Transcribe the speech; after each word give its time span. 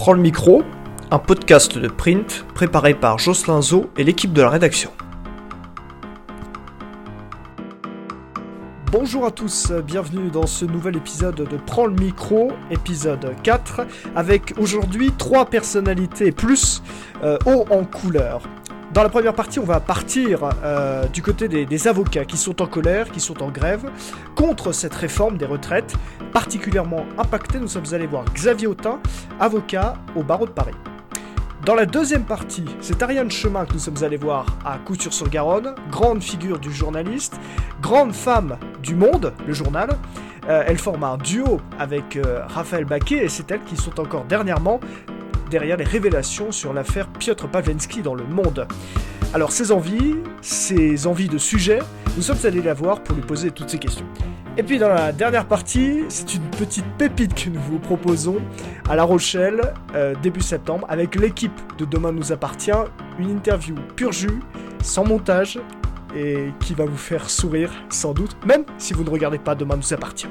Prends 0.00 0.14
le 0.14 0.22
micro, 0.22 0.62
un 1.10 1.18
podcast 1.18 1.76
de 1.76 1.86
print 1.86 2.46
préparé 2.54 2.94
par 2.94 3.18
Jocelyn 3.18 3.60
Zo 3.60 3.90
et 3.98 4.02
l'équipe 4.02 4.32
de 4.32 4.40
la 4.40 4.48
rédaction. 4.48 4.90
Bonjour 8.90 9.26
à 9.26 9.30
tous, 9.30 9.70
bienvenue 9.72 10.30
dans 10.30 10.46
ce 10.46 10.64
nouvel 10.64 10.96
épisode 10.96 11.34
de 11.34 11.56
Prends 11.66 11.84
le 11.84 11.92
micro, 11.92 12.50
épisode 12.70 13.34
4, 13.42 13.86
avec 14.16 14.54
aujourd'hui 14.56 15.12
trois 15.18 15.44
personnalités 15.44 16.32
plus 16.32 16.82
euh, 17.22 17.36
haut 17.44 17.66
en 17.68 17.84
couleur. 17.84 18.40
Dans 18.94 19.02
la 19.02 19.08
première 19.10 19.34
partie, 19.34 19.58
on 19.58 19.64
va 19.64 19.80
partir 19.80 20.48
euh, 20.64 21.06
du 21.08 21.22
côté 21.22 21.46
des, 21.46 21.66
des, 21.66 21.88
avocats 21.88 22.24
qui 22.24 22.36
sont 22.36 22.60
en 22.60 22.66
colère, 22.66 23.10
qui 23.12 23.20
sont 23.20 23.40
en 23.42 23.50
grève, 23.50 23.84
contre 24.34 24.72
cette 24.72 24.94
réforme 24.94 25.36
des 25.36 25.44
retraites, 25.44 25.94
particulièrement 26.32 27.04
impactée. 27.18 27.58
Nous 27.58 27.68
sommes 27.68 27.92
allés 27.92 28.06
voir 28.06 28.24
Xavier 28.34 28.66
Autain, 28.66 29.00
avocat 29.38 29.94
au 30.16 30.22
barreau 30.22 30.46
de 30.46 30.52
Paris. 30.52 30.74
Dans 31.64 31.74
la 31.74 31.84
deuxième 31.84 32.24
partie, 32.24 32.64
c'est 32.80 33.02
Ariane 33.02 33.30
Chemin 33.30 33.66
que 33.66 33.74
nous 33.74 33.78
sommes 33.78 34.02
allés 34.02 34.16
voir 34.16 34.46
à 34.64 34.78
Couture-sur-Garonne, 34.78 35.74
grande 35.90 36.22
figure 36.22 36.58
du 36.58 36.72
journaliste, 36.72 37.38
grande 37.82 38.14
femme 38.14 38.56
du 38.82 38.94
Monde, 38.94 39.34
le 39.46 39.52
journal. 39.52 39.90
Euh, 40.48 40.64
elle 40.66 40.78
forme 40.78 41.04
un 41.04 41.18
duo 41.18 41.60
avec 41.78 42.16
euh, 42.16 42.46
Raphaël 42.46 42.86
Baquet 42.86 43.24
et 43.24 43.28
c'est 43.28 43.50
elle 43.50 43.62
qui 43.64 43.76
sont 43.76 44.00
encore 44.00 44.24
dernièrement 44.24 44.80
derrière 45.50 45.76
les 45.76 45.84
révélations 45.84 46.50
sur 46.50 46.72
l'affaire 46.72 47.08
Piotr 47.08 47.46
Pawlenski 47.46 48.00
dans 48.00 48.14
le 48.14 48.24
monde. 48.24 48.66
Alors 49.34 49.52
ses 49.52 49.70
envies, 49.70 50.16
ses 50.40 51.06
envies 51.06 51.28
de 51.28 51.38
sujet, 51.38 51.80
nous 52.16 52.22
sommes 52.22 52.38
allés 52.44 52.62
la 52.62 52.74
voir 52.74 53.02
pour 53.02 53.14
lui 53.16 53.22
poser 53.22 53.50
toutes 53.50 53.70
ces 53.70 53.78
questions. 53.78 54.06
Et 54.56 54.62
puis 54.62 54.78
dans 54.78 54.88
la 54.88 55.12
dernière 55.12 55.46
partie, 55.46 56.04
c'est 56.08 56.34
une 56.34 56.42
petite 56.50 56.84
pépite 56.98 57.34
que 57.34 57.50
nous 57.50 57.60
vous 57.60 57.78
proposons 57.78 58.38
à 58.88 58.96
La 58.96 59.04
Rochelle 59.04 59.60
euh, 59.94 60.14
début 60.22 60.40
septembre 60.40 60.86
avec 60.88 61.14
l'équipe 61.14 61.58
de 61.78 61.84
Demain 61.84 62.12
nous 62.12 62.32
appartient, 62.32 62.72
une 63.18 63.30
interview 63.30 63.76
pur 63.96 64.12
jus, 64.12 64.40
sans 64.82 65.04
montage 65.04 65.58
et 66.16 66.48
qui 66.60 66.74
va 66.74 66.84
vous 66.84 66.96
faire 66.96 67.30
sourire 67.30 67.70
sans 67.88 68.12
doute, 68.12 68.36
même 68.44 68.64
si 68.78 68.92
vous 68.92 69.04
ne 69.04 69.10
regardez 69.10 69.38
pas 69.38 69.54
Demain 69.54 69.76
nous 69.76 69.94
appartient. 69.94 70.28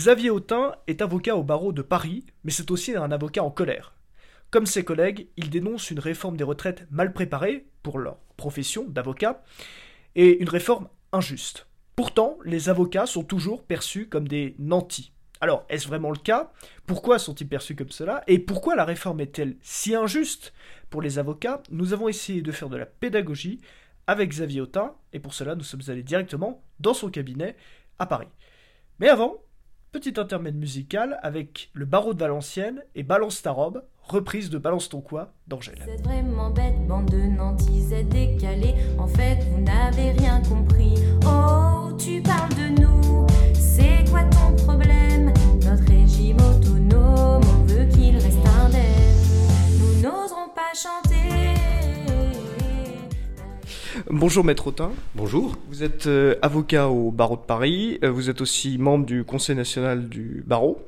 Xavier 0.00 0.30
Autain 0.30 0.74
est 0.86 1.02
avocat 1.02 1.36
au 1.36 1.42
barreau 1.42 1.74
de 1.74 1.82
Paris, 1.82 2.24
mais 2.42 2.50
c'est 2.50 2.70
aussi 2.70 2.96
un 2.96 3.12
avocat 3.12 3.44
en 3.44 3.50
colère. 3.50 3.92
Comme 4.50 4.64
ses 4.64 4.82
collègues, 4.82 5.28
il 5.36 5.50
dénonce 5.50 5.90
une 5.90 5.98
réforme 5.98 6.38
des 6.38 6.44
retraites 6.44 6.86
mal 6.90 7.12
préparée 7.12 7.66
pour 7.82 7.98
leur 7.98 8.16
profession 8.38 8.86
d'avocat 8.88 9.44
et 10.14 10.40
une 10.40 10.48
réforme 10.48 10.88
injuste. 11.12 11.66
Pourtant, 11.96 12.38
les 12.46 12.70
avocats 12.70 13.04
sont 13.04 13.24
toujours 13.24 13.62
perçus 13.62 14.08
comme 14.08 14.26
des 14.26 14.54
nantis. 14.58 15.12
Alors, 15.42 15.66
est-ce 15.68 15.86
vraiment 15.86 16.12
le 16.12 16.16
cas? 16.16 16.50
Pourquoi 16.86 17.18
sont-ils 17.18 17.46
perçus 17.46 17.76
comme 17.76 17.90
cela? 17.90 18.24
Et 18.26 18.38
pourquoi 18.38 18.76
la 18.76 18.86
réforme 18.86 19.20
est-elle 19.20 19.58
si 19.60 19.94
injuste? 19.94 20.54
Pour 20.88 21.02
les 21.02 21.18
avocats 21.18 21.62
Nous 21.70 21.92
avons 21.92 22.08
essayé 22.08 22.40
de 22.40 22.52
faire 22.52 22.70
de 22.70 22.78
la 22.78 22.86
pédagogie 22.86 23.60
avec 24.06 24.30
Xavier 24.30 24.62
Autain, 24.62 24.94
et 25.12 25.20
pour 25.20 25.34
cela, 25.34 25.56
nous 25.56 25.62
sommes 25.62 25.82
allés 25.88 26.02
directement 26.02 26.64
dans 26.78 26.94
son 26.94 27.10
cabinet 27.10 27.54
à 27.98 28.06
Paris. 28.06 28.28
Mais 28.98 29.10
avant, 29.10 29.42
Petit 29.92 30.20
intermède 30.20 30.54
musical 30.54 31.18
avec 31.20 31.70
le 31.72 31.84
barreau 31.84 32.14
de 32.14 32.20
Valenciennes 32.20 32.84
et 32.94 33.02
Balance 33.02 33.42
ta 33.42 33.50
robe, 33.50 33.82
reprise 34.04 34.48
de 34.48 34.56
Balance 34.56 34.88
ton 34.88 35.00
quoi 35.00 35.34
d'Angèle. 35.48 35.82
Vous 35.84 35.90
êtes 35.90 36.04
vraiment 36.04 36.50
bête, 36.50 36.86
bande 36.86 37.10
de 37.10 37.22
nantis, 37.22 37.88
décalés. 38.04 38.76
En 38.98 39.08
fait, 39.08 39.38
vous 39.50 39.60
n'avez 39.62 40.12
rien 40.12 40.40
compris. 40.42 40.69
Bonjour 54.12 54.44
Maître 54.44 54.66
Autain. 54.66 54.90
Bonjour. 55.14 55.56
Vous 55.68 55.84
êtes 55.84 56.08
euh, 56.08 56.34
avocat 56.42 56.88
au 56.88 57.12
barreau 57.12 57.36
de 57.36 57.42
Paris, 57.42 58.00
euh, 58.02 58.10
vous 58.10 58.28
êtes 58.28 58.40
aussi 58.40 58.76
membre 58.76 59.06
du 59.06 59.22
Conseil 59.22 59.54
national 59.54 60.08
du 60.08 60.42
barreau. 60.44 60.84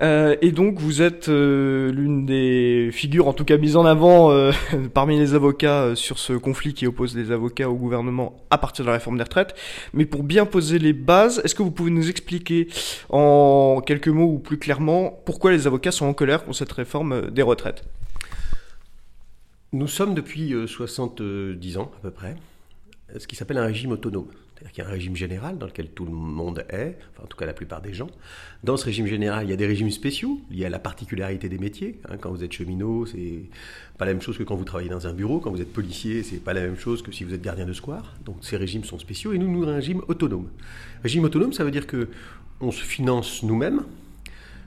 Euh, 0.00 0.36
et 0.40 0.50
donc 0.50 0.78
vous 0.78 1.02
êtes 1.02 1.28
euh, 1.28 1.92
l'une 1.92 2.24
des 2.24 2.88
figures, 2.92 3.28
en 3.28 3.34
tout 3.34 3.44
cas 3.44 3.58
mise 3.58 3.76
en 3.76 3.84
avant 3.84 4.30
euh, 4.30 4.52
parmi 4.94 5.18
les 5.18 5.34
avocats 5.34 5.94
sur 5.94 6.18
ce 6.18 6.32
conflit 6.32 6.72
qui 6.72 6.86
oppose 6.86 7.14
les 7.14 7.30
avocats 7.30 7.68
au 7.68 7.74
gouvernement 7.74 8.40
à 8.48 8.56
partir 8.56 8.86
de 8.86 8.88
la 8.88 8.94
réforme 8.94 9.18
des 9.18 9.24
retraites. 9.24 9.54
Mais 9.92 10.06
pour 10.06 10.22
bien 10.22 10.46
poser 10.46 10.78
les 10.78 10.94
bases, 10.94 11.42
est-ce 11.44 11.54
que 11.54 11.62
vous 11.62 11.70
pouvez 11.70 11.90
nous 11.90 12.08
expliquer 12.08 12.68
en 13.10 13.82
quelques 13.84 14.08
mots 14.08 14.32
ou 14.32 14.38
plus 14.38 14.58
clairement 14.58 15.20
pourquoi 15.26 15.50
les 15.50 15.66
avocats 15.66 15.92
sont 15.92 16.06
en 16.06 16.14
colère 16.14 16.44
contre 16.44 16.56
cette 16.56 16.72
réforme 16.72 17.30
des 17.30 17.42
retraites? 17.42 17.84
Nous 19.72 19.86
sommes 19.86 20.14
depuis 20.14 20.52
70 20.66 21.78
ans 21.78 21.92
à 21.98 22.02
peu 22.02 22.10
près 22.10 22.34
ce 23.16 23.26
qui 23.28 23.36
s'appelle 23.36 23.58
un 23.58 23.66
régime 23.66 23.92
autonome. 23.92 24.26
C'est-à-dire 24.52 24.72
qu'il 24.72 24.82
y 24.82 24.86
a 24.86 24.90
un 24.90 24.92
régime 24.92 25.14
général 25.14 25.58
dans 25.58 25.66
lequel 25.66 25.90
tout 25.90 26.04
le 26.04 26.10
monde 26.10 26.64
est, 26.70 26.98
enfin 27.12 27.22
en 27.22 27.26
tout 27.26 27.36
cas 27.36 27.46
la 27.46 27.52
plupart 27.52 27.80
des 27.80 27.94
gens. 27.94 28.08
Dans 28.64 28.76
ce 28.76 28.84
régime 28.84 29.06
général, 29.06 29.46
il 29.46 29.50
y 29.50 29.52
a 29.52 29.56
des 29.56 29.66
régimes 29.66 29.90
spéciaux 29.92 30.40
liés 30.50 30.64
à 30.64 30.70
la 30.70 30.80
particularité 30.80 31.48
des 31.48 31.58
métiers. 31.58 32.00
Hein, 32.08 32.16
quand 32.20 32.30
vous 32.30 32.42
êtes 32.42 32.52
cheminot, 32.52 33.06
c'est 33.06 33.44
pas 33.96 34.06
la 34.06 34.12
même 34.12 34.20
chose 34.20 34.36
que 34.36 34.42
quand 34.42 34.56
vous 34.56 34.64
travaillez 34.64 34.90
dans 34.90 35.06
un 35.06 35.12
bureau. 35.12 35.38
Quand 35.38 35.52
vous 35.52 35.60
êtes 35.60 35.72
policier, 35.72 36.24
c'est 36.24 36.42
pas 36.42 36.52
la 36.52 36.62
même 36.62 36.76
chose 36.76 37.00
que 37.00 37.12
si 37.12 37.22
vous 37.22 37.32
êtes 37.32 37.42
gardien 37.42 37.64
de 37.64 37.72
square. 37.72 38.14
Donc 38.24 38.38
ces 38.42 38.56
régimes 38.56 38.84
sont 38.84 38.98
spéciaux 38.98 39.32
et 39.32 39.38
nous, 39.38 39.48
nous 39.48 39.68
un 39.68 39.76
régime 39.76 40.02
autonome. 40.08 40.48
Régime 41.04 41.22
autonome, 41.22 41.52
ça 41.52 41.62
veut 41.62 41.70
dire 41.70 41.86
que 41.86 42.08
on 42.60 42.72
se 42.72 42.82
finance 42.82 43.44
nous-mêmes, 43.44 43.84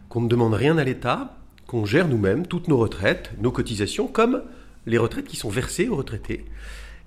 qu'on 0.07 0.21
ne 0.21 0.29
demande 0.29 0.53
rien 0.53 0.77
à 0.77 0.85
l'État, 0.85 1.37
qu'on 1.67 1.85
gère 1.85 2.07
nous-mêmes 2.07 2.47
toutes 2.47 2.69
nos 2.69 2.77
retraites, 2.77 3.31
nos 3.41 3.51
cotisations, 3.51 4.07
comme 4.07 4.41
les 4.85 4.97
retraites 4.97 5.27
qui 5.27 5.35
sont 5.35 5.49
versées 5.49 5.87
aux 5.87 5.95
retraités. 5.95 6.45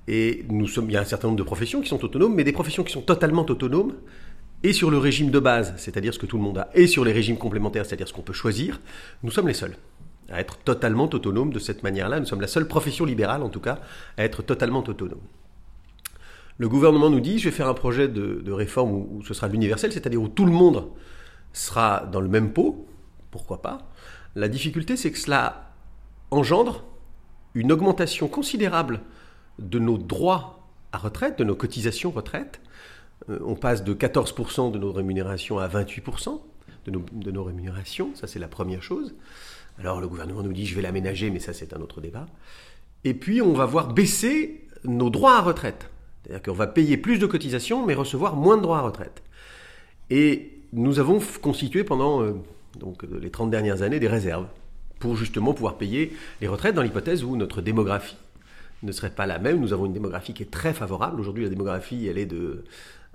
Et 0.08 0.44
nous 0.48 0.68
sommes, 0.68 0.88
il 0.88 0.92
y 0.92 0.96
a 0.96 1.00
un 1.00 1.04
certain 1.04 1.28
nombre 1.28 1.38
de 1.38 1.44
professions 1.44 1.80
qui 1.80 1.88
sont 1.88 2.04
autonomes, 2.04 2.34
mais 2.34 2.44
des 2.44 2.52
professions 2.52 2.84
qui 2.84 2.92
sont 2.92 3.02
totalement 3.02 3.44
autonomes, 3.44 3.94
et 4.62 4.72
sur 4.72 4.90
le 4.90 4.98
régime 4.98 5.30
de 5.30 5.38
base, 5.38 5.74
c'est-à-dire 5.76 6.14
ce 6.14 6.18
que 6.18 6.26
tout 6.26 6.36
le 6.36 6.42
monde 6.42 6.58
a, 6.58 6.70
et 6.74 6.86
sur 6.86 7.04
les 7.04 7.12
régimes 7.12 7.36
complémentaires, 7.36 7.84
c'est-à-dire 7.84 8.08
ce 8.08 8.12
qu'on 8.12 8.22
peut 8.22 8.32
choisir, 8.32 8.80
nous 9.22 9.30
sommes 9.30 9.48
les 9.48 9.54
seuls 9.54 9.76
à 10.30 10.40
être 10.40 10.56
totalement 10.58 11.04
autonomes 11.04 11.52
de 11.52 11.58
cette 11.58 11.82
manière-là. 11.82 12.18
Nous 12.18 12.26
sommes 12.26 12.40
la 12.40 12.48
seule 12.48 12.66
profession 12.66 13.04
libérale, 13.04 13.42
en 13.42 13.48
tout 13.48 13.60
cas, 13.60 13.78
à 14.16 14.24
être 14.24 14.42
totalement 14.42 14.80
autonome. 14.80 15.20
Le 16.58 16.68
gouvernement 16.68 17.10
nous 17.10 17.20
dit, 17.20 17.38
je 17.38 17.48
vais 17.48 17.54
faire 17.54 17.68
un 17.68 17.74
projet 17.74 18.08
de, 18.08 18.50
réforme 18.50 18.92
où, 18.92 19.08
où, 19.12 19.24
ce 19.24 19.34
sera 19.34 19.46
l'universel, 19.48 19.92
c'est-à-dire 19.92 20.20
où 20.20 20.28
tout 20.28 20.46
le 20.46 20.52
monde 20.52 20.88
sera 21.52 22.06
dans 22.10 22.20
le 22.20 22.28
même 22.28 22.52
pot, 22.52 22.88
pourquoi 23.30 23.62
pas? 23.62 23.90
La 24.34 24.48
difficulté, 24.48 24.96
c'est 24.96 25.12
que 25.12 25.18
cela 25.18 25.72
engendre 26.30 26.84
une 27.56 27.72
augmentation 27.72 28.28
considérable 28.28 29.00
de 29.58 29.78
nos 29.78 29.96
droits 29.96 30.68
à 30.92 30.98
retraite, 30.98 31.38
de 31.38 31.44
nos 31.44 31.56
cotisations 31.56 32.10
retraite. 32.10 32.60
Euh, 33.30 33.38
on 33.44 33.54
passe 33.54 33.82
de 33.82 33.94
14% 33.94 34.70
de 34.70 34.78
nos 34.78 34.92
rémunérations 34.92 35.58
à 35.58 35.66
28% 35.66 36.38
de 36.86 37.30
nos, 37.32 37.42
rémunérations, 37.42 38.14
ça 38.14 38.28
c'est 38.28 38.38
la 38.38 38.46
première 38.46 38.82
chose. 38.82 39.16
Alors 39.80 40.00
le 40.00 40.06
gouvernement 40.06 40.42
nous 40.42 40.52
dit 40.52 40.66
je 40.66 40.76
vais 40.76 40.82
l'aménager, 40.82 41.30
mais 41.30 41.40
ça 41.40 41.52
c'est 41.52 41.72
un 41.72 41.80
autre 41.80 42.00
débat. 42.00 42.26
Et 43.04 43.14
puis 43.14 43.40
on 43.40 43.54
va 43.54 43.64
voir 43.64 43.92
baisser 43.92 44.68
nos 44.84 45.10
droits 45.10 45.36
à 45.36 45.40
retraite. 45.40 45.90
C'est-à-dire 46.22 46.42
qu'on 46.42 46.52
va 46.52 46.66
payer 46.66 46.96
plus 46.98 47.18
de 47.18 47.26
cotisations, 47.26 47.86
mais 47.86 47.94
recevoir 47.94 48.36
moins 48.36 48.58
de 48.58 48.62
droits 48.62 48.78
à 48.78 48.82
retraite. 48.82 49.22
Et 50.10 50.60
nous 50.72 51.00
avons 51.00 51.20
constitué 51.40 51.82
pendant 51.82 52.22
euh, 52.22 52.34
les 53.18 53.30
30 53.30 53.50
dernières 53.50 53.82
années 53.82 53.98
des 53.98 54.08
réserves 54.08 54.46
pour 54.98 55.16
justement 55.16 55.54
pouvoir 55.54 55.76
payer 55.76 56.16
les 56.40 56.48
retraites 56.48 56.74
dans 56.74 56.82
l'hypothèse 56.82 57.24
où 57.24 57.36
notre 57.36 57.60
démographie 57.60 58.16
ne 58.82 58.92
serait 58.92 59.10
pas 59.10 59.26
la 59.26 59.38
même. 59.38 59.60
Nous 59.60 59.72
avons 59.72 59.86
une 59.86 59.92
démographie 59.92 60.34
qui 60.34 60.42
est 60.42 60.50
très 60.50 60.72
favorable. 60.72 61.20
Aujourd'hui, 61.20 61.44
la 61.44 61.50
démographie, 61.50 62.06
elle 62.06 62.18
est 62.18 62.26
de, 62.26 62.64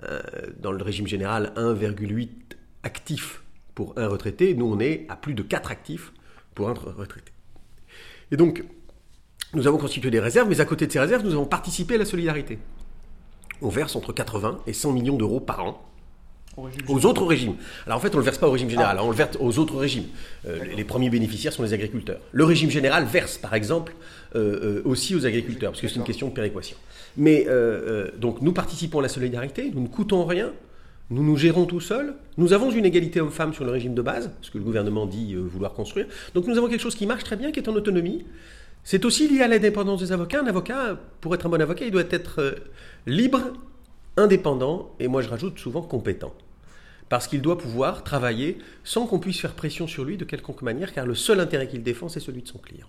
euh, 0.04 0.22
dans 0.60 0.72
le 0.72 0.83
régime 0.83 1.07
général, 1.07 1.54
1,8 1.56 2.30
actifs 2.83 3.44
pour 3.75 3.94
un 3.98 4.07
retraité. 4.07 4.54
Nous, 4.54 4.66
on 4.66 4.80
est 4.80 5.06
à 5.10 5.16
plus 5.16 5.33
de 5.33 5.44
4 5.44 5.72
actifs 5.72 6.12
pour 6.56 6.69
un 6.69 6.74
retraité. 6.74 7.31
Et 8.31 8.38
donc, 8.38 8.63
nous 9.54 9.68
avons 9.68 9.78
constitué 9.78 10.10
des 10.10 10.19
réserves, 10.19 10.50
mais 10.50 10.62
à 10.62 10.66
côté 10.66 10.88
de 10.88 10.92
ces 10.92 11.00
réserves, 11.00 11.24
nous 11.24 11.33
avons 11.33 11.45
participé 11.45 11.95
à 11.95 11.98
la 11.98 12.06
solidarité. 12.06 12.60
On 13.62 13.69
verse 13.69 13.95
entre 13.95 14.13
80 14.13 14.62
et 14.66 14.74
100 14.74 14.94
millions 14.94 15.18
d'euros 15.18 15.39
par 15.39 15.63
an 15.63 15.90
aux 16.57 17.06
autres 17.06 17.25
régimes. 17.25 17.56
Alors 17.86 17.98
en 17.98 18.01
fait, 18.01 18.09
on 18.09 18.18
ne 18.18 18.19
le 18.19 18.25
verse 18.25 18.38
pas 18.38 18.48
au 18.48 18.51
régime 18.51 18.69
général, 18.69 18.98
ah. 19.00 19.03
on 19.03 19.09
le 19.09 19.15
verse 19.15 19.38
aux 19.39 19.57
autres 19.59 19.77
régimes. 19.77 20.06
Euh, 20.48 20.59
les 20.75 20.83
premiers 20.83 21.09
bénéficiaires 21.09 21.53
sont 21.53 21.63
les 21.63 21.74
agriculteurs. 21.74 22.19
Le 22.31 22.44
régime 22.44 22.69
général 22.69 23.06
verse, 23.06 23.38
par 23.38 23.53
exemple, 23.53 23.94
euh, 24.36 24.80
euh, 24.80 24.81
aussi 24.86 25.15
aux 25.15 25.25
agriculteurs, 25.25 25.71
parce 25.71 25.81
que 25.81 25.88
c'est 25.88 25.95
une 25.95 26.03
question 26.03 26.27
de 26.27 26.33
péréquation. 26.33 26.77
Mais 27.18 27.48
donc 28.18 28.42
nous 28.42 28.53
participons 28.53 29.00
à 29.00 29.01
la 29.01 29.09
solidarité, 29.09 29.71
nous 29.74 29.81
ne 29.81 29.88
coûtons 29.88 30.25
rien, 30.25 30.51
nous 31.09 31.24
nous 31.24 31.36
gérons 31.36 31.65
tout 31.65 31.81
seuls, 31.81 32.15
nous 32.38 32.54
avons 32.54 32.71
une 32.71 32.86
égalité 32.86 33.19
homme-femme 33.19 33.54
sur 33.54 33.65
le 33.65 33.71
régime 33.71 33.94
de 33.94 34.01
base, 34.01 34.31
ce 34.42 34.50
que 34.50 34.57
le 34.57 34.63
gouvernement 34.63 35.06
dit 35.06 35.36
vouloir 35.36 35.74
construire, 35.74 36.06
donc 36.33 36.47
nous 36.47 36.57
avons 36.57 36.69
quelque 36.69 36.81
chose 36.81 36.95
qui 36.95 37.06
marche 37.06 37.25
très 37.25 37.36
bien, 37.36 37.51
qui 37.51 37.59
est 37.59 37.68
en 37.68 37.75
autonomie. 37.75 38.25
C'est 38.83 39.06
aussi 39.06 39.27
lié 39.27 39.42
à 39.42 39.47
l'indépendance 39.47 40.00
des 40.00 40.12
avocats. 40.12 40.42
Un 40.42 40.47
avocat, 40.47 40.97
pour 41.19 41.36
être 41.36 41.45
un 41.45 41.50
bon 41.50 41.62
avocat, 41.62 41.86
il 41.86 41.92
doit 41.92 42.01
être 42.09 42.56
libre, 43.06 43.42
indépendant, 44.17 44.95
et 44.99 45.07
moi 45.07 45.21
je 45.21 45.29
rajoute 45.29 45.59
souvent 45.59 45.81
compétent. 45.81 46.33
Parce 47.09 47.27
qu'il 47.27 47.41
doit 47.41 47.57
pouvoir 47.57 48.03
travailler 48.03 48.57
sans 48.83 49.05
qu'on 49.05 49.19
puisse 49.19 49.39
faire 49.39 49.53
pression 49.53 49.87
sur 49.87 50.05
lui 50.05 50.17
de 50.17 50.25
quelconque 50.25 50.61
manière, 50.61 50.93
car 50.93 51.05
le 51.05 51.15
seul 51.15 51.39
intérêt 51.39 51.67
qu'il 51.67 51.83
défend, 51.83 52.07
c'est 52.09 52.19
celui 52.19 52.41
de 52.41 52.47
son 52.47 52.59
client 52.59 52.87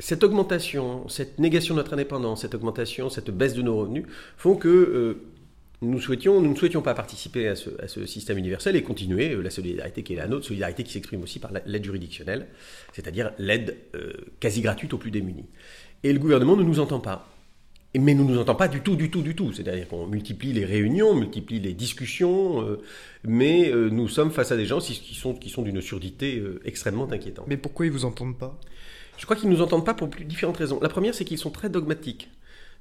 cette 0.00 0.24
augmentation, 0.24 1.06
cette 1.08 1.38
négation 1.38 1.74
de 1.74 1.80
notre 1.80 1.92
indépendance, 1.92 2.40
cette 2.40 2.54
augmentation, 2.54 3.10
cette 3.10 3.30
baisse 3.30 3.54
de 3.54 3.62
nos 3.62 3.76
revenus 3.76 4.06
font 4.36 4.56
que 4.56 4.68
euh, 4.68 5.22
nous, 5.82 6.00
souhaitions, 6.00 6.40
nous 6.40 6.50
ne 6.50 6.56
souhaitions 6.56 6.80
pas 6.80 6.94
participer 6.94 7.48
à 7.48 7.54
ce, 7.54 8.06
système 8.06 8.38
universel 8.38 8.76
et 8.76 8.82
continuer 8.82 9.34
euh, 9.34 9.42
la 9.42 9.50
solidarité 9.50 10.02
qui 10.02 10.14
est 10.14 10.16
la 10.16 10.26
nôtre, 10.26 10.46
solidarité 10.46 10.84
qui 10.84 10.92
s'exprime 10.92 11.22
aussi 11.22 11.38
par 11.38 11.52
l'aide 11.66 11.84
juridictionnelle, 11.84 12.48
c'est-à-dire 12.92 13.32
l'aide 13.38 13.76
euh, 13.94 14.12
quasi 14.40 14.62
gratuite 14.62 14.94
aux 14.94 14.98
plus 14.98 15.10
démunis. 15.10 15.46
Et 16.02 16.12
le 16.14 16.18
gouvernement 16.18 16.56
ne 16.56 16.62
nous 16.62 16.80
entend 16.80 17.00
pas. 17.00 17.28
Mais 17.98 18.14
ne 18.14 18.22
nous 18.22 18.38
entend 18.38 18.54
pas 18.54 18.68
du 18.68 18.80
tout, 18.80 18.94
du 18.94 19.10
tout, 19.10 19.20
du 19.20 19.34
tout. 19.34 19.52
C'est-à-dire 19.52 19.88
qu'on 19.88 20.06
multiplie 20.06 20.52
les 20.52 20.64
réunions, 20.64 21.14
multiplie 21.14 21.58
les 21.58 21.74
discussions, 21.74 22.78
mais 23.24 23.72
nous 23.72 24.06
sommes 24.06 24.30
face 24.30 24.52
à 24.52 24.56
des 24.56 24.66
gens 24.66 24.78
qui 24.78 25.14
sont, 25.14 25.34
qui 25.34 25.50
sont 25.50 25.62
d'une 25.62 25.80
surdité 25.80 26.40
extrêmement 26.64 27.10
inquiétante. 27.10 27.46
Mais 27.48 27.56
pourquoi 27.56 27.86
ils 27.86 27.92
vous 27.92 28.04
entendent 28.04 28.38
pas? 28.38 28.56
Je 29.18 29.24
crois 29.24 29.36
qu'ils 29.36 29.50
ne 29.50 29.54
nous 29.56 29.60
entendent 29.62 29.84
pas 29.84 29.94
pour 29.94 30.08
différentes 30.08 30.56
raisons. 30.56 30.78
La 30.80 30.88
première, 30.88 31.14
c'est 31.14 31.24
qu'ils 31.24 31.38
sont 31.38 31.50
très 31.50 31.68
dogmatiques. 31.68 32.30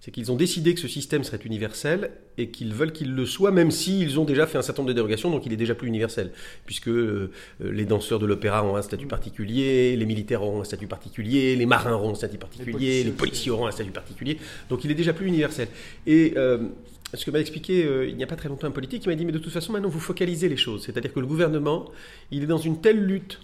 C'est 0.01 0.12
qu'ils 0.12 0.31
ont 0.31 0.36
décidé 0.36 0.74
que 0.74 0.80
ce 0.80 0.88
système 0.88 1.25
serait 1.25 1.42
universel 1.44 2.12
et 2.38 2.50
qu'ils 2.50 2.74
veulent 2.74 2.94
qu'il 2.94 3.13
le 3.13 3.25
soit, 3.25 3.51
même 3.51 3.69
s'ils 3.69 4.18
ont 4.18 4.24
déjà 4.24 4.48
fait 4.48 4.57
un 4.57 4.62
certain 4.62 4.81
nombre 4.81 4.90
de 4.90 4.96
dérogations, 4.96 5.30
donc 5.30 5.46
il 5.46 5.51
est 5.51 5.57
déjà 5.57 5.75
plus 5.75 5.90
universel. 5.90 6.31
Puisque 6.66 6.88
euh, 6.88 7.31
les 7.60 7.84
danseurs 7.84 8.18
de 8.18 8.25
l'opéra 8.25 8.63
ont 8.63 8.78
un 8.78 8.81
statut 8.81 9.07
particulier, 9.07 9.98
les 9.98 10.06
militaires 10.06 10.42
auront 10.42 10.62
un 10.62 10.63
statut 10.63 10.88
particulier, 10.88 11.57
les 11.57 11.66
marins 11.66 11.94
auront 11.94 12.12
un 12.12 12.16
statut 12.16 12.38
particulier, 12.38 13.04
les 13.04 13.12
policiers, 13.12 13.51
auront 13.51 13.68
un 13.68 13.72
statut 13.72 13.92
particulier. 13.92 14.38
Donc 14.69 14.86
il 14.86 14.92
est 14.92 14.96
déjà 14.96 15.12
plus 15.12 15.28
universel. 15.28 15.68
Et 16.07 16.34
euh, 16.38 16.69
ce 17.13 17.25
que 17.25 17.31
m'a 17.31 17.40
expliqué 17.40 17.84
euh, 17.84 18.07
il 18.07 18.16
n'y 18.16 18.24
a 18.24 18.28
pas 18.28 18.38
très 18.38 18.48
longtemps 18.48 18.68
un 18.68 18.72
politique, 18.72 19.04
il 19.06 19.10
m'a 19.10 19.16
dit 19.16 19.25
mais 19.25 19.34
de 19.34 19.40
toute 19.40 19.51
façon 19.51 19.74
maintenant 19.74 19.90
vous 19.90 20.00
focalisez 20.00 20.48
les 20.48 20.57
choses. 20.57 20.86
C'est-à-dire 20.86 21.12
que 21.12 21.19
le 21.19 21.28
gouvernement, 21.28 21.92
il 22.31 22.44
est 22.44 22.48
dans 22.48 22.57
une 22.57 22.80
telle 22.80 23.04
lutte 23.04 23.42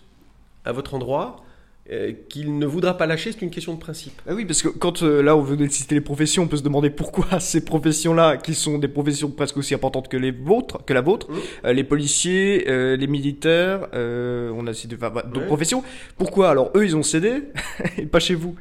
à 0.64 0.72
votre 0.72 0.94
endroit 0.94 1.44
euh, 1.92 2.14
qu'il 2.30 2.58
ne 2.58 2.66
voudra 2.66 2.98
pas 2.98 3.06
lâcher, 3.06 3.32
c'est 3.32 3.44
une 3.44 3.52
question 3.52 3.76
de 3.76 3.80
principe. 3.80 4.20
Ah 4.28 4.34
oui, 4.34 4.46
parce 4.46 4.64
que 4.64 4.70
quand 4.70 5.04
euh, 5.04 5.22
là 5.22 5.38
on 5.38 5.42
veut 5.42 5.70
citer 5.70 5.94
les 5.94 6.02
professions, 6.02 6.42
on 6.42 6.48
peut 6.48 6.58
se 6.58 6.64
demander 6.64 6.90
pourquoi 6.90 7.40
ces 7.40 7.64
professions-là, 7.64 8.38
qui 8.38 8.56
sont 8.56 8.80
des 8.80 8.88
professions 8.88 9.30
presque 9.30 9.58
aussi 9.58 9.76
importantes 9.76 10.08
que 10.08 10.18
les 10.18 10.32
vôtres, 10.32 10.84
que 10.84 10.94
la 10.94 11.02
vôtre, 11.02 11.30
mmh. 11.30 11.36
euh, 11.66 11.74
les 11.74 11.84
policiers, 11.84 12.66
les 12.98 13.08
militaires, 13.08 13.88
on 13.94 14.66
a 14.66 14.74
cité 14.74 14.96
d'autres 14.98 15.46
professions, 15.46 15.84
pourquoi 16.18 16.50
alors 16.50 16.72
eux 16.76 16.86
ils 16.86 16.96
ont 16.96 17.04
cédé 17.04 17.44
et 18.00 18.08
pas 18.08 18.20
chez 18.20 18.34
vous? 18.34 18.56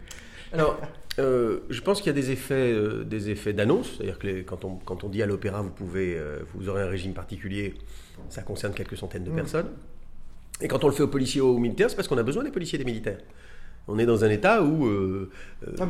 Alors, 0.52 0.78
je 1.16 1.80
pense 1.80 2.02
qu'il 2.02 2.08
y 2.08 2.18
a 2.18 2.20
des 2.20 2.30
effets, 2.30 2.74
des 3.06 3.30
effets 3.30 3.54
d'annonce, 3.54 3.94
c'est-à-dire 3.96 4.18
que 4.18 4.42
quand, 4.42 4.66
on, 4.66 4.74
quand 4.84 5.02
on 5.02 5.08
dit 5.08 5.22
à 5.22 5.26
l'opéra 5.26 5.62
vous 5.62 5.70
pouvez, 5.70 6.20
vous 6.54 6.68
aurez 6.68 6.82
un 6.82 6.88
régime 6.88 7.14
particulier, 7.14 7.72
ça 8.28 8.42
concerne 8.42 8.74
quelques 8.74 8.98
centaines 8.98 9.24
de 9.24 9.30
mmh. 9.30 9.36
personnes. 9.36 9.70
Et 10.60 10.68
quand 10.68 10.84
on 10.84 10.88
le 10.88 10.94
fait 10.94 11.02
aux 11.02 11.08
policiers 11.08 11.40
ou 11.40 11.48
aux 11.48 11.58
militaires, 11.58 11.90
c'est 11.90 11.96
parce 11.96 12.08
qu'on 12.08 12.18
a 12.18 12.22
besoin 12.22 12.44
des 12.44 12.50
policiers 12.50 12.76
et 12.76 12.84
des 12.84 12.90
militaires. 12.90 13.18
On 13.86 13.98
est 13.98 14.06
dans 14.06 14.24
un 14.24 14.30
état 14.30 14.62
où 14.62 14.86
euh, 14.86 15.30
ah, 15.78 15.86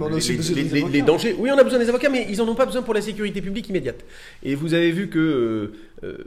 les, 0.90 1.02
dangers. 1.02 1.37
Oui, 1.38 1.50
on 1.52 1.58
a 1.58 1.62
besoin 1.62 1.78
des 1.78 1.88
avocats, 1.88 2.08
mais 2.08 2.26
ils 2.28 2.38
n'en 2.38 2.49
ont 2.49 2.56
pas 2.56 2.66
besoin 2.66 2.82
pour 2.82 2.94
la 2.94 3.00
sécurité 3.00 3.40
publique 3.40 3.69
immédiate. 3.69 4.05
Et 4.43 4.56
vous 4.56 4.75
avez 4.75 4.90
vu 4.90 5.08
que 5.08 5.19
euh, 5.19 5.72
euh, 6.02 6.25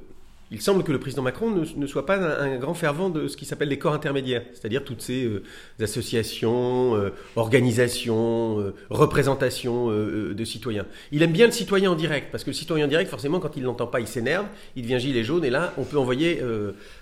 il 0.50 0.62
semble 0.62 0.84
que 0.84 0.94
le 0.94 1.00
président 1.00 1.22
Macron 1.22 1.52
ne, 1.52 1.88
soit 1.88 2.06
pas 2.06 2.16
un, 2.16 2.58
grand 2.58 2.74
fervent 2.74 3.10
de 3.10 3.28
ce 3.28 3.36
qui 3.36 3.46
s'appelle 3.46 3.68
les 3.68 3.78
corps 3.78 3.94
intermédiaires, 3.94 4.44
c'est-à-dire 4.54 4.84
toutes 4.86 5.02
ces 5.02 5.26
euh, 5.26 5.44
associations, 5.82 6.96
euh, 6.96 7.10
organisations, 7.36 8.60
euh, 8.60 8.74
représentations 8.90 9.88
de 9.88 10.46
citoyens. 10.46 10.86
Il 11.12 11.22
aime 11.22 11.34
bien 11.34 11.48
le 11.48 11.52
citoyen 11.52 11.92
en 11.92 11.96
direct, 11.96 12.30
parce 12.32 12.44
que 12.44 12.52
le 12.52 12.56
citoyen 12.56 12.86
en 12.86 12.88
direct, 12.88 13.10
forcément, 13.10 13.40
quand 13.40 13.58
il 13.58 13.62
ne 13.62 13.66
l'entend 13.66 13.88
pas, 13.88 14.00
il 14.00 14.08
s'énerve, 14.08 14.46
il 14.76 14.84
devient 14.84 15.00
gilet 15.00 15.24
jaune, 15.24 15.44
et 15.44 15.50
là, 15.50 15.74
on 15.78 15.84
peut, 15.84 15.98
envoyer, 15.98 16.42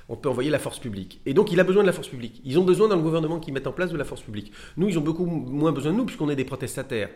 on 0.08 0.16
peut 0.16 0.30
envoyer 0.30 0.50
la 0.50 0.60
force 0.60 0.80
publique. 0.80 1.20
Et 1.26 1.34
donc, 1.34 1.52
il 1.52 1.60
a 1.60 1.64
besoin 1.64 1.82
de 1.84 1.88
la 1.88 1.94
force 1.94 2.08
publique. 2.08 2.42
Ils 2.44 2.60
ont 2.60 2.64
besoin 2.64 2.88
dans 2.88 2.96
le 2.96 3.02
gouvernement 3.02 3.40
qui 3.40 3.52
mette 3.52 3.68
en 3.68 3.72
place 3.72 3.92
de 3.92 3.98
la 3.98 4.06
force 4.06 4.22
publique. 4.22 4.52
Nous, 4.78 4.90
ils 4.90 5.00
ont 5.00 5.02
beaucoup 5.02 5.26
moins 5.26 5.72
besoin 5.72 5.92
de 5.92 5.98
nous, 5.98 6.06
puisqu'on 6.06 6.30
est 6.30 6.36
des 6.36 6.46
protestataires. 6.46 7.10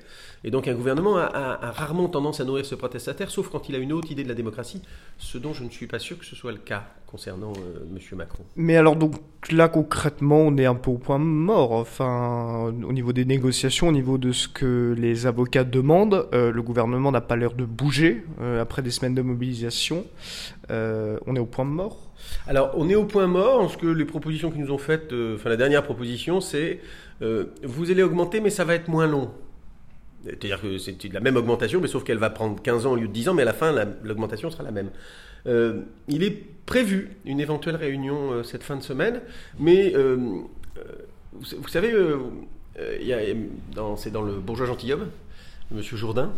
Et 0.43 0.51
donc, 0.51 0.67
un 0.67 0.73
gouvernement 0.73 1.17
a, 1.17 1.25
a 1.25 1.71
rarement 1.71 2.07
tendance 2.09 2.39
à 2.39 2.45
nourrir 2.45 2.65
ce 2.65 2.75
protestataire, 2.75 3.29
sauf 3.29 3.49
quand 3.49 3.69
il 3.69 3.75
a 3.75 3.77
une 3.77 3.93
autre 3.93 4.11
idée 4.11 4.23
de 4.23 4.29
la 4.29 4.35
démocratie, 4.35 4.81
ce 5.17 5.37
dont 5.37 5.53
je 5.53 5.63
ne 5.63 5.69
suis 5.69 5.87
pas 5.87 5.99
sûr 5.99 6.17
que 6.17 6.25
ce 6.25 6.35
soit 6.35 6.51
le 6.51 6.57
cas 6.57 6.87
concernant 7.09 7.53
euh, 7.53 7.85
M. 7.91 8.17
Macron. 8.17 8.43
Mais 8.55 8.77
alors 8.77 8.95
donc 8.95 9.15
là 9.51 9.67
concrètement 9.67 10.41
on 10.41 10.57
est 10.57 10.65
un 10.65 10.75
peu 10.75 10.91
au 10.91 10.97
point 10.97 11.17
mort, 11.17 11.71
enfin 11.71 12.71
au 12.83 12.93
niveau 12.93 13.13
des 13.13 13.25
négociations, 13.25 13.87
au 13.87 13.91
niveau 13.91 14.17
de 14.17 14.31
ce 14.31 14.47
que 14.47 14.93
les 14.97 15.25
avocats 15.25 15.63
demandent, 15.63 16.27
euh, 16.33 16.51
le 16.51 16.61
gouvernement 16.61 17.11
n'a 17.11 17.21
pas 17.21 17.35
l'air 17.35 17.53
de 17.53 17.65
bouger 17.65 18.23
euh, 18.41 18.61
après 18.61 18.81
des 18.81 18.91
semaines 18.91 19.15
de 19.15 19.21
mobilisation, 19.21 20.05
on 20.69 21.35
est 21.35 21.39
au 21.39 21.45
point 21.45 21.65
mort 21.65 22.05
alors, 22.47 22.71
on 22.75 22.89
est 22.89 22.95
au 22.95 23.05
point 23.05 23.27
mort, 23.27 23.71
ce 23.71 23.77
que 23.77 23.87
les 23.87 24.05
propositions 24.05 24.51
qu'ils 24.51 24.61
nous 24.61 24.71
ont 24.71 24.77
faites, 24.77 25.13
enfin 25.35 25.49
la 25.49 25.55
dernière 25.55 25.83
proposition, 25.83 26.41
c'est 26.41 26.79
vous 27.21 27.89
allez 27.89 28.03
augmenter, 28.03 28.39
mais 28.39 28.49
ça 28.49 28.65
va 28.65 28.75
être 28.75 28.87
moins 28.87 29.07
long. 29.07 29.31
C'est-à-dire 30.25 30.61
que 30.61 30.77
c'est 30.77 31.01
la 31.13 31.21
même 31.21 31.37
augmentation, 31.37 31.79
mais 31.79 31.87
sauf 31.87 32.03
qu'elle 32.03 32.17
va 32.17 32.29
prendre 32.29 32.61
15 32.61 32.85
ans 32.85 32.91
au 32.91 32.95
lieu 32.97 33.07
de 33.07 33.13
10 33.13 33.29
ans, 33.29 33.33
mais 33.33 33.43
à 33.43 33.45
la 33.45 33.53
fin, 33.53 33.73
l'augmentation 34.03 34.51
sera 34.51 34.63
la 34.63 34.71
même. 34.71 34.89
Euh, 35.47 35.81
il 36.07 36.23
est 36.23 36.43
prévu 36.65 37.09
une 37.25 37.39
éventuelle 37.39 37.75
réunion 37.75 38.31
euh, 38.31 38.43
cette 38.43 38.63
fin 38.63 38.75
de 38.75 38.83
semaine, 38.83 39.21
mais 39.59 39.93
euh, 39.95 40.17
vous, 41.33 41.67
savez, 41.67 41.93
c'est 43.97 44.11
dans 44.11 44.21
le 44.21 44.33
bourgeois 44.39 44.67
gentilhomme, 44.67 45.07
M. 45.71 45.81
Jourdain, 45.81 46.31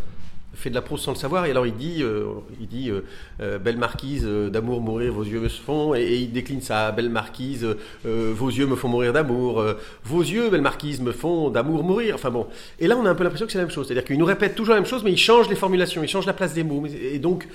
fait 0.54 0.70
de 0.70 0.76
la 0.76 0.82
prose 0.82 1.02
sans 1.02 1.12
le 1.12 1.18
savoir. 1.18 1.46
Et 1.46 1.52
alors 1.52 1.66
il 1.66 1.76
dit, 1.76 2.04
euh, 2.04 2.26
il 2.60 2.68
dit 2.68 2.90
euh, 2.90 3.02
euh, 3.42 3.60
Belle 3.60 3.78
marquise, 3.78 4.26
d'amour 4.26 4.82
mourir, 4.82 5.14
vos 5.14 5.24
yeux 5.24 5.40
me 5.40 5.48
font. 5.48 5.96
Et, 5.96 6.18
il 6.18 6.32
décline 6.32 6.62
ça 6.62 6.92
Belle 6.92 7.10
marquise, 7.10 7.66
vos 8.04 8.50
yeux 8.50 8.68
me 8.68 8.76
font 8.76 8.90
mourir 8.90 9.14
d'amour. 9.14 9.64
vos 10.04 10.22
yeux, 10.22 10.50
belle 10.50 10.62
marquise, 10.62 11.02
me 11.02 11.12
font 11.12 11.50
d'amour 11.50 11.84
mourir. 11.84 12.16
Enfin 12.16 12.30
bon. 12.30 12.48
Et 12.80 12.88
là, 12.88 12.98
on 12.98 13.06
a 13.06 13.10
un 13.10 13.16
peu 13.16 13.24
l'impression 13.24 13.46
que 13.46 13.52
c'est 13.52 13.58
la 13.58 13.66
même 13.66 13.74
chose. 13.74 13.88
C'est-à-dire 13.88 14.06
qu'il 14.06 14.18
nous 14.18 14.26
répète 14.26 14.56
toujours 14.56 14.76
la 14.76 14.82
même 14.82 14.90
chose, 14.90 15.04
mais 15.04 15.12
il 15.12 15.18
change 15.18 15.50
les 15.50 15.56
formulations, 15.56 16.04
il 16.04 16.10
change 16.10 16.26
la 16.26 16.34
place 16.34 16.54
des 16.54 16.64
mots. 16.64 16.86
Et 16.86 17.20
donc, 17.20 17.48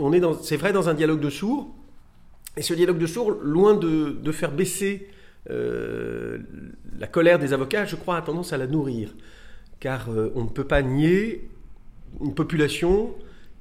on 0.00 0.12
est 0.12 0.20
dans, 0.20 0.34
c'est 0.34 0.56
vrai, 0.56 0.72
dans 0.72 0.88
un 0.88 0.94
dialogue 0.94 1.20
de 1.20 1.30
sourds. 1.30 1.68
Et 2.56 2.62
ce 2.62 2.74
dialogue 2.74 2.98
de 2.98 3.06
sourds, 3.06 3.30
loin 3.42 3.74
de, 3.74 4.16
de 4.20 4.32
faire 4.32 4.50
baisser 4.50 5.08
la 5.48 7.06
colère 7.06 7.38
des 7.38 7.52
avocats, 7.52 7.84
je 7.84 7.96
crois, 7.96 8.16
a 8.16 8.22
tendance 8.22 8.52
à 8.52 8.58
la 8.58 8.66
nourrir. 8.66 9.14
Car 9.80 10.08
on 10.34 10.42
ne 10.42 10.48
peut 10.48 10.64
pas 10.64 10.82
nier 10.82 11.48
une 12.20 12.34
population 12.34 13.14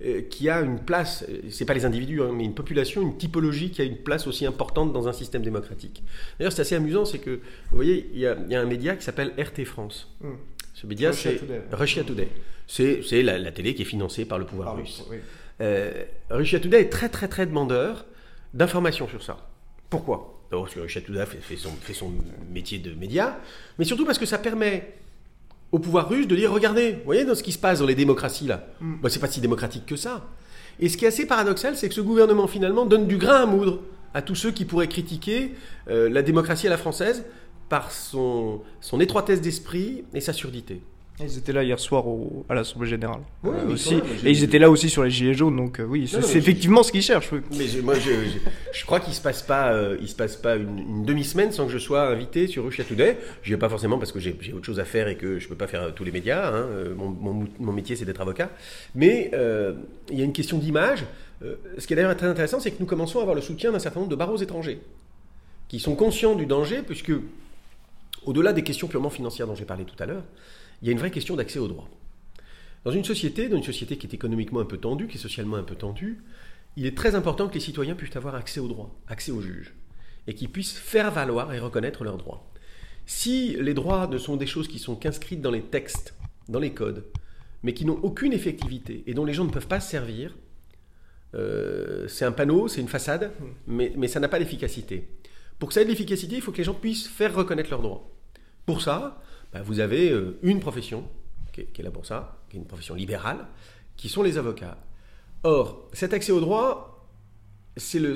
euh, 0.06 0.22
qui 0.22 0.48
a 0.48 0.62
une 0.62 0.80
place, 0.80 1.26
c'est 1.50 1.66
pas 1.66 1.74
les 1.74 1.84
individus, 1.84 2.22
hein, 2.22 2.30
mais 2.32 2.44
une 2.44 2.54
population, 2.54 3.02
une 3.02 3.18
typologie 3.18 3.72
qui 3.72 3.82
a 3.82 3.84
une 3.84 3.98
place 3.98 4.28
aussi 4.28 4.46
importante 4.46 4.94
dans 4.94 5.08
un 5.08 5.14
système 5.14 5.42
démocratique. 5.42 6.04
D'ailleurs, 6.38 6.54
c'est 6.54 6.62
assez 6.62 6.76
amusant, 6.76 7.04
c'est 7.04 7.18
que, 7.18 7.40
vous 7.72 7.76
voyez, 7.76 8.08
il 8.14 8.20
y, 8.20 8.28
a, 8.28 8.36
un 8.36 8.66
média 8.66 8.96
qui 8.96 9.04
s'appelle 9.04 9.34
RT 9.40 9.66
France. 9.66 10.16
Hmm. 10.22 10.36
Ce 10.76 10.86
média, 10.86 11.14
c'est 11.14 11.42
Russia 11.72 12.04
Today. 12.04 12.28
C'est 12.68 13.24
la, 13.24 13.52
télé 13.52 13.74
qui 13.74 13.82
est 13.82 13.86
financée 13.86 14.26
par 14.26 14.38
le 14.38 14.46
pouvoir 14.46 14.76
russe. 14.76 15.04
Euh, 15.62 16.04
Russia 16.30 16.60
Today 16.60 16.82
est 16.82 16.90
très, 16.90 17.10
très, 17.10 17.28
très 17.28 17.48
demandeur 17.48 18.06
d'informations 18.54 19.08
sur 19.08 19.24
ça. 19.24 19.50
Pourquoi? 19.90 20.44
Parce 20.52 20.76
que 20.76 20.82
Russia 20.82 21.02
Today 21.02 21.26
fait, 21.26 21.56
son, 21.56 21.72
fait 21.72 21.94
son 21.94 22.14
métier 22.52 22.78
de 22.78 22.94
média, 22.94 23.40
mais 23.80 23.86
surtout 23.86 24.06
parce 24.06 24.20
que 24.20 24.28
ça 24.28 24.38
permet 24.38 24.94
au 25.72 25.80
pouvoir 25.80 26.10
russe 26.10 26.28
de 26.28 26.36
dire 26.36 26.52
regardez, 26.52 26.94
vous 26.94 27.06
voyez 27.06 27.26
dans 27.26 27.36
ce 27.36 27.44
qui 27.44 27.52
se 27.52 27.58
passe 27.58 27.80
dans 27.80 27.86
les 27.86 27.96
démocraties 27.96 28.48
là, 28.48 28.68
mm. 28.80 28.96
bah, 29.02 29.10
c'est 29.10 29.20
pas 29.20 29.28
si 29.28 29.42
démocratique 29.42 29.86
que 29.86 29.96
ça. 29.96 30.28
Et 30.80 30.90
ce 30.90 30.98
qui 30.98 31.06
est 31.06 31.08
assez 31.08 31.26
paradoxal, 31.26 31.76
c'est 31.76 31.90
que 31.90 31.96
ce 31.96 32.02
gouvernement 32.02 32.48
finalement 32.48 32.86
donne 32.86 33.08
du 33.08 33.18
grain 33.18 33.44
à 33.44 33.46
moudre 33.46 33.82
à 34.14 34.22
tous 34.22 34.36
ceux 34.36 34.52
qui 34.52 34.66
pourraient 34.66 34.88
critiquer 34.88 35.54
euh, 35.90 36.10
la 36.10 36.22
démocratie 36.22 36.68
à 36.68 36.70
la 36.70 36.78
française 36.78 37.26
par 37.70 37.92
son, 37.92 38.62
son 38.80 39.00
étroitesse 39.00 39.42
d'esprit 39.42 40.06
et 40.14 40.22
sa 40.22 40.34
surdité. 40.34 40.82
Ils 41.20 41.38
étaient 41.38 41.52
là 41.52 41.64
hier 41.64 41.80
soir 41.80 42.04
à 42.48 42.54
l'Assemblée 42.54 42.88
Générale. 42.88 43.22
Oui, 43.44 43.56
euh, 43.56 43.74
aussi. 43.74 43.96
et 44.24 44.30
ils 44.30 44.44
étaient 44.44 44.60
là 44.60 44.70
aussi 44.70 44.88
sur 44.88 45.04
les 45.04 45.10
Gilets 45.10 45.34
jaunes, 45.34 45.56
donc 45.56 45.80
euh, 45.80 45.84
oui, 45.84 46.08
c'est 46.08 46.36
effectivement 46.36 46.84
ce 46.84 46.92
qu'ils 46.92 47.02
cherchent. 47.02 47.32
Mais 47.58 47.66
moi, 47.82 47.96
je, 47.96 48.12
je, 48.72 48.86
crois 48.86 49.00
qu'il 49.00 49.10
ne 49.10 49.16
se 49.16 49.22
passe 49.22 49.42
pas, 49.42 49.74
euh, 49.74 49.98
il 50.00 50.08
se 50.08 50.16
passe 50.16 50.36
pas 50.36 50.58
une, 50.58 51.04
demi-semaine 51.06 51.52
sans 51.52 51.66
que 51.66 51.72
je 51.72 51.80
sois 51.80 52.08
invité 52.08 52.46
sur 52.46 52.66
Russia 52.66 52.84
Today. 52.84 53.18
Je 53.42 53.52
vais 53.52 53.58
pas 53.58 53.70
forcément 53.70 53.98
parce 53.98 54.12
que 54.12 54.20
j'ai 54.20 54.38
autre 54.54 54.66
chose 54.66 54.80
à 54.80 54.86
faire 54.86 55.08
et 55.08 55.16
que 55.16 55.40
je 55.40 55.46
ne 55.46 55.50
peux 55.50 55.56
pas 55.56 55.66
faire 55.66 55.92
tous 55.96 56.04
les 56.04 56.12
médias. 56.12 56.54
Hein. 56.54 56.68
Mon, 56.96 57.10
mon, 57.10 57.48
mon, 57.60 57.72
métier, 57.72 57.96
c'est 57.96 58.06
d'être 58.06 58.22
avocat. 58.22 58.52
Mais 58.94 59.32
il 60.12 60.20
y 60.20 60.22
a 60.22 60.26
une 60.26 60.34
question 60.34 60.60
d'image. 60.60 61.04
ce 61.42 61.88
qui 61.88 61.94
est 61.94 61.96
d'ailleurs 61.96 62.16
très 62.16 62.28
intéressant, 62.28 62.60
c'est 62.60 62.70
que 62.70 62.80
nous 62.80 62.86
commençons 62.86 63.18
à 63.18 63.22
avoir 63.24 63.36
le 63.36 63.42
soutien 63.42 63.72
d'un 63.72 63.80
certain 63.80 64.02
nombre 64.02 64.12
de 64.12 64.16
barreaux 64.16 64.38
étrangers 64.38 64.80
qui 65.68 65.80
sont 65.80 65.96
conscients 65.96 66.36
du 66.36 66.46
danger, 66.46 66.82
puisque 66.86 67.12
au-delà 68.26 68.54
des 68.54 68.64
questions 68.64 68.88
purement 68.88 69.10
financières 69.10 69.48
dont 69.48 69.56
j'ai 69.56 69.66
parlé 69.66 69.84
tout 69.84 70.02
à 70.02 70.06
l'heure, 70.06 70.24
il 70.82 70.88
y 70.88 70.90
a 70.90 70.92
une 70.92 71.00
vraie 71.00 71.12
question 71.12 71.36
d'accès 71.36 71.60
au 71.60 71.68
droit. 71.68 71.90
Dans 72.84 72.92
une 72.92 73.04
société, 73.04 73.50
dans 73.50 73.58
une 73.58 73.64
société 73.64 73.98
qui 73.98 74.08
est 74.08 74.14
économiquement 74.14 74.60
un 74.60 74.66
peu 74.66 74.78
tendue, 74.78 75.08
qui 75.08 75.18
est 75.18 75.22
socialement 75.22 75.58
un 75.58 75.64
peu 75.64 75.76
tendue, 75.76 76.24
il 76.76 76.86
est 76.86 76.96
très 76.96 77.16
important 77.16 77.48
que 77.48 77.56
les 77.56 77.60
citoyens 77.60 77.96
puissent 77.96 78.16
avoir 78.16 78.36
accès 78.36 78.60
au 78.60 78.68
droit, 78.68 78.96
accès 79.08 79.32
aux 79.32 79.42
juges, 79.42 79.74
et 80.28 80.36
qu'ils 80.36 80.50
puissent 80.50 80.78
faire 80.78 81.12
valoir 81.12 81.54
et 81.54 81.60
reconnaître 81.60 82.04
leurs 82.04 82.18
droits. 82.18 82.50
Si 83.06 83.56
les 83.60 83.74
droits 83.74 84.08
ne 84.08 84.18
sont 84.18 84.38
des 84.38 84.46
choses 84.46 84.68
qui 84.68 84.80
sont 84.80 84.96
qu'inscrites 84.96 85.42
dans 85.42 85.52
les 85.52 85.64
textes, 85.64 86.14
dans 86.50 86.60
les 86.60 86.74
codes, 86.74 87.06
mais 87.64 87.74
qui 87.74 87.86
n'ont 87.86 88.00
aucune 88.04 88.34
effectivité 88.34 89.04
et 89.08 89.14
dont 89.14 89.26
les 89.26 89.34
gens 89.34 89.46
ne 89.46 89.50
peuvent 89.50 89.68
pas 89.68 89.80
se 89.80 89.90
servir, 89.90 90.38
euh, 91.36 92.08
c'est 92.08 92.26
un 92.26 92.32
panneau, 92.32 92.68
c'est 92.68 92.82
une 92.82 92.88
façade, 92.88 93.32
mais, 93.66 93.92
mais 93.98 94.08
ça 94.08 94.20
n'a 94.20 94.28
pas 94.28 94.40
d'efficacité. 94.40 95.08
Pour 95.60 95.70
que 95.70 95.74
ça 95.74 95.82
ait 95.82 95.86
de 95.86 95.90
l'efficacité, 95.90 96.36
il 96.36 96.42
faut 96.42 96.52
que 96.52 96.58
les 96.58 96.64
gens 96.64 96.74
puissent 96.74 97.08
faire 97.08 97.34
reconnaître 97.34 97.72
leurs 97.72 97.82
droits. 97.82 98.10
Pour 98.66 98.82
ça, 98.82 99.22
bah, 99.54 99.62
vous 99.64 99.80
avez 99.80 100.12
euh, 100.12 100.38
une 100.44 100.60
profession 100.60 101.04
qui 101.54 101.62
est, 101.62 101.66
qui 101.66 101.82
est 101.82 101.84
là 101.84 101.92
pour 101.92 102.06
ça, 102.06 102.38
qui 102.50 102.58
est 102.58 102.60
une 102.60 102.66
profession 102.66 102.96
libérale, 102.96 103.46
qui 103.96 104.10
sont 104.10 104.24
les 104.24 104.38
avocats. 104.38 104.78
Or, 105.44 105.88
cet 105.94 106.14
accès 106.14 106.32
au 106.32 106.40
droit, 106.40 107.08
le, 107.96 108.16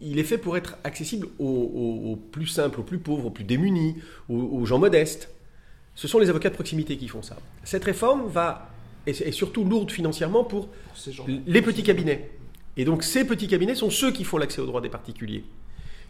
il- 0.00 0.18
est 0.18 0.24
fait 0.24 0.38
pour 0.38 0.56
être 0.56 0.78
accessible 0.84 1.26
aux, 1.38 1.44
aux- 1.46 2.12
aux 2.12 2.16
plus 2.16 2.46
simples, 2.46 2.80
aux 2.80 2.84
plus 2.84 2.98
pauvres, 2.98 3.26
aux 3.26 3.30
plus 3.30 3.44
démunis, 3.44 3.96
aux, 4.28 4.36
aux 4.40 4.64
gens 4.66 4.78
modestes. 4.78 5.30
Ce 5.96 6.06
sont 6.08 6.18
les 6.18 6.30
avocats 6.30 6.48
de 6.50 6.54
proximité 6.54 6.96
qui 6.96 7.08
font 7.08 7.22
ça. 7.22 7.36
Cette 7.64 7.84
réforme 7.84 8.28
va, 8.28 8.70
est, 9.06 9.32
surtout 9.32 9.64
lourde 9.64 9.90
financièrement 9.90 10.44
pour 10.44 10.68
les 11.46 11.60
petits 11.62 11.82
cabinets. 11.82 12.30
Et 12.76 12.84
donc 12.84 13.02
ces 13.02 13.24
petits 13.24 13.48
cabinets 13.48 13.74
sont 13.74 13.90
ceux 13.90 14.12
qui 14.12 14.22
font 14.24 14.38
l'accès 14.38 14.60
au 14.60 14.66
droit 14.66 14.80
des 14.80 14.88
particuliers. 14.88 15.44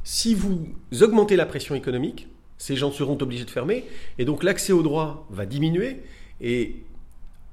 Si 0.05 0.35
vous 0.35 0.69
augmentez 1.01 1.37
la 1.37 1.47
pression 1.47 1.75
économique, 1.75 2.29
ces 2.61 2.77
gens 2.77 2.93
seront 2.93 3.17
obligés 3.23 3.47
de 3.47 3.51
fermer, 3.51 3.87
et 4.19 4.27
donc 4.27 4.45
l'accès 4.45 4.75
au 4.75 4.83
droit 4.83 5.27
va 5.31 5.47
diminuer, 5.47 5.97
et 6.43 6.77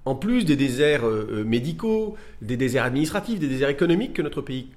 en 0.03 0.15
plus 0.15 0.43
des 0.43 0.57
déserts 0.57 1.05
euh, 1.05 1.29
euh, 1.31 1.43
médicaux, 1.45 2.17
des 2.41 2.57
déserts 2.57 2.83
administratifs, 2.83 3.39
des 3.39 3.47
déserts 3.47 3.69
économiques 3.69 4.13
que 4.13 4.21
notre 4.21 4.41
pays 4.41 4.67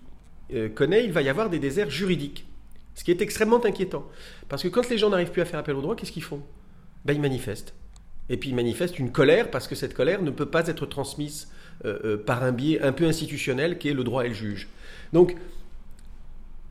euh, 0.54 0.68
connaît, 0.68 1.04
il 1.04 1.10
va 1.10 1.22
y 1.22 1.28
avoir 1.28 1.50
des 1.50 1.58
déserts 1.58 1.90
juridiques. 1.90 2.46
Ce 2.94 3.02
qui 3.02 3.10
est 3.10 3.20
extrêmement 3.20 3.64
inquiétant. 3.64 4.06
Parce 4.48 4.62
que 4.62 4.68
quand 4.68 4.88
les 4.88 4.98
gens 4.98 5.10
n'arrivent 5.10 5.32
plus 5.32 5.42
à 5.42 5.46
faire 5.46 5.58
appel 5.58 5.74
au 5.74 5.82
droit, 5.82 5.96
qu'est-ce 5.96 6.12
qu'ils 6.12 6.22
font? 6.22 6.42
Ben, 7.04 7.14
Ils 7.14 7.20
manifestent. 7.20 7.74
Et 8.28 8.36
puis 8.36 8.50
ils 8.50 8.54
manifestent 8.54 9.00
une 9.00 9.10
colère 9.10 9.50
parce 9.50 9.66
que 9.66 9.74
cette 9.74 9.94
colère 9.94 10.22
ne 10.22 10.30
peut 10.30 10.46
pas 10.46 10.68
être 10.68 10.86
transmise 10.86 11.48
par 12.26 12.44
un 12.44 12.52
biais 12.52 12.80
un 12.82 12.92
peu 12.92 13.06
institutionnel 13.06 13.78
qui 13.78 13.88
est 13.88 13.94
le 13.94 14.04
droit 14.04 14.24
et 14.24 14.28
le 14.28 14.34
juge. 14.34 14.68
Donc, 15.12 15.34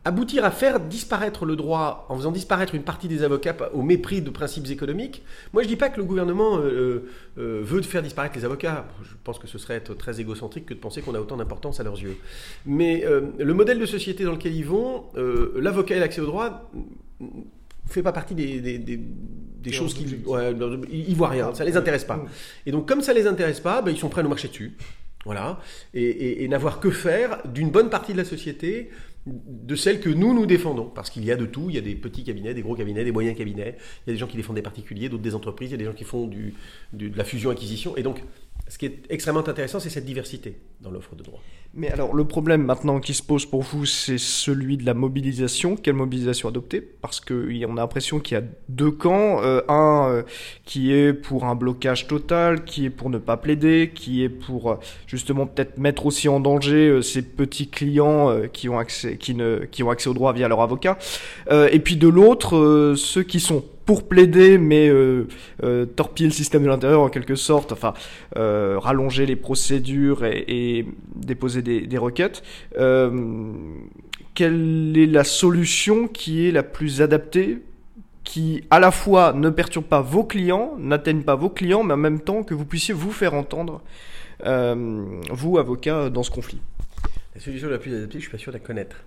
aboutir 0.06 0.46
à 0.46 0.51
faire 0.51 0.79
disparaître 0.79 1.46
le 1.46 1.56
droit 1.58 2.06
en 2.10 2.15
faisant 2.15 2.32
disparaître 2.32 2.74
une 2.74 2.84
partie 2.84 3.08
des 3.10 3.22
avocats 3.24 3.56
au 3.74 3.82
mépris 3.82 4.22
de 4.22 4.29
principes 4.29 4.70
économiques, 4.70 5.24
moi 5.53 5.62
je 5.62 5.68
dis 5.68 5.75
pas 5.75 5.89
que 5.89 5.98
le 5.98 6.06
gouvernement 6.06 6.58
euh, 6.60 7.06
euh, 7.38 7.60
veut 7.63 7.82
faire 7.82 8.01
disparaître 8.01 8.36
les 8.38 8.46
avocats. 8.46 8.88
Je 9.03 9.13
pense 9.24 9.39
que 9.39 9.48
ce 9.48 9.58
serait 9.58 9.75
être 9.75 9.94
très 9.96 10.22
égocentrique 10.22 10.65
que 10.68 10.74
de 10.74 10.79
penser 10.79 11.01
qu'on 11.01 11.15
a 11.15 11.20
autant 11.20 11.36
d'importance 11.38 11.79
à 11.79 11.84
leurs 11.84 12.00
yeux. 12.01 12.15
Mais 12.65 13.03
euh, 13.06 13.22
le 13.38 13.53
modèle 13.53 13.77
de 13.77 13.86
société 13.86 14.24
dans 14.24 14.32
lequel 14.32 14.56
ils 14.56 14.65
vont, 14.65 15.03
euh, 15.18 15.51
l'avocat 15.58 15.96
et 15.98 16.00
l'accès 16.00 16.22
au 16.22 16.25
droit 16.27 16.72
ne 17.20 17.27
fait 17.88 18.01
pas 18.03 18.13
partie 18.13 18.36
des, 18.36 18.62
des- 18.62 18.77
des- 18.79 18.98
des 18.98 19.03
Des 19.62 19.72
choses 19.74 19.94
qui... 19.94 20.03
objectifs. 20.03 20.27
Ouais, 20.27 20.56
ils 20.91 21.15
voient 21.15 21.27
rien, 21.27 21.53
ça 21.53 21.65
les 21.65 21.75
intéresse 21.75 22.06
pas. 22.06 22.15
Mm. 22.18 22.27
Et 22.68 22.72
donc, 22.72 22.88
comme 22.88 23.01
ça 23.01 23.12
les 23.13 23.27
intéresse 23.27 23.60
pas, 23.60 23.82
ben, 23.82 23.91
ils 23.91 23.98
sont 23.98 24.08
prêts 24.08 24.22
à 24.22 24.24
nous 24.24 24.29
marcher 24.29 24.48
dessus. 24.48 24.77
Voilà. 25.25 25.60
Et, 25.94 26.01
et- 26.03 26.44
et 26.46 26.48
n'avoir 26.48 26.79
que 26.79 26.89
faire 26.89 27.39
d'une 27.46 27.70
bonne 27.70 27.89
partie 27.89 28.13
de 28.13 28.18
la 28.18 28.24
société, 28.24 28.89
de 29.48 29.75
celle 29.75 30.00
que 30.00 30.09
nous, 30.09 30.33
nous 30.33 30.45
défendons. 30.45 30.86
Parce 30.86 31.09
qu'il 31.09 31.24
y 31.25 31.31
a 31.31 31.36
de 31.36 31.45
tout. 31.45 31.65
Il 31.69 31.75
y 31.75 31.77
a 31.77 31.81
des 31.81 31.95
petits 31.95 32.24
cabinets, 32.24 32.53
des 32.53 32.62
gros 32.62 32.75
cabinets, 32.75 33.03
des 33.03 33.12
moyens 33.12 33.38
cabinets. 33.38 33.75
Il 34.05 34.09
y 34.09 34.12
a 34.12 34.13
des 34.13 34.17
gens 34.17 34.27
qui 34.27 34.38
défendent 34.38 34.55
des 34.57 34.62
particuliers, 34.62 35.09
d'autres 35.09 35.24
des 35.24 35.36
entreprises. 35.36 35.69
Il 35.69 35.71
y 35.71 35.75
a 35.75 35.77
des 35.77 35.86
gens 35.86 35.93
qui 35.93 36.03
font 36.03 36.27
du- 36.27 36.53
de 36.93 37.15
la 37.17 37.24
fusion-acquisition. 37.24 37.95
Et 37.98 38.03
donc, 38.03 38.21
ce 38.69 38.77
qui 38.77 38.85
est 38.85 39.01
extrêmement 39.09 39.47
intéressant, 39.47 39.79
c'est 39.79 39.89
cette 39.89 40.05
diversité 40.05 40.55
dans 40.79 40.91
l'offre 40.91 41.15
de 41.15 41.23
droit. 41.23 41.41
Mais 41.75 41.91
alors, 41.91 42.15
le 42.15 42.25
problème 42.25 42.63
maintenant 42.63 42.99
qui 42.99 43.13
se 43.13 43.21
pose 43.21 43.45
pour 43.45 43.61
vous, 43.61 43.85
c'est 43.85 44.17
celui 44.17 44.77
de 44.77 44.85
la 44.85 44.95
mobilisation. 44.95 45.75
Quelle 45.75 45.93
mobilisation 45.93 46.49
adopter? 46.49 46.81
Parce 46.81 47.19
qu'on 47.19 47.35
a 47.35 47.75
l'impression 47.75 48.19
qu'il 48.19 48.38
y 48.38 48.41
a 48.41 48.43
deux 48.69 48.89
camps. 48.89 49.43
Euh, 49.43 49.61
un 49.67 50.09
euh, 50.09 50.23
qui 50.65 50.93
est 50.93 51.13
pour 51.13 51.45
un 51.45 51.55
blocage 51.55 52.07
total, 52.07 52.63
qui 52.63 52.85
est 52.85 52.89
pour 52.89 53.09
ne 53.09 53.19
pas 53.19 53.38
plaider, 53.38 53.91
qui 53.93 54.23
est 54.23 54.29
pour 54.29 54.71
euh, 54.71 54.75
justement 55.05 55.45
peut-être 55.45 55.77
mettre 55.77 56.07
aussi 56.07 56.27
en 56.27 56.39
danger 56.39 57.01
ces 57.03 57.21
petits 57.21 57.69
clients 57.69 58.35
qui, 58.51 58.69
ont 58.69 58.79
accès, 58.79 59.17
qui, 59.17 59.35
qui 59.71 59.83
ont 59.83 59.89
accès 59.91 60.09
au 60.09 60.13
droit 60.13 60.33
via 60.33 60.47
leur 60.47 60.61
avocat. 60.61 60.97
Et 61.51 61.79
puis 61.79 61.97
de 61.97 62.07
l'autre, 62.07 62.93
ceux 62.95 63.23
qui 63.23 63.39
sont 63.39 63.63
pour 63.89 64.08
plaider, 64.08 64.60
mais 64.60 64.88
euh, 64.88 65.27
euh, 65.63 65.88
torpiller 65.88 66.29
le 66.29 66.34
système 66.34 66.62
de 66.62 66.67
l'intérieur 66.67 67.01
en 67.01 67.10
quelque 67.10 67.34
sorte, 67.34 67.72
enfin 67.72 67.96
euh, 68.38 68.77
rallonger 68.77 69.25
les 69.25 69.36
procédures 69.36 70.25
et, 70.25 70.86
déposer 71.15 71.63
des, 71.63 71.98
requêtes. 71.98 72.43
Quelle 74.36 74.96
est 74.96 75.08
la 75.08 75.24
solution 75.24 76.08
qui 76.08 76.48
est 76.48 76.51
la 76.51 76.62
plus 76.62 77.01
adaptée 77.01 77.63
qui 78.24 78.63
à 78.69 78.79
la 78.79 78.91
fois 78.91 79.34
ne 79.34 79.50
perturbe 79.50 79.86
pas 79.86 80.01
vos 80.01 80.24
clients, 80.24 80.75
n'atteigne 80.77 81.24
pas 81.24 81.34
vos 81.34 81.50
clients, 81.50 81.81
mais 81.81 81.96
en 81.96 81.98
même 81.98 82.19
temps 82.19 82.43
que 82.43 82.53
vous 82.53 82.65
puissiez 82.65 82.93
vous 82.93 83.12
faire 83.12 83.34
entendre, 83.34 83.81
vous, 84.46 85.58
avocat, 85.58 86.12
dans 86.12 86.22
ce 86.22 86.29
conflit? 86.29 86.60
La 87.34 87.41
solution 87.41 87.69
la 87.69 87.79
plus 87.79 87.96
adaptée, 87.96 88.19
je 88.19 88.25
suis 88.25 88.31
pas 88.31 88.38
sûr 88.38 88.51
de 88.51 88.60
la 88.60 88.63
connaître. 88.63 88.98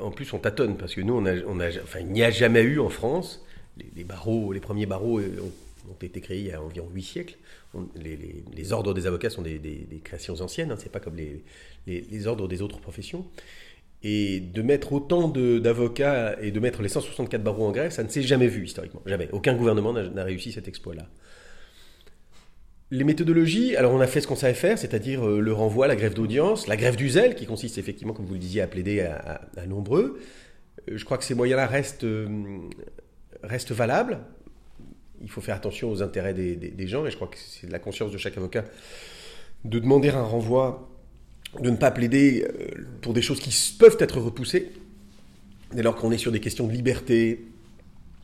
En 0.00 0.12
plus, 0.12 0.32
on 0.32 0.38
tâtonne 0.38 0.76
parce 0.76 0.94
que 0.94 1.00
nous, 1.00 1.14
on 1.14 1.26
a, 1.26 1.66
enfin, 1.82 1.98
il 1.98 2.12
n'y 2.12 2.22
a 2.22 2.30
jamais 2.30 2.62
eu 2.62 2.78
en 2.78 2.88
France 2.88 3.44
les, 3.76 4.04
barreaux, 4.04 4.52
les 4.52 4.60
premiers 4.60 4.86
barreaux 4.86 5.18
euh, 5.18 5.40
ont, 5.88 6.04
été 6.04 6.20
créés 6.20 6.40
il 6.40 6.46
y 6.46 6.52
a 6.52 6.62
environ 6.62 6.88
huit 6.92 7.02
siècles. 7.02 7.36
On- 7.74 7.86
les, 7.96 8.72
ordres 8.72 8.94
des 8.94 9.06
avocats 9.06 9.30
sont 9.30 9.42
des, 9.42 10.00
créations 10.04 10.40
anciennes. 10.40 10.72
Hein, 10.72 10.76
c'est 10.78 10.92
pas 10.92 11.00
comme 11.00 11.16
les, 11.16 12.26
ordres 12.26 12.48
des 12.48 12.62
autres 12.62 12.80
professions. 12.80 13.26
Et 14.04 14.40
de 14.40 14.62
mettre 14.62 14.92
autant 14.92 15.28
d'avocats 15.28 16.36
et 16.40 16.50
de 16.50 16.58
mettre 16.58 16.82
les 16.82 16.88
164 16.88 17.42
barreaux 17.42 17.66
en 17.66 17.70
grève, 17.70 17.92
ça 17.92 18.02
ne 18.02 18.08
s'est 18.08 18.22
jamais 18.22 18.48
vu 18.48 18.64
historiquement. 18.64 19.00
Jamais. 19.06 19.28
Aucun 19.30 19.54
gouvernement 19.54 19.92
n'a 19.92 20.24
réussi 20.24 20.50
cet 20.50 20.66
exploit-là. 20.66 21.08
Les 22.90 23.04
méthodologies, 23.04 23.74
alors 23.76 23.94
on 23.94 24.00
a 24.00 24.06
fait 24.06 24.20
ce 24.20 24.26
qu'on 24.26 24.36
savait 24.36 24.52
faire, 24.52 24.76
c'est-à-dire 24.76 25.26
euh, 25.26 25.40
le 25.40 25.52
renvoi, 25.54 25.86
la 25.86 25.96
grève 25.96 26.12
d'audience, 26.12 26.66
la 26.66 26.76
grève 26.76 26.94
du 26.94 27.08
zèle, 27.08 27.34
qui 27.34 27.46
consiste 27.46 27.78
effectivement, 27.78 28.12
comme 28.12 28.26
vous 28.26 28.34
le 28.34 28.38
disiez, 28.38 28.60
à 28.60 28.66
plaider 28.66 29.00
à 29.00 29.66
nombreux. 29.66 30.20
Euh, 30.90 30.96
Je 30.96 31.04
crois 31.04 31.16
que 31.16 31.24
ces 31.24 31.34
moyens-là 31.34 31.66
restent, 31.66 32.04
euh, 33.42 33.46
restent 33.48 33.72
valables. 33.72 34.18
Il 35.20 35.30
faut 35.30 35.40
faire 35.40 35.56
attention 35.56 35.90
aux 35.90 36.02
intérêts 36.02 36.34
des, 36.34 36.86
gens, 36.88 37.06
et 37.06 37.10
je 37.10 37.16
crois 37.16 37.28
que 37.28 37.36
c'est 37.38 37.68
de 37.68 37.72
la 37.72 37.78
conscience 37.78 38.10
de 38.10 38.18
chaque 38.18 38.36
avocat 38.36 38.64
de 39.64 39.78
demander 39.78 40.08
un 40.08 40.24
renvoi, 40.24 40.90
de 41.60 41.70
ne 41.70 41.76
pas 41.76 41.92
plaider 41.92 42.44
euh, 42.48 42.66
pour 43.02 43.12
des 43.12 43.22
choses 43.22 43.38
qui 43.38 43.76
peuvent 43.78 43.96
être 44.00 44.20
repoussées. 44.20 44.72
Dès 45.72 45.82
lors 45.82 45.94
qu'on 45.94 46.10
est 46.10 46.18
sur 46.18 46.32
des 46.32 46.40
questions 46.40 46.66
de 46.66 46.72
liberté, 46.72 47.44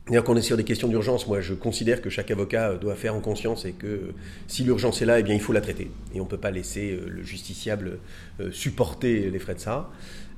dès 0.09 0.17
lors 0.17 0.25
qu'on 0.25 0.37
est 0.37 0.43
sur 0.43 0.57
des 0.57 0.65
questions 0.65 0.89
d'urgence, 0.89 1.27
moi 1.27 1.41
je 1.41 1.55
considère 1.55 2.03
que 2.03 2.11
chaque 2.11 2.31
avocat 2.31 2.75
doit 2.75 2.95
faire 2.95 3.15
en 3.15 3.21
conscience 3.21 3.65
et 3.65 3.73
que 3.73 3.87
euh, 3.87 4.15
si 4.47 4.65
l'urgence 4.65 5.03
est 5.03 5.07
là, 5.07 5.19
eh 5.21 5.23
bien 5.23 5.35
il 5.35 5.41
faut 5.41 5.53
la 5.53 5.61
traiter. 5.61 5.91
Et 6.15 6.21
on 6.21 6.25
ne 6.25 6.29
peut 6.29 6.39
pas 6.39 6.51
laisser 6.51 6.93
euh, 6.93 7.09
le 7.09 7.23
justiciable 7.23 7.99
euh, 8.41 8.51
supporter 8.51 9.31
les 9.31 9.39
frais 9.39 9.55
de 9.55 9.61
ça. 9.61 9.91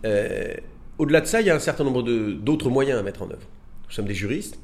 Euh, 0.04 0.54
Au-delà 0.98 1.20
de 1.20 1.26
ça, 1.26 1.40
il 1.40 1.46
y 1.46 1.50
a 1.50 1.54
un 1.54 1.60
certain 1.60 1.84
nombre 1.84 2.02
d'autres 2.02 2.70
moyens 2.70 2.98
à 2.98 3.02
mettre 3.02 3.22
en 3.22 3.30
œuvre. 3.30 3.46
Nous 3.88 3.94
sommes 3.94 4.06
des 4.06 4.14
juristes, 4.14 4.58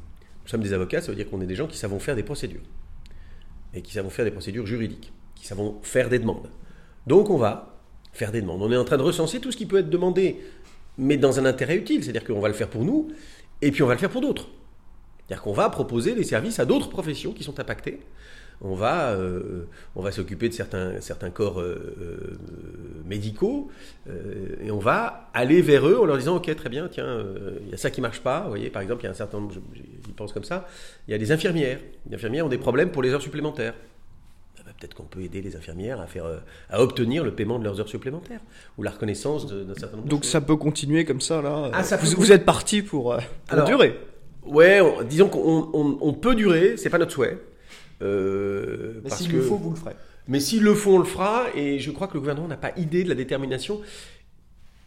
nous 0.47 0.51
sommes 0.51 0.63
des 0.63 0.73
avocats, 0.73 1.01
ça 1.01 1.09
veut 1.09 1.17
dire 1.17 1.29
qu'on 1.29 1.41
est 1.41 1.47
des 1.47 1.57
gens 1.57 1.67
qui 1.67 1.77
savons 1.77 1.99
faire 1.99 2.15
des 2.15 2.23
procédures. 2.23 2.61
Et 3.75 3.83
qui 3.83 3.93
savons 3.93 4.11
faire 4.11 4.25
des 4.25 4.31
procédures 4.31 4.65
juridiques, 4.65 5.13
qui 5.35 5.45
savons 5.45 5.81
faire 5.83 6.09
des 6.09 6.21
demandes. 6.21 6.49
Donc 7.09 7.31
on 7.31 7.37
va 7.37 7.81
faire 8.13 8.31
des 8.31 8.43
demandes. 8.43 8.63
On 8.63 8.71
est 8.71 8.77
en 8.77 8.85
train 8.85 8.97
de 8.97 9.03
recenser 9.03 9.41
tout 9.41 9.51
ce 9.51 9.57
qui 9.57 9.67
peut 9.67 9.79
être 9.79 9.91
demandé, 9.91 10.41
mais 10.99 11.17
dans 11.17 11.41
un 11.41 11.47
intérêt 11.47 11.77
utile, 11.77 12.05
c'est-à-dire 12.05 12.25
qu'on 12.25 12.39
va 12.39 12.47
le 12.47 12.55
faire 12.55 12.71
pour 12.71 12.85
nous, 12.85 13.09
et 13.61 13.73
puis 13.73 13.83
on 13.83 13.89
va 13.89 13.95
le 13.95 13.99
faire 13.99 14.09
pour 14.09 14.21
d'autres. 14.21 14.47
C'est-à-dire 15.27 15.43
qu'on 15.43 15.53
va 15.53 15.69
proposer 15.69 16.15
des 16.15 16.23
services 16.23 16.61
à 16.61 16.65
d'autres 16.65 16.91
professions 16.91 17.33
qui 17.33 17.43
sont 17.43 17.59
impactées. 17.59 17.99
On 18.61 18.77
va, 18.77 19.11
euh, 19.15 19.67
va 19.97 20.13
s'occuper 20.13 20.49
de 20.49 20.55
certains, 20.55 21.01
certains 21.01 21.31
corps 21.31 21.61
euh, 21.61 21.97
euh, 22.01 22.39
médicaux 23.07 23.69
euh, 24.09 24.57
et 24.63 24.71
on 24.71 24.79
va 24.79 25.31
aller 25.35 25.63
vers 25.63 25.89
eux 25.89 25.99
en 25.99 26.05
leur 26.05 26.19
disant 26.19 26.37
Ok, 26.37 26.55
très 26.57 26.69
bien, 26.69 26.89
tiens, 26.89 27.07
euh, 27.07 27.59
il 27.65 27.71
y 27.71 27.75
a 27.75 27.77
ça 27.77 27.91
qui 27.91 28.01
marche 28.01 28.21
pas. 28.21 28.41
Vous 28.43 28.49
voyez, 28.51 28.71
par 28.71 28.83
exemple, 28.83 29.03
il 29.03 29.05
y 29.05 29.09
a 29.09 29.11
un 29.11 29.15
certain 29.15 29.39
nombre, 29.41 29.53
je- 29.55 29.81
j'y 30.05 30.13
pense 30.13 30.33
comme 30.33 30.45
ça, 30.45 30.67
il 31.09 31.13
y 31.13 31.15
a 31.15 31.19
des 31.19 31.33
infirmières. 31.33 31.79
Les 32.09 32.15
infirmières 32.17 32.47
ont 32.47 32.51
des 32.51 32.59
problèmes 32.59 32.91
pour 32.91 33.03
les 33.03 33.11
heures 33.11 33.23
supplémentaires. 33.23 33.75
Ah 34.59 34.63
bah, 34.67 34.73
Peut-être 34.79 34.95
qu'on 34.95 35.05
peut 35.05 35.21
aider 35.21 35.41
les 35.43 35.55
infirmières 35.57 36.01
à, 36.01 36.07
faire, 36.07 36.25
euh, 36.27 36.39
à 36.71 36.83
obtenir 36.83 37.25
le 37.25 37.33
paiement 37.35 37.59
de 37.59 37.65
leurs 37.65 37.79
heures 37.81 37.89
supplémentaires 37.89 38.41
ou 38.79 38.83
la 38.83 38.91
reconnaissance 38.91 39.47
d'un 39.47 39.75
certain 39.75 39.97
nombre 39.97 40.09
de 40.09 40.11
Donc 40.11 40.25
ça 40.25 40.41
peut 40.41 40.57
continuer 40.57 41.05
comme 41.05 41.21
ça, 41.21 41.41
là 41.43 41.71
Ah, 41.73 41.83
ça 41.83 41.97
vous, 41.97 42.33
êtes 42.33 42.45
parti 42.45 42.83
pour, 42.83 43.13
euh, 43.13 43.19
pour 43.47 43.55
Alors, 43.59 43.67
durer 43.67 43.99
Ouais, 44.45 44.81
on- 44.81 45.03
disons 45.03 45.29
qu'on 45.29 45.71
on- 45.73 45.99
on 46.01 46.13
peut 46.13 46.35
durer, 46.37 46.77
c'est 46.77 46.89
pas 46.91 46.99
notre 46.99 47.11
souhait. 47.13 47.37
Euh, 48.03 49.01
Mais 49.05 49.11
s'il 49.11 49.33
le 49.33 49.43
faut, 49.43 49.57
vous 49.57 49.71
le 49.71 49.77
ferez. 49.77 49.97
Mais 50.29 50.41
s'il 50.41 50.63
le 50.63 50.75
faut, 50.75 50.95
on 50.95 50.99
le 50.99 51.05
fera. 51.05 51.47
Et 51.55 51.79
je 51.79 51.91
crois 51.91 52.09
que 52.09 52.15
le 52.15 52.21
gouvernement 52.21 52.49
n'a 52.49 52.57
pas 52.57 52.73
idée 52.77 53.05
de 53.05 53.09
la 53.09 53.15
détermination, 53.15 53.81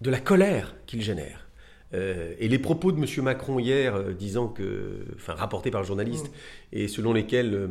de 0.02 0.10
la 0.10 0.20
colère 0.20 0.76
qu'il 0.86 1.02
génère. 1.02 1.50
Euh, 1.94 2.34
et 2.40 2.48
les 2.48 2.60
propos 2.60 2.92
de 2.92 2.98
M. 2.98 3.24
Macron 3.24 3.60
hier, 3.60 3.96
euh, 3.96 4.14
disant 4.14 4.48
que, 4.48 5.06
enfin, 5.16 5.34
rapportés 5.34 5.72
par 5.72 5.82
le 5.82 5.88
journaliste, 5.88 6.32
et 6.72 6.88
selon 6.88 7.14
lesquels 7.14 7.54
euh, 7.54 7.68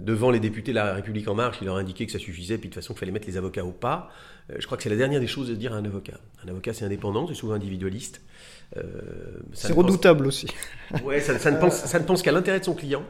devant 0.00 0.30
les 0.30 0.40
députés 0.40 0.72
de 0.72 0.76
la 0.76 0.94
République 0.94 1.28
En 1.28 1.34
Marche, 1.34 1.58
il 1.60 1.66
leur 1.66 1.76
a 1.76 1.80
indiqué 1.80 2.06
que 2.06 2.12
ça 2.12 2.18
suffisait, 2.18 2.58
puis 2.58 2.68
de 2.68 2.74
toute 2.74 2.82
façon 2.82 2.94
qu'il 2.94 3.00
fallait 3.00 3.12
mettre 3.12 3.28
les 3.28 3.36
avocats 3.36 3.64
au 3.64 3.72
pas. 3.72 4.10
Je 4.58 4.66
crois 4.66 4.76
que 4.76 4.82
c'est 4.82 4.90
la 4.90 4.96
dernière 4.96 5.20
des 5.20 5.28
choses 5.28 5.50
à 5.50 5.54
dire 5.54 5.72
à 5.72 5.76
un 5.76 5.84
avocat. 5.84 6.18
Un 6.44 6.48
avocat, 6.48 6.74
c'est 6.74 6.84
indépendant, 6.84 7.28
c'est 7.28 7.34
souvent 7.34 7.54
individualiste. 7.54 8.20
C'est 9.52 9.72
redoutable 9.72 10.26
aussi. 10.26 10.48
Ouais, 11.04 11.20
ça, 11.20 11.50
ne 11.50 11.56
pense, 11.58 11.76
ça, 11.76 11.98
ne 11.98 12.04
pense, 12.04 12.22
qu'à 12.22 12.32
l'intérêt 12.32 12.58
de 12.58 12.64
son 12.64 12.74
client, 12.74 13.04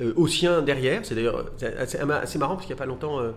euh, 0.00 0.12
au 0.16 0.26
sien 0.26 0.62
derrière. 0.62 1.04
C'est 1.04 1.14
d'ailleurs 1.14 1.50
assez, 1.78 2.38
marrant 2.38 2.54
parce 2.54 2.66
qu'il 2.66 2.74
n'y 2.74 2.78
a 2.78 2.82
pas 2.82 2.86
longtemps. 2.86 3.20
Euh, 3.20 3.32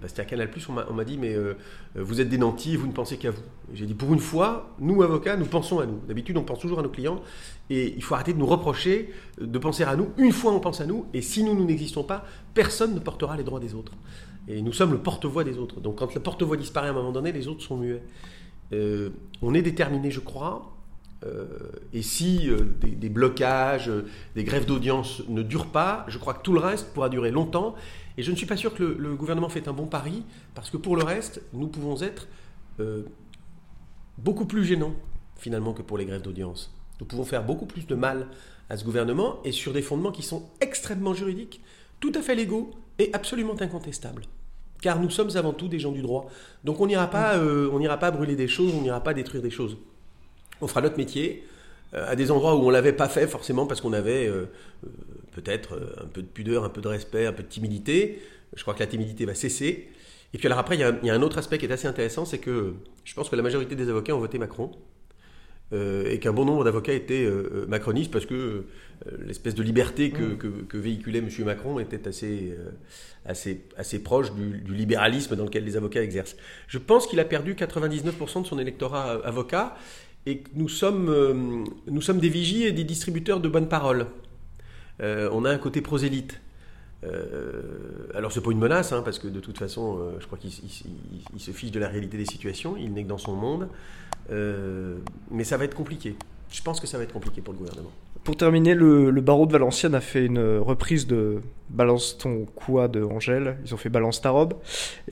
bah, 0.00 0.06
c'était 0.06 0.22
à 0.22 0.24
Canal 0.24 0.48
on 0.68 0.92
m'a 0.92 1.04
dit 1.04 1.18
mais 1.18 1.34
euh, 1.34 1.54
vous 1.96 2.20
êtes 2.20 2.28
des 2.28 2.38
nantis, 2.38 2.76
vous 2.76 2.86
ne 2.86 2.92
pensez 2.92 3.16
qu'à 3.16 3.32
vous. 3.32 3.42
J'ai 3.74 3.86
dit 3.86 3.94
pour 3.94 4.12
une 4.14 4.20
fois, 4.20 4.74
nous 4.78 5.02
avocats, 5.02 5.36
nous 5.36 5.46
pensons 5.46 5.80
à 5.80 5.86
nous. 5.86 6.00
D'habitude, 6.06 6.36
on 6.36 6.44
pense 6.44 6.60
toujours 6.60 6.78
à 6.78 6.82
nos 6.82 6.88
clients 6.88 7.20
et 7.68 7.92
il 7.94 8.02
faut 8.02 8.14
arrêter 8.14 8.32
de 8.32 8.38
nous 8.38 8.46
reprocher 8.46 9.12
de 9.40 9.58
penser 9.58 9.82
à 9.82 9.96
nous. 9.96 10.10
Une 10.16 10.32
fois, 10.32 10.52
on 10.52 10.60
pense 10.60 10.80
à 10.80 10.86
nous 10.86 11.06
et 11.12 11.22
si 11.22 11.42
nous, 11.42 11.54
nous 11.54 11.64
n'existons 11.64 12.04
pas, 12.04 12.24
personne 12.54 12.94
ne 12.94 13.00
portera 13.00 13.36
les 13.36 13.44
droits 13.44 13.60
des 13.60 13.74
autres. 13.74 13.92
Et 14.46 14.62
nous 14.62 14.72
sommes 14.72 14.92
le 14.92 14.98
porte-voix 14.98 15.44
des 15.44 15.58
autres. 15.58 15.80
Donc 15.80 15.98
quand 15.98 16.14
le 16.14 16.20
porte-voix 16.20 16.56
disparaît 16.56 16.88
à 16.88 16.90
un 16.90 16.94
moment 16.94 17.12
donné, 17.12 17.32
les 17.32 17.48
autres 17.48 17.62
sont 17.62 17.76
muets. 17.76 18.02
Euh, 18.72 19.10
on 19.42 19.54
est 19.54 19.62
déterminé, 19.62 20.10
je 20.10 20.20
crois. 20.20 20.77
Et 21.92 22.02
si 22.02 22.48
des, 22.80 22.90
des, 22.90 23.08
blocages, 23.08 23.90
des 24.36 24.44
grèves 24.44 24.66
d'audience 24.66 25.22
ne 25.28 25.42
durent 25.42 25.72
pas, 25.72 26.04
je 26.08 26.16
crois 26.18 26.34
que 26.34 26.42
tout 26.42 26.52
le 26.52 26.60
reste 26.60 26.92
pourra 26.94 27.08
durer 27.08 27.30
longtemps. 27.30 27.74
Et 28.18 28.22
je 28.24 28.32
ne 28.32 28.36
suis 28.36 28.46
pas 28.46 28.56
sûr 28.56 28.74
que 28.74 28.82
le, 28.82 29.14
gouvernement 29.14 29.48
fait 29.48 29.68
un 29.68 29.72
bon 29.72 29.86
pari, 29.86 30.24
parce 30.56 30.70
que 30.70 30.76
pour 30.76 30.96
le 30.96 31.04
reste, 31.04 31.40
nous 31.52 31.68
pouvons 31.68 32.02
être 32.02 32.26
euh, 32.80 33.04
beaucoup 34.18 34.44
plus 34.44 34.64
gênants, 34.64 34.94
finalement, 35.36 35.72
que 35.72 35.82
pour 35.82 35.96
les 35.96 36.04
grèves 36.04 36.22
d'audience. 36.22 36.74
Nous 36.98 37.06
pouvons 37.06 37.24
faire 37.24 37.44
beaucoup 37.44 37.66
plus 37.66 37.86
de 37.86 37.94
mal 37.94 38.26
à 38.70 38.76
ce 38.76 38.84
gouvernement, 38.84 39.38
et 39.44 39.52
sur 39.52 39.72
des 39.72 39.82
fondements 39.82 40.10
qui 40.10 40.24
sont 40.24 40.50
extrêmement 40.60 41.14
juridiques, 41.14 41.62
tout 42.00 42.10
à 42.16 42.20
fait 42.20 42.34
légaux 42.34 42.72
et 42.98 43.10
absolument 43.12 43.54
incontestables. 43.60 44.22
Car 44.82 45.00
nous 45.00 45.10
sommes 45.10 45.36
avant 45.36 45.52
tout 45.52 45.68
des 45.68 45.78
gens 45.78 45.92
du 45.92 46.02
droit. 46.02 46.28
Donc 46.64 46.80
on 46.80 46.88
n'ira 46.88 47.06
pas, 47.08 47.36
euh, 47.36 47.70
on 47.72 47.78
n'ira 47.78 47.98
pas 47.98 48.10
brûler 48.10 48.34
des 48.34 48.48
choses, 48.48 48.74
on 48.74 48.82
n'ira 48.82 49.00
pas 49.00 49.14
détruire 49.14 49.42
des 49.42 49.50
choses. 49.50 49.76
On 50.60 50.66
fera 50.66 50.80
notre 50.80 50.96
métier, 50.96 51.44
euh, 51.94 52.10
à 52.10 52.16
des 52.16 52.30
endroits 52.30 52.56
où 52.56 52.60
on 52.60 52.70
l'avait 52.70 52.92
pas 52.92 53.08
fait 53.08 53.26
forcément 53.26 53.66
parce 53.66 53.80
qu'on 53.80 53.92
avait 53.92 54.30
peut-être 55.40 55.74
euh, 55.74 56.04
un 56.04 56.06
peu 56.06 56.22
de 56.22 56.26
pudeur, 56.26 56.64
un 56.64 56.68
peu 56.68 56.80
de 56.80 56.88
respect, 56.88 57.26
un 57.26 57.32
peu 57.32 57.42
de 57.42 57.48
timidité. 57.48 58.20
Je 58.54 58.62
crois 58.62 58.74
que 58.74 58.80
la 58.80 58.86
timidité 58.86 59.24
va 59.24 59.34
cesser. 59.34 59.88
Et 60.34 60.38
puis 60.38 60.46
alors 60.46 60.58
après, 60.58 60.76
il 60.76 60.80
y, 60.80 61.10
a, 61.10 61.14
un 61.14 61.22
autre 61.22 61.38
aspect 61.38 61.58
qui 61.58 61.66
est 61.66 61.72
assez 61.72 61.88
intéressant, 61.88 62.24
c'est 62.24 62.38
que 62.38 62.74
je 63.04 63.14
pense 63.14 63.28
que 63.28 63.36
la 63.36 63.42
majorité 63.42 63.74
des 63.76 63.88
avocats 63.88 64.14
ont 64.14 64.18
voté 64.18 64.38
Macron. 64.38 64.70
Euh, 65.74 66.10
et 66.10 66.18
qu'un 66.18 66.32
bon 66.32 66.46
nombre 66.46 66.64
d'avocats 66.64 66.94
étaient 66.94 67.26
euh, 67.26 67.66
macronistes 67.68 68.10
parce 68.10 68.24
que 68.24 68.64
l'espèce 69.26 69.54
de 69.54 69.62
liberté 69.62 70.10
que, 70.10 70.22
mm. 70.22 70.66
que, 70.66 70.78
véhiculait 70.78 71.18
M. 71.18 71.28
Macron 71.44 71.78
était 71.78 72.08
assez, 72.08 72.56
assez, 73.26 73.66
assez 73.76 74.02
proche 74.02 74.32
du, 74.32 74.62
du, 74.62 74.74
libéralisme 74.74 75.36
dans 75.36 75.44
lequel 75.44 75.64
les 75.64 75.76
avocats 75.76 76.02
exercent. 76.02 76.36
Je 76.68 76.78
pense 76.78 77.06
qu'il 77.06 77.20
a 77.20 77.24
perdu 77.24 77.52
99% 77.52 78.42
de 78.42 78.46
son 78.46 78.58
électorat 78.58 79.20
avocat 79.24 79.76
et 80.28 80.44
nous 80.54 80.68
sommes, 80.68 81.64
nous 81.86 82.02
sommes 82.02 82.18
des 82.18 82.28
vigies 82.28 82.64
et 82.64 82.72
des 82.72 82.84
distributeurs 82.84 83.40
de 83.40 83.48
bonnes 83.48 83.68
paroles. 83.68 84.06
Euh, 85.00 85.28
on 85.32 85.44
a 85.44 85.50
un 85.50 85.58
côté 85.58 85.80
prosélyte. 85.80 86.40
Euh, 87.04 87.62
alors 88.14 88.32
c'est 88.32 88.40
pas 88.40 88.50
une 88.50 88.58
menace, 88.58 88.92
hein, 88.92 89.02
parce 89.04 89.18
que 89.18 89.28
de 89.28 89.40
toute 89.40 89.58
façon, 89.58 89.98
euh, 89.98 90.16
je 90.20 90.26
crois 90.26 90.38
qu'il 90.38 90.50
se 90.50 91.50
fiche 91.52 91.70
de 91.70 91.78
la 91.78 91.88
réalité 91.88 92.18
des 92.18 92.26
situations, 92.26 92.76
il 92.76 92.92
n'est 92.92 93.04
que 93.04 93.08
dans 93.08 93.18
son 93.18 93.34
monde, 93.34 93.68
mais 95.30 95.44
ça 95.44 95.56
va 95.56 95.64
être 95.64 95.74
compliqué. 95.74 96.16
Je 96.50 96.62
pense 96.62 96.80
que 96.80 96.86
ça 96.86 96.98
va 96.98 97.04
être 97.04 97.12
compliqué 97.12 97.40
pour 97.40 97.52
le 97.52 97.58
gouvernement. 97.58 97.90
Pour 98.24 98.36
terminer, 98.36 98.74
le, 98.74 99.10
barreau 99.20 99.46
de 99.46 99.52
Valenciennes 99.52 99.94
a 99.94 100.00
fait 100.00 100.26
une 100.26 100.58
reprise 100.58 101.06
de 101.06 101.40
Balance 101.70 102.18
ton 102.18 102.46
quoi 102.54 102.88
de 102.88 103.02
Angèle. 103.02 103.56
Ils 103.64 103.72
ont 103.72 103.76
fait 103.76 103.88
Balance 103.88 104.20
ta 104.20 104.30
robe. 104.30 104.54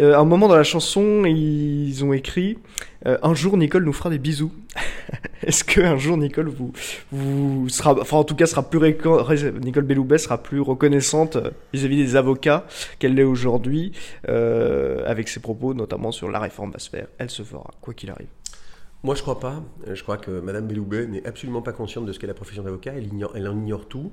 Euh, 0.00 0.14
à 0.14 0.19
un 0.19 0.25
moment 0.25 0.49
dans 0.49 0.57
la 0.57 0.64
chanson, 0.64 1.25
ils 1.25 2.05
ont 2.05 2.12
écrit 2.12 2.59
euh, 3.07 3.16
Un 3.23 3.35
jour, 3.35 3.57
Nicole 3.57 3.85
nous 3.85 3.93
fera 3.93 4.11
des 4.11 4.19
bisous. 4.19 4.52
Est-ce 5.43 5.64
que 5.64 5.81
un 5.81 5.97
jour, 5.97 6.16
Nicole 6.16 6.52
vous, 7.11 7.69
sera, 7.69 7.99
enfin 7.99 8.18
en 8.18 8.25
tout 8.25 8.35
cas, 8.35 8.46
sera 8.46 8.68
plus 8.68 8.81
Nicole 8.81 9.85
Belloubet 9.85 10.18
sera 10.18 10.42
plus 10.42 10.61
reconnaissante 10.61 11.37
euh, 11.37 11.51
vis-à-vis 11.72 11.96
des 11.96 12.16
avocats 12.16 12.66
qu'elle 12.99 13.14
l'est 13.14 13.22
aujourd'hui, 13.22 13.92
avec 14.27 15.29
ses 15.29 15.40
propos 15.40 15.72
notamment 15.75 16.12
sur 16.12 16.31
la 16.31 16.38
réforme 16.38 16.70
va 16.70 16.79
se 16.79 16.90
faire. 16.90 17.07
Elle 17.18 17.31
se 17.31 17.42
fera, 17.42 17.70
quoi 17.81 17.94
qu'il 17.94 18.11
arrive. 18.11 18.29
Moi, 19.02 19.14
je 19.14 19.22
crois 19.22 19.38
pas. 19.38 19.62
Je 19.92 20.02
crois 20.02 20.16
que 20.16 20.40
Madame 20.40 20.66
Belloubet 20.66 21.06
n'est 21.06 21.26
absolument 21.26 21.62
pas 21.62 21.72
consciente 21.72 22.06
de 22.06 22.12
ce 22.12 22.18
qu'est 22.18 22.26
la 22.26 22.35
profession 22.35 22.62
d'avocat. 22.62 22.92
Elle, 22.96 23.48
en 23.48 23.56
ignore 23.56 23.87
tout. 23.87 24.11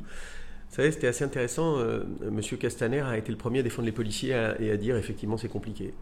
Vous 0.69 0.75
savez, 0.75 0.91
c'était 0.91 1.07
assez 1.07 1.23
intéressant. 1.23 1.77
Euh, 1.77 2.03
Monsieur 2.31 2.57
Castaner 2.57 3.01
a 3.01 3.17
été 3.17 3.31
le 3.31 3.37
premier 3.37 3.59
à 3.59 3.63
défendre 3.63 3.85
les 3.85 3.91
policiers 3.91 4.35
et 4.59 4.71
à 4.71 4.77
dire 4.77 4.97
effectivement 4.97 5.37
c'est 5.37 5.47
compliqué. 5.47 5.93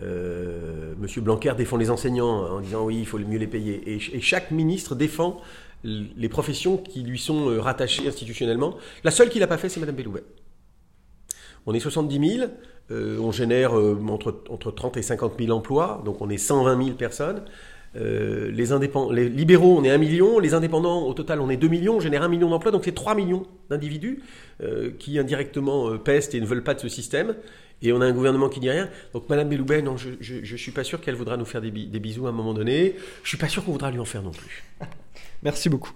Euh, 0.00 0.94
Monsieur 0.98 1.20
Blanquer 1.20 1.54
défend 1.56 1.76
les 1.76 1.90
enseignants 1.90 2.46
en 2.46 2.60
disant 2.60 2.84
oui, 2.84 2.98
il 3.00 3.06
faut 3.06 3.18
mieux 3.18 3.38
les 3.38 3.46
payer. 3.46 3.82
Et, 3.92 4.20
chaque 4.20 4.50
ministre 4.50 4.94
défend 4.94 5.40
les 5.84 6.28
professions 6.28 6.76
qui 6.76 7.02
lui 7.02 7.18
sont 7.18 7.50
euh, 7.50 7.60
rattachées 7.60 8.06
institutionnellement. 8.06 8.76
La 9.04 9.10
seule 9.10 9.28
qui 9.28 9.40
l'a 9.40 9.48
pas 9.48 9.58
fait, 9.58 9.68
c'est 9.68 9.80
Madame 9.80 9.96
Belloubet. 9.96 10.22
On 11.66 11.74
est 11.74 11.80
70 11.80 12.36
000, 12.38 12.50
on 12.90 13.30
génère 13.30 13.74
entre, 13.74 14.42
entre 14.50 14.72
30 14.72 14.96
et 14.96 15.02
50 15.02 15.34
000 15.38 15.56
emplois, 15.56 16.02
donc 16.04 16.20
on 16.20 16.28
est 16.28 16.38
120 16.38 16.84
000 16.84 16.96
personnes. 16.96 17.44
Euh, 17.96 18.50
les, 18.50 19.28
libéraux, 19.28 19.78
on 19.78 19.84
est 19.84 19.90
1 19.90 19.98
million, 19.98 20.38
les 20.38 20.54
indépendants, 20.54 21.06
au 21.06 21.14
total, 21.14 21.40
on 21.40 21.50
est 21.50 21.56
2 21.56 21.68
millions, 21.68 21.96
on 21.96 22.00
génère 22.00 22.22
1 22.22 22.28
million 22.28 22.48
d'emplois, 22.48 22.72
donc 22.72 22.82
c'est 22.84 22.94
3 22.94 23.14
millions 23.14 23.46
d'individus 23.68 24.22
euh, 24.62 24.90
qui 24.98 25.18
indirectement 25.18 25.90
euh, 25.90 25.98
pestent 25.98 26.34
et 26.34 26.40
ne 26.40 26.46
veulent 26.46 26.64
pas 26.64 26.74
de 26.74 26.80
ce 26.80 26.88
système. 26.88 27.34
Et 27.82 27.92
on 27.92 28.00
a 28.00 28.06
un 28.06 28.12
gouvernement 28.12 28.48
qui 28.48 28.60
dit 28.60 28.70
rien. 28.70 28.88
Donc 29.12 29.28
Madame 29.28 29.48
Belloubet, 29.48 29.82
je 30.20 30.52
ne 30.52 30.56
suis 30.56 30.70
pas 30.70 30.84
sûr 30.84 31.00
qu'elle 31.00 31.16
voudra 31.16 31.36
nous 31.36 31.44
faire 31.44 31.60
des, 31.60 31.70
bisous 31.70 32.26
à 32.26 32.28
un 32.28 32.32
moment 32.32 32.54
donné. 32.54 32.94
Je 33.24 33.28
suis 33.28 33.38
pas 33.38 33.48
sûr 33.48 33.64
qu'on 33.64 33.72
voudra 33.72 33.90
lui 33.90 33.98
en 33.98 34.04
faire 34.04 34.22
non 34.22 34.30
plus. 34.30 34.62
Merci 35.42 35.68
beaucoup. 35.68 35.92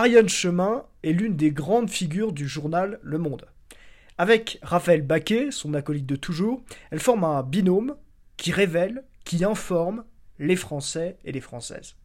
Ariane 0.00 0.30
Chemin 0.30 0.86
est 1.02 1.12
l'une 1.12 1.36
des 1.36 1.50
grandes 1.50 1.90
figures 1.90 2.32
du 2.32 2.48
journal 2.48 2.98
Le 3.02 3.18
Monde. 3.18 3.44
Avec 4.16 4.58
Raphaël 4.62 5.02
Baquet, 5.02 5.50
son 5.50 5.74
acolyte 5.74 6.06
de 6.06 6.16
toujours, 6.16 6.62
elle 6.90 7.00
forme 7.00 7.24
un 7.24 7.42
binôme 7.42 7.96
qui 8.38 8.50
révèle, 8.50 9.04
qui 9.24 9.44
informe 9.44 10.04
les 10.38 10.56
Français 10.56 11.18
et 11.26 11.32
les 11.32 11.42
Françaises. 11.42 11.96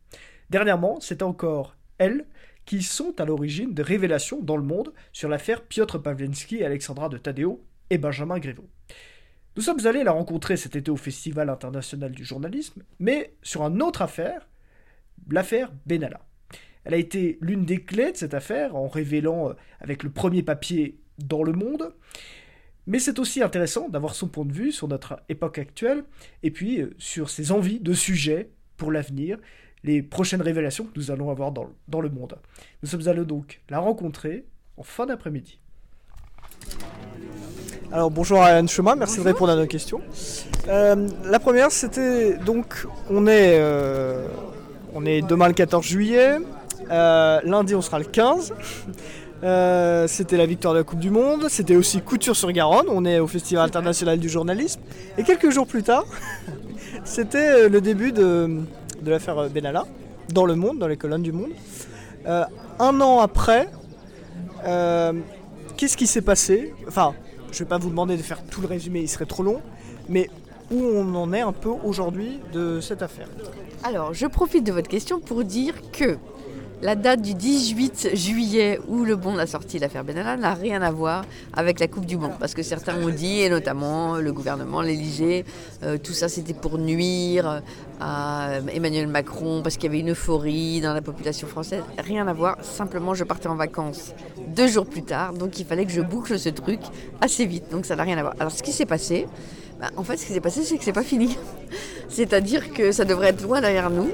Dernièrement, 0.50 1.00
c'est 1.00 1.22
encore 1.22 1.78
elles 1.98 2.26
qui 2.66 2.84
sont 2.84 3.18
à 3.18 3.24
l'origine 3.24 3.74
de 3.74 3.82
révélations 3.82 4.42
dans 4.42 4.58
le 4.58 4.64
monde 4.64 4.92
sur 5.14 5.30
l'affaire 5.30 5.64
Piotr 5.64 6.02
Pawlenski 6.02 6.58
et 6.58 6.66
Alexandra 6.66 7.08
de 7.08 7.18
Tadeo 7.18 7.64
et 7.92 7.98
Benjamin 7.98 8.40
Griveaux. 8.40 8.68
Nous 9.56 9.64
sommes 9.64 9.88
allés 9.88 10.04
la 10.04 10.12
rencontrer 10.12 10.58
cet 10.58 10.76
été 10.76 10.92
au 10.92 10.98
Festival 10.98 11.50
international 11.50 12.12
du 12.12 12.26
journalisme, 12.26 12.84
mais 13.00 13.38
sur 13.42 13.62
une 13.62 13.82
autre 13.82 14.02
affaire, 14.02 14.50
l'affaire 15.30 15.72
Benalla. 15.86 16.20
Elle 16.86 16.94
a 16.94 16.98
été 16.98 17.38
l'une 17.42 17.66
des 17.66 17.82
clés 17.82 18.12
de 18.12 18.18
cette 18.18 18.36
affaire 18.36 18.76
en 18.76 18.88
révélant 18.88 19.50
euh, 19.50 19.54
avec 19.82 20.04
le 20.04 20.12
premier 20.12 20.44
papier 20.44 21.00
dans 21.18 21.44
le 21.44 21.52
monde. 21.52 21.94
Mais 22.88 23.00
c'est 23.00 23.18
aussi 23.18 23.42
intéressant 23.42 23.90
d'avoir 23.90 24.14
son 24.14 24.28
point 24.28 24.46
de 24.46 24.54
vue 24.54 24.72
sur 24.72 24.88
notre 24.88 25.20
époque 25.28 25.58
actuelle 25.58 26.04
et 26.44 26.52
puis 26.52 26.82
euh, 26.82 26.94
sur 27.00 27.32
ses 27.32 27.52
envies 27.52 27.80
de 27.80 27.94
sujets 27.94 28.52
pour 28.78 28.92
l'avenir, 28.92 29.40
les 29.84 30.04
prochaines 30.04 30.44
révélations 30.44 30.86
que 30.86 30.92
nous 30.96 31.10
allons 31.10 31.32
avoir 31.32 31.52
dans, 31.52 31.70
dans 31.88 32.02
le 32.02 32.10
monde. 32.10 32.38
Nous 32.84 32.90
sommes 32.90 33.08
allés 33.08 33.26
donc 33.26 33.62
la 33.70 33.80
rencontrer 33.80 34.46
en 34.78 34.84
fin 34.84 35.08
d'après-midi. 35.08 35.60
Alors 37.92 38.12
bonjour 38.12 38.44
Anne 38.44 38.68
Chemin, 38.68 38.96
merci 38.96 39.18
de 39.18 39.24
répondre 39.24 39.52
à 39.52 39.56
nos 39.56 39.68
questions. 39.68 40.02
Euh, 40.68 41.08
la 41.24 41.40
première 41.40 41.72
c'était 41.72 42.38
donc 42.38 42.86
on 43.10 43.26
est, 43.28 43.62
on 44.94 45.06
est 45.06 45.22
demain 45.22 45.48
le 45.48 45.54
14 45.54 45.86
juillet, 45.86 46.40
euh, 46.90 47.42
lundi, 47.44 47.76
on 47.76 47.82
sera 47.82 48.00
le 48.00 48.06
15. 48.06 48.54
Euh, 49.44 50.08
c'était 50.08 50.38
la 50.38 50.46
victoire 50.46 50.74
de 50.74 50.80
la 50.80 50.84
Coupe 50.84 51.00
du 51.00 51.10
Monde. 51.10 51.48
C'était 51.50 51.76
aussi 51.76 52.02
Couture 52.02 52.36
sur 52.36 52.52
Garonne. 52.52 52.88
On 52.90 53.06
est 53.06 53.20
au 53.20 53.28
Festival 53.28 53.66
international 53.66 54.20
du 54.20 54.30
journalisme. 54.30 54.82
Et 55.18 55.24
quelques 55.24 55.50
jours 55.50 55.68
plus 55.68 55.84
tard, 55.84 56.06
c'était 57.04 57.66
euh, 57.66 57.70
le 57.70 57.82
début 57.82 58.12
de, 58.12 58.62
l'affaire 59.06 59.50
Benalla 59.50 59.86
dans 60.34 60.46
le 60.46 60.56
monde, 60.56 60.80
dans 60.80 60.88
les 60.88 60.98
colonnes 60.98 61.24
du 61.24 61.32
monde. 61.32 61.52
un 62.26 63.02
an 63.02 63.20
après, 63.20 63.70
qu'est-ce 65.78 65.98
qui 65.98 66.08
s'est 66.08 66.22
passé? 66.22 66.74
Enfin, 66.88 67.14
je 67.52 67.58
ne 67.58 67.60
vais 67.60 67.70
pas 67.70 67.78
vous 67.78 67.90
demander 67.90 68.18
de 68.18 68.24
faire 68.24 68.44
tout 68.44 68.62
le 68.62 68.68
résumé, 68.68 69.02
il 69.02 69.08
serait 69.08 69.28
trop 69.28 69.44
long. 69.44 69.62
Mais 70.10 70.30
où 70.72 70.84
on 70.84 71.14
en 71.16 71.32
est 71.34 71.42
un 71.42 71.52
peu 71.52 71.70
aujourd'hui 71.84 72.40
de 72.54 72.80
cette 72.82 73.04
affaire? 73.04 73.28
Alors, 73.84 74.14
je 74.14 74.26
profite 74.26 74.66
de 74.66 74.72
votre 74.72 74.90
question 74.90 75.20
pour 75.20 75.44
dire 75.44 75.76
que 75.92 76.18
La 76.86 76.94
date 76.94 77.24
du 77.24 77.34
18 77.34 78.12
juillet 78.14 78.80
où 78.88 79.06
le 79.06 79.16
Monde 79.16 79.40
a 79.40 79.48
sorti 79.48 79.80
l'affaire 79.80 80.04
Benalla 80.04 80.38
n'a 80.38 80.54
rien 80.54 80.84
à 80.84 80.92
voir 80.92 81.26
avec 81.52 81.80
la 81.80 81.88
Coupe 81.88 82.06
du 82.06 82.16
Monde. 82.16 82.34
Parce 82.40 82.54
que 82.54 82.62
certains 82.62 82.96
ont 83.02 83.10
dit, 83.10 83.40
et 83.40 83.50
notamment 83.50 84.18
le 84.18 84.32
gouvernement, 84.32 84.84
l'Élysée, 84.84 85.46
euh, 85.82 85.98
tout 85.98 86.14
ça 86.14 86.30
c'était 86.30 86.54
pour 86.54 86.78
nuire 86.78 87.64
à 88.00 88.60
Emmanuel 88.72 89.08
Macron, 89.08 89.62
parce 89.64 89.78
qu'il 89.78 89.86
y 89.86 89.88
avait 89.88 90.02
une 90.02 90.12
euphorie 90.12 90.80
dans 90.80 90.94
la 90.94 91.02
population 91.02 91.48
française. 91.48 91.82
Rien 91.98 92.28
à 92.28 92.34
voir, 92.34 92.58
simplement 92.62 93.16
je 93.16 93.24
partais 93.24 93.48
en 93.48 93.56
vacances 93.56 94.14
deux 94.50 94.68
jours 94.68 94.86
plus 94.86 95.02
tard, 95.02 95.34
donc 95.34 95.58
il 95.60 95.66
fallait 95.66 95.86
que 95.86 95.92
je 95.92 96.02
boucle 96.02 96.38
ce 96.38 96.50
truc 96.50 96.82
assez 97.20 97.48
vite. 97.48 97.72
Donc 97.72 97.88
ça 97.88 97.96
n'a 97.96 98.04
rien 98.04 98.20
à 98.20 98.22
voir. 98.22 98.36
Alors 98.40 98.52
ce 98.52 98.62
qui 98.62 98.72
s'est 98.72 98.86
passé, 98.86 99.26
bah, 99.80 99.90
en 99.98 100.04
fait, 100.04 100.18
ce 100.18 100.26
qui 100.26 100.34
s'est 100.34 100.42
passé, 100.42 100.64
c'est 100.64 100.78
que 100.78 100.84
c'est 100.84 100.94
pas 100.94 101.04
fini. 101.04 101.38
C'est-à-dire 102.10 102.72
que 102.72 102.92
ça 102.92 103.04
devrait 103.04 103.30
être 103.30 103.42
loin 103.42 103.62
derrière 103.62 103.90
nous. 103.90 104.10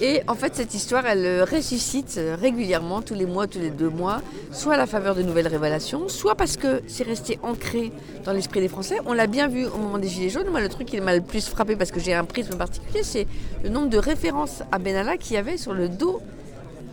Et 0.00 0.22
en 0.28 0.34
fait, 0.34 0.56
cette 0.56 0.74
histoire, 0.74 1.06
elle 1.06 1.42
ressuscite 1.42 2.18
régulièrement, 2.40 3.02
tous 3.02 3.14
les 3.14 3.26
mois, 3.26 3.46
tous 3.46 3.58
les 3.58 3.70
deux 3.70 3.90
mois, 3.90 4.22
soit 4.50 4.74
à 4.74 4.76
la 4.76 4.86
faveur 4.86 5.14
de 5.14 5.22
nouvelles 5.22 5.46
révélations, 5.46 6.08
soit 6.08 6.34
parce 6.34 6.56
que 6.56 6.82
c'est 6.88 7.04
resté 7.04 7.38
ancré 7.42 7.92
dans 8.24 8.32
l'esprit 8.32 8.60
des 8.60 8.68
Français. 8.68 8.96
On 9.06 9.12
l'a 9.12 9.26
bien 9.26 9.46
vu 9.46 9.66
au 9.66 9.76
moment 9.76 9.98
des 9.98 10.08
Gilets 10.08 10.30
jaunes. 10.30 10.48
Moi, 10.50 10.60
le 10.60 10.68
truc 10.68 10.88
qui 10.88 11.00
m'a 11.00 11.14
le 11.14 11.22
plus 11.22 11.46
frappé, 11.48 11.76
parce 11.76 11.90
que 11.90 12.00
j'ai 12.00 12.14
un 12.14 12.24
prisme 12.24 12.56
particulier, 12.56 13.02
c'est 13.02 13.26
le 13.62 13.68
nombre 13.68 13.88
de 13.88 13.98
références 13.98 14.62
à 14.72 14.78
Benalla 14.78 15.16
qu'il 15.16 15.34
y 15.34 15.36
avait 15.36 15.56
sur 15.56 15.74
le 15.74 15.88
dos 15.88 16.20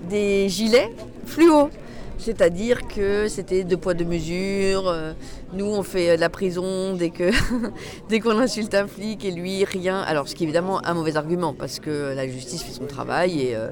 des 0.10 0.50
gilets 0.50 0.94
fluo. 1.26 1.70
C'est-à-dire 2.22 2.88
que 2.88 3.28
c'était 3.28 3.64
deux 3.64 3.78
poids 3.78 3.96
deux 3.96 4.06
mesures. 4.06 4.88
Euh, 4.88 5.14
nous, 5.54 5.66
on 5.66 5.82
fait 5.82 6.18
de 6.18 6.22
la 6.22 6.30
prison 6.30 6.94
dès 6.94 7.10
que 7.10 7.32
dès 8.10 8.20
qu'on 8.20 8.38
insulte 8.38 8.76
un 8.76 8.86
flic 8.86 9.26
et 9.26 9.32
lui 9.32 9.66
rien. 9.66 10.00
Alors, 10.02 10.28
ce 10.28 10.36
qui 10.36 10.44
est 10.44 10.46
évidemment 10.46 10.86
un 10.86 10.94
mauvais 10.94 11.18
argument 11.18 11.54
parce 11.54 11.80
que 11.80 12.14
la 12.16 12.28
justice 12.28 12.62
fait 12.62 12.74
son 12.74 12.86
travail 12.86 13.42
et 13.42 13.56
euh, 13.56 13.70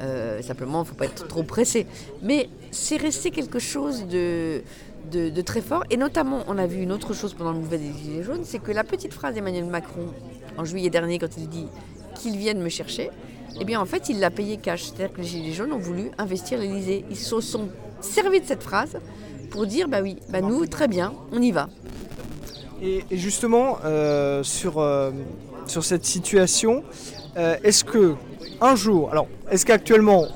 euh, 0.00 0.42
simplement, 0.42 0.80
il 0.80 0.82
ne 0.82 0.88
faut 0.88 0.96
pas 0.96 1.04
être 1.04 1.28
trop 1.28 1.44
pressé. 1.44 1.86
Mais 2.22 2.48
c'est 2.72 2.96
resté 2.96 3.30
quelque 3.30 3.60
chose 3.60 4.04
de, 4.08 4.62
de, 5.12 5.40
très 5.40 5.60
fort. 5.60 5.84
Et 5.88 5.96
notamment, 5.96 6.40
on 6.48 6.58
a 6.58 6.66
vu 6.66 6.82
une 6.82 6.90
autre 6.90 7.14
chose 7.14 7.34
pendant 7.34 7.52
le 7.52 7.58
mouvement 7.58 7.78
des 7.78 7.92
Gilets 8.02 8.24
jaunes, 8.24 8.42
c'est 8.42 8.58
que 8.58 8.72
la 8.72 8.82
petite 8.82 9.14
phrase 9.14 9.34
d'Emmanuel 9.34 9.66
Macron 9.66 10.08
en 10.58 10.64
juillet 10.64 10.90
dernier, 10.90 11.20
quand 11.20 11.36
il 11.38 11.48
dit 11.48 11.68
qu'ils 12.16 12.36
viennent 12.36 12.62
me 12.62 12.68
chercher, 12.68 13.10
eh 13.60 13.64
bien, 13.64 13.80
en 13.80 13.86
fait, 13.86 14.08
il 14.08 14.18
l'a 14.18 14.30
payé 14.30 14.56
cash. 14.56 14.84
C'est-à-dire 14.84 15.12
que 15.12 15.20
les 15.20 15.26
Gilets 15.26 15.52
jaunes 15.52 15.72
ont 15.72 15.78
voulu 15.78 16.10
investir 16.18 16.58
l'Elysée. 16.58 17.04
Ils 17.10 17.16
se 17.16 17.40
sont 17.40 17.68
servi 18.02 18.40
de 18.40 18.46
cette 18.46 18.62
phrase 18.62 18.98
pour 19.50 19.66
dire 19.66 19.88
bah 19.88 20.00
oui, 20.02 20.16
bah 20.30 20.40
nous, 20.40 20.66
très 20.66 20.88
bien, 20.88 21.12
on 21.32 21.40
y 21.40 21.50
va. 21.50 21.68
Et, 22.82 23.04
justement, 23.12 23.78
euh, 23.84 24.42
sur, 24.42 24.78
euh, 24.78 25.12
sur 25.66 25.84
cette 25.84 26.04
situation, 26.04 26.82
euh, 27.36 27.56
est-ce 27.62 27.84
que 27.84 28.14
un 28.60 28.74
jour, 28.74 29.10
alors 29.12 29.28
est-ce 29.50 29.64
qu'actuellement 29.64 30.26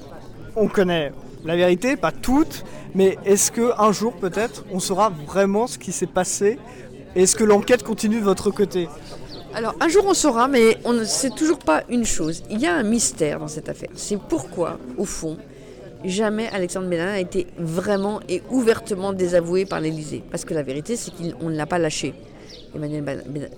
on 0.54 0.68
connaît 0.68 1.12
la 1.44 1.56
vérité, 1.56 1.96
pas 1.96 2.12
toute, 2.12 2.64
mais 2.94 3.18
est-ce 3.24 3.50
que 3.50 3.72
un 3.78 3.92
jour 3.92 4.12
peut-être 4.14 4.64
on 4.72 4.80
saura 4.80 5.10
vraiment 5.10 5.66
ce 5.66 5.78
qui 5.78 5.92
s'est 5.92 6.06
passé 6.06 6.58
Est-ce 7.14 7.36
que 7.36 7.44
l'enquête 7.44 7.82
continue 7.82 8.20
de 8.20 8.24
votre 8.24 8.50
côté? 8.50 8.88
Alors 9.54 9.74
un 9.80 9.88
jour 9.88 10.04
on 10.06 10.14
saura, 10.14 10.48
mais 10.48 10.78
on 10.84 10.92
ne 10.92 11.04
sait 11.04 11.30
toujours 11.30 11.58
pas 11.58 11.82
une 11.88 12.04
chose. 12.04 12.42
Il 12.50 12.60
y 12.60 12.66
a 12.66 12.74
un 12.74 12.82
mystère 12.82 13.40
dans 13.40 13.48
cette 13.48 13.68
affaire. 13.68 13.90
C'est 13.94 14.20
pourquoi, 14.20 14.78
au 14.98 15.04
fond, 15.04 15.36
jamais 16.08 16.48
Alexandre 16.48 16.88
Benalla 16.88 17.12
a 17.12 17.18
été 17.18 17.46
vraiment 17.58 18.20
et 18.28 18.42
ouvertement 18.50 19.12
désavoué 19.12 19.64
par 19.64 19.80
l'Élysée. 19.80 20.22
Parce 20.30 20.44
que 20.44 20.54
la 20.54 20.62
vérité, 20.62 20.96
c'est 20.96 21.12
qu'on 21.12 21.48
ne 21.50 21.56
l'a 21.56 21.66
pas 21.66 21.78
lâché. 21.78 22.14
Emmanuel 22.74 23.04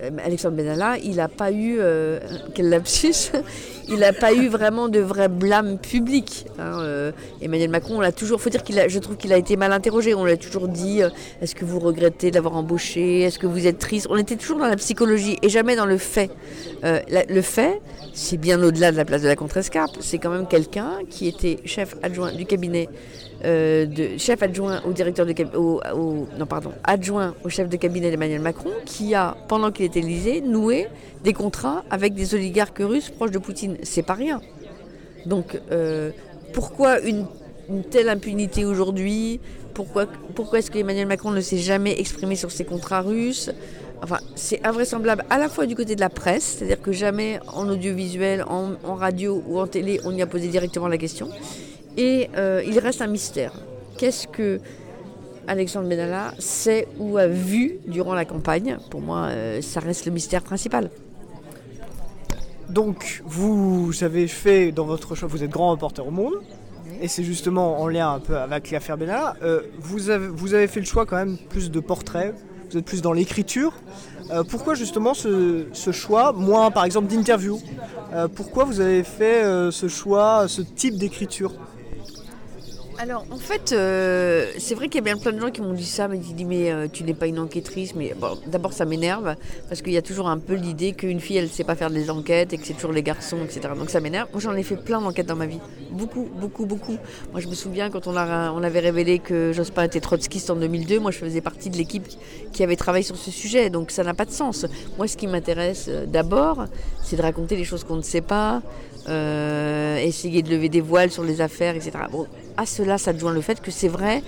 euh, 0.01 0.09
Alexandre 0.23 0.55
Benalla, 0.55 0.97
il 0.97 1.15
n'a 1.15 1.27
pas 1.27 1.51
eu, 1.51 1.77
euh, 1.79 2.19
quel 2.53 2.69
lapsus, 2.69 3.31
il 3.87 3.99
n'a 3.99 4.13
pas 4.13 4.33
eu 4.33 4.47
vraiment 4.47 4.89
de 4.89 4.99
vrai 4.99 5.27
blâme 5.27 5.77
public. 5.77 6.45
Hein, 6.57 6.79
euh. 6.81 7.11
Emmanuel 7.41 7.69
Macron, 7.69 7.97
on 7.97 8.01
l'a 8.01 8.11
toujours, 8.11 8.41
faut 8.41 8.49
dire 8.49 8.63
qu'il 8.63 8.79
a, 8.79 8.87
je 8.87 8.99
trouve 8.99 9.17
qu'il 9.17 9.33
a 9.33 9.37
été 9.37 9.57
mal 9.57 9.73
interrogé. 9.73 10.13
On 10.13 10.25
l'a 10.25 10.37
toujours 10.37 10.67
dit, 10.67 11.01
est-ce 11.41 11.55
que 11.55 11.65
vous 11.65 11.79
regrettez 11.79 12.31
d'avoir 12.31 12.55
embauché, 12.55 13.21
est-ce 13.21 13.39
que 13.39 13.47
vous 13.47 13.67
êtes 13.67 13.79
triste? 13.79 14.07
On 14.09 14.17
était 14.17 14.35
toujours 14.35 14.59
dans 14.59 14.67
la 14.67 14.77
psychologie 14.77 15.37
et 15.41 15.49
jamais 15.49 15.75
dans 15.75 15.85
le 15.85 15.97
fait. 15.97 16.29
le 16.83 17.41
fait, 17.41 17.81
c'est 18.13 18.37
bien 18.37 18.61
au-delà 18.61 18.91
de 18.91 18.97
la 18.97 19.05
place 19.05 19.21
de 19.21 19.27
la 19.27 19.35
contrescarpe. 19.35 19.97
C'est 19.99 20.17
quand 20.17 20.29
même 20.29 20.47
quelqu'un 20.47 20.99
qui 21.09 21.27
était 21.27 21.57
chef 21.65 21.95
adjoint 22.03 22.31
du 22.33 22.45
cabinet 22.45 22.89
euh, 23.45 23.85
de 23.85 24.17
chef 24.17 24.43
adjoint 24.43 24.81
au 24.85 24.91
directeur 24.91 25.25
de 25.25 25.33
adjoint 26.83 27.35
au 27.45 27.49
chef 27.49 27.69
de 27.69 27.77
cabinet 27.77 28.11
d'Emmanuel 28.11 28.41
Macron 28.41 28.71
qui 28.85 29.15
a 29.15 29.37
pendant 29.47 29.71
qu'il 29.71 29.85
était 29.85 29.99
Élysée 29.99 30.41
noué 30.41 30.87
des 31.23 31.31
contrats 31.31 31.85
avec 31.89 32.13
des 32.13 32.35
oligarques 32.35 32.79
russes 32.79 33.09
proches 33.09 33.31
de 33.31 33.39
Poutine. 33.39 33.77
C'est 33.83 34.03
pas 34.03 34.13
rien. 34.13 34.41
Donc 35.25 35.59
euh, 35.71 36.11
pourquoi 36.53 36.99
une, 36.99 37.27
telle 37.89 38.09
impunité 38.09 38.65
aujourd'hui? 38.65 39.39
Pourquoi 39.73 40.59
est-ce 40.59 40.69
qu'Emmanuel 40.69 41.07
Macron 41.07 41.31
ne 41.31 41.39
s'est 41.39 41.59
jamais 41.59 41.97
exprimé 41.97 42.35
sur 42.35 42.51
ces 42.51 42.65
contrats 42.65 43.01
russes? 43.01 43.51
C'est 44.35 44.65
invraisemblable 44.65 45.23
à 45.29 45.37
la 45.37 45.47
fois 45.47 45.65
du 45.65 45.75
côté 45.75 45.95
de 45.95 46.01
la 46.01 46.09
presse, 46.09 46.57
c'est-à-dire 46.57 46.81
que 46.81 46.91
jamais 46.91 47.39
en 47.47 47.69
audiovisuel, 47.69 48.43
en, 48.43 48.71
en 48.83 48.95
radio 48.95 49.41
ou 49.47 49.59
en 49.59 49.67
télé, 49.67 50.01
on 50.03 50.11
y 50.11 50.21
a 50.21 50.27
posé 50.27 50.47
directement 50.47 50.87
la 50.87 50.97
question. 50.97 51.29
Et 51.97 52.29
euh, 52.37 52.63
il 52.65 52.77
reste 52.79 53.01
un 53.01 53.07
mystère. 53.07 53.53
Qu'est-ce 53.97 54.27
que 54.27 54.59
Alexandre 55.47 55.89
Benalla 55.89 56.33
sait 56.39 56.87
ou 56.97 57.17
a 57.17 57.27
vu 57.27 57.79
durant 57.87 58.13
la 58.13 58.25
campagne? 58.25 58.77
Pour 58.89 59.01
moi, 59.01 59.27
euh, 59.27 59.61
ça 59.61 59.79
reste 59.79 60.05
le 60.05 60.11
mystère 60.11 60.43
principal. 60.43 60.89
Donc, 62.69 63.23
vous 63.25 63.91
avez 64.01 64.27
fait 64.27 64.71
dans 64.71 64.85
votre 64.85 65.15
choix, 65.15 65.27
vous 65.27 65.43
êtes 65.43 65.49
grand 65.49 65.71
reporter 65.71 66.05
au 66.05 66.11
monde, 66.11 66.35
et 67.01 67.07
c'est 67.07 67.23
justement 67.23 67.81
en 67.81 67.87
lien 67.87 68.13
un 68.13 68.19
peu 68.19 68.37
avec 68.37 68.69
l'affaire 68.69 68.95
Benalla. 68.95 69.35
Euh, 69.41 69.63
vous, 69.79 70.11
avez, 70.11 70.27
vous 70.27 70.53
avez 70.53 70.67
fait 70.67 70.79
le 70.79 70.85
choix 70.85 71.07
quand 71.07 71.15
même 71.15 71.37
plus 71.49 71.71
de 71.71 71.79
portraits, 71.79 72.35
vous 72.69 72.77
êtes 72.77 72.85
plus 72.85 73.01
dans 73.01 73.13
l'écriture. 73.13 73.73
pourquoi 74.49 74.75
justement 74.75 75.15
ce, 75.15 75.65
ce, 75.73 75.91
choix, 75.91 76.31
moins 76.33 76.69
par 76.69 76.85
exemple 76.85 77.07
d'interview? 77.07 77.59
Pourquoi 78.35 78.63
vous 78.63 78.79
avez 78.79 79.03
fait 79.03 79.41
ce 79.71 79.87
choix, 79.87 80.47
ce 80.47 80.61
type 80.61 80.95
d'écriture? 80.95 81.53
Alors 83.01 83.25
en 83.31 83.37
fait, 83.37 83.71
euh, 83.71 84.51
c'est 84.57 84.75
vrai 84.75 84.89
qu'il 84.89 84.95
y 84.95 85.09
a 85.09 85.13
bien 85.13 85.17
plein 85.17 85.31
de 85.31 85.39
gens 85.39 85.51
qui 85.51 85.61
m'ont 85.61 85.71
dit 85.71 85.85
ça, 85.85 86.09
mais 86.09 86.19
mais 86.45 86.69
euh, 86.69 86.87
tu 86.91 87.05
n'es 87.05 87.13
pas 87.13 87.27
une 87.27 87.39
enquêtrice. 87.39 87.95
Mais 87.95 88.13
bon, 88.13 88.37
d'abord 88.45 88.73
ça 88.73 88.83
m'énerve 88.83 89.35
parce 89.69 89.81
qu'il 89.81 89.93
y 89.93 89.97
a 89.97 90.01
toujours 90.01 90.27
un 90.27 90.37
peu 90.37 90.55
l'idée 90.55 90.91
qu'une 90.91 91.21
fille 91.21 91.37
elle 91.37 91.45
ne 91.45 91.49
sait 91.49 91.63
pas 91.63 91.75
faire 91.75 91.91
des 91.91 92.09
enquêtes 92.09 92.51
et 92.51 92.57
que 92.57 92.67
c'est 92.67 92.73
toujours 92.73 92.91
les 92.91 93.01
garçons, 93.01 93.37
etc. 93.41 93.69
Donc 93.77 93.89
ça 93.89 94.01
m'énerve. 94.01 94.27
Moi 94.33 94.41
j'en 94.41 94.53
ai 94.53 94.63
fait 94.63 94.75
plein 94.75 94.99
d'enquêtes 94.99 95.27
dans 95.27 95.37
ma 95.37 95.45
vie, 95.45 95.61
beaucoup, 95.91 96.27
beaucoup, 96.41 96.65
beaucoup. 96.65 96.97
Moi 97.31 97.39
je 97.39 97.47
me 97.47 97.53
souviens 97.53 97.89
quand 97.89 98.05
on, 98.05 98.17
avait 98.17 98.79
révélé 98.81 99.19
que 99.19 99.53
Jospin 99.53 99.83
était 99.83 100.01
trotskiste 100.01 100.49
en 100.49 100.57
2002, 100.57 100.99
moi 100.99 101.11
je 101.11 101.19
faisais 101.19 101.39
partie 101.39 101.69
de 101.69 101.77
l'équipe 101.77 102.05
qui 102.51 102.63
avait 102.63 102.75
travaillé 102.75 103.05
sur 103.05 103.15
ce 103.15 103.31
sujet, 103.31 103.69
donc 103.69 103.91
ça 103.91 104.03
n'a 104.03 104.13
pas 104.13 104.25
de 104.25 104.31
sens. 104.31 104.65
Moi 104.97 105.07
ce 105.07 105.15
qui 105.15 105.27
m'intéresse 105.27 105.85
euh, 105.87 106.05
d'abord, 106.05 106.65
c'est 107.01 107.15
de 107.15 107.21
raconter 107.21 107.55
les 107.55 107.63
choses 107.63 107.85
qu'on 107.85 107.95
ne 107.95 108.01
sait 108.01 108.19
pas, 108.19 108.61
essayer 109.07 110.43
de 110.43 110.49
lever 110.51 110.67
des 110.69 110.81
voiles 110.81 111.09
sur 111.09 111.23
les 111.23 111.39
affaires, 111.41 111.75
etc. 111.75 111.91
à 112.59 112.65
cela 112.65 112.97
s'adjoint 112.97 113.31
le 113.31 113.39
fait 113.39 113.61
que 113.61 113.71
c'est 113.71 113.87
vrai 113.87 114.21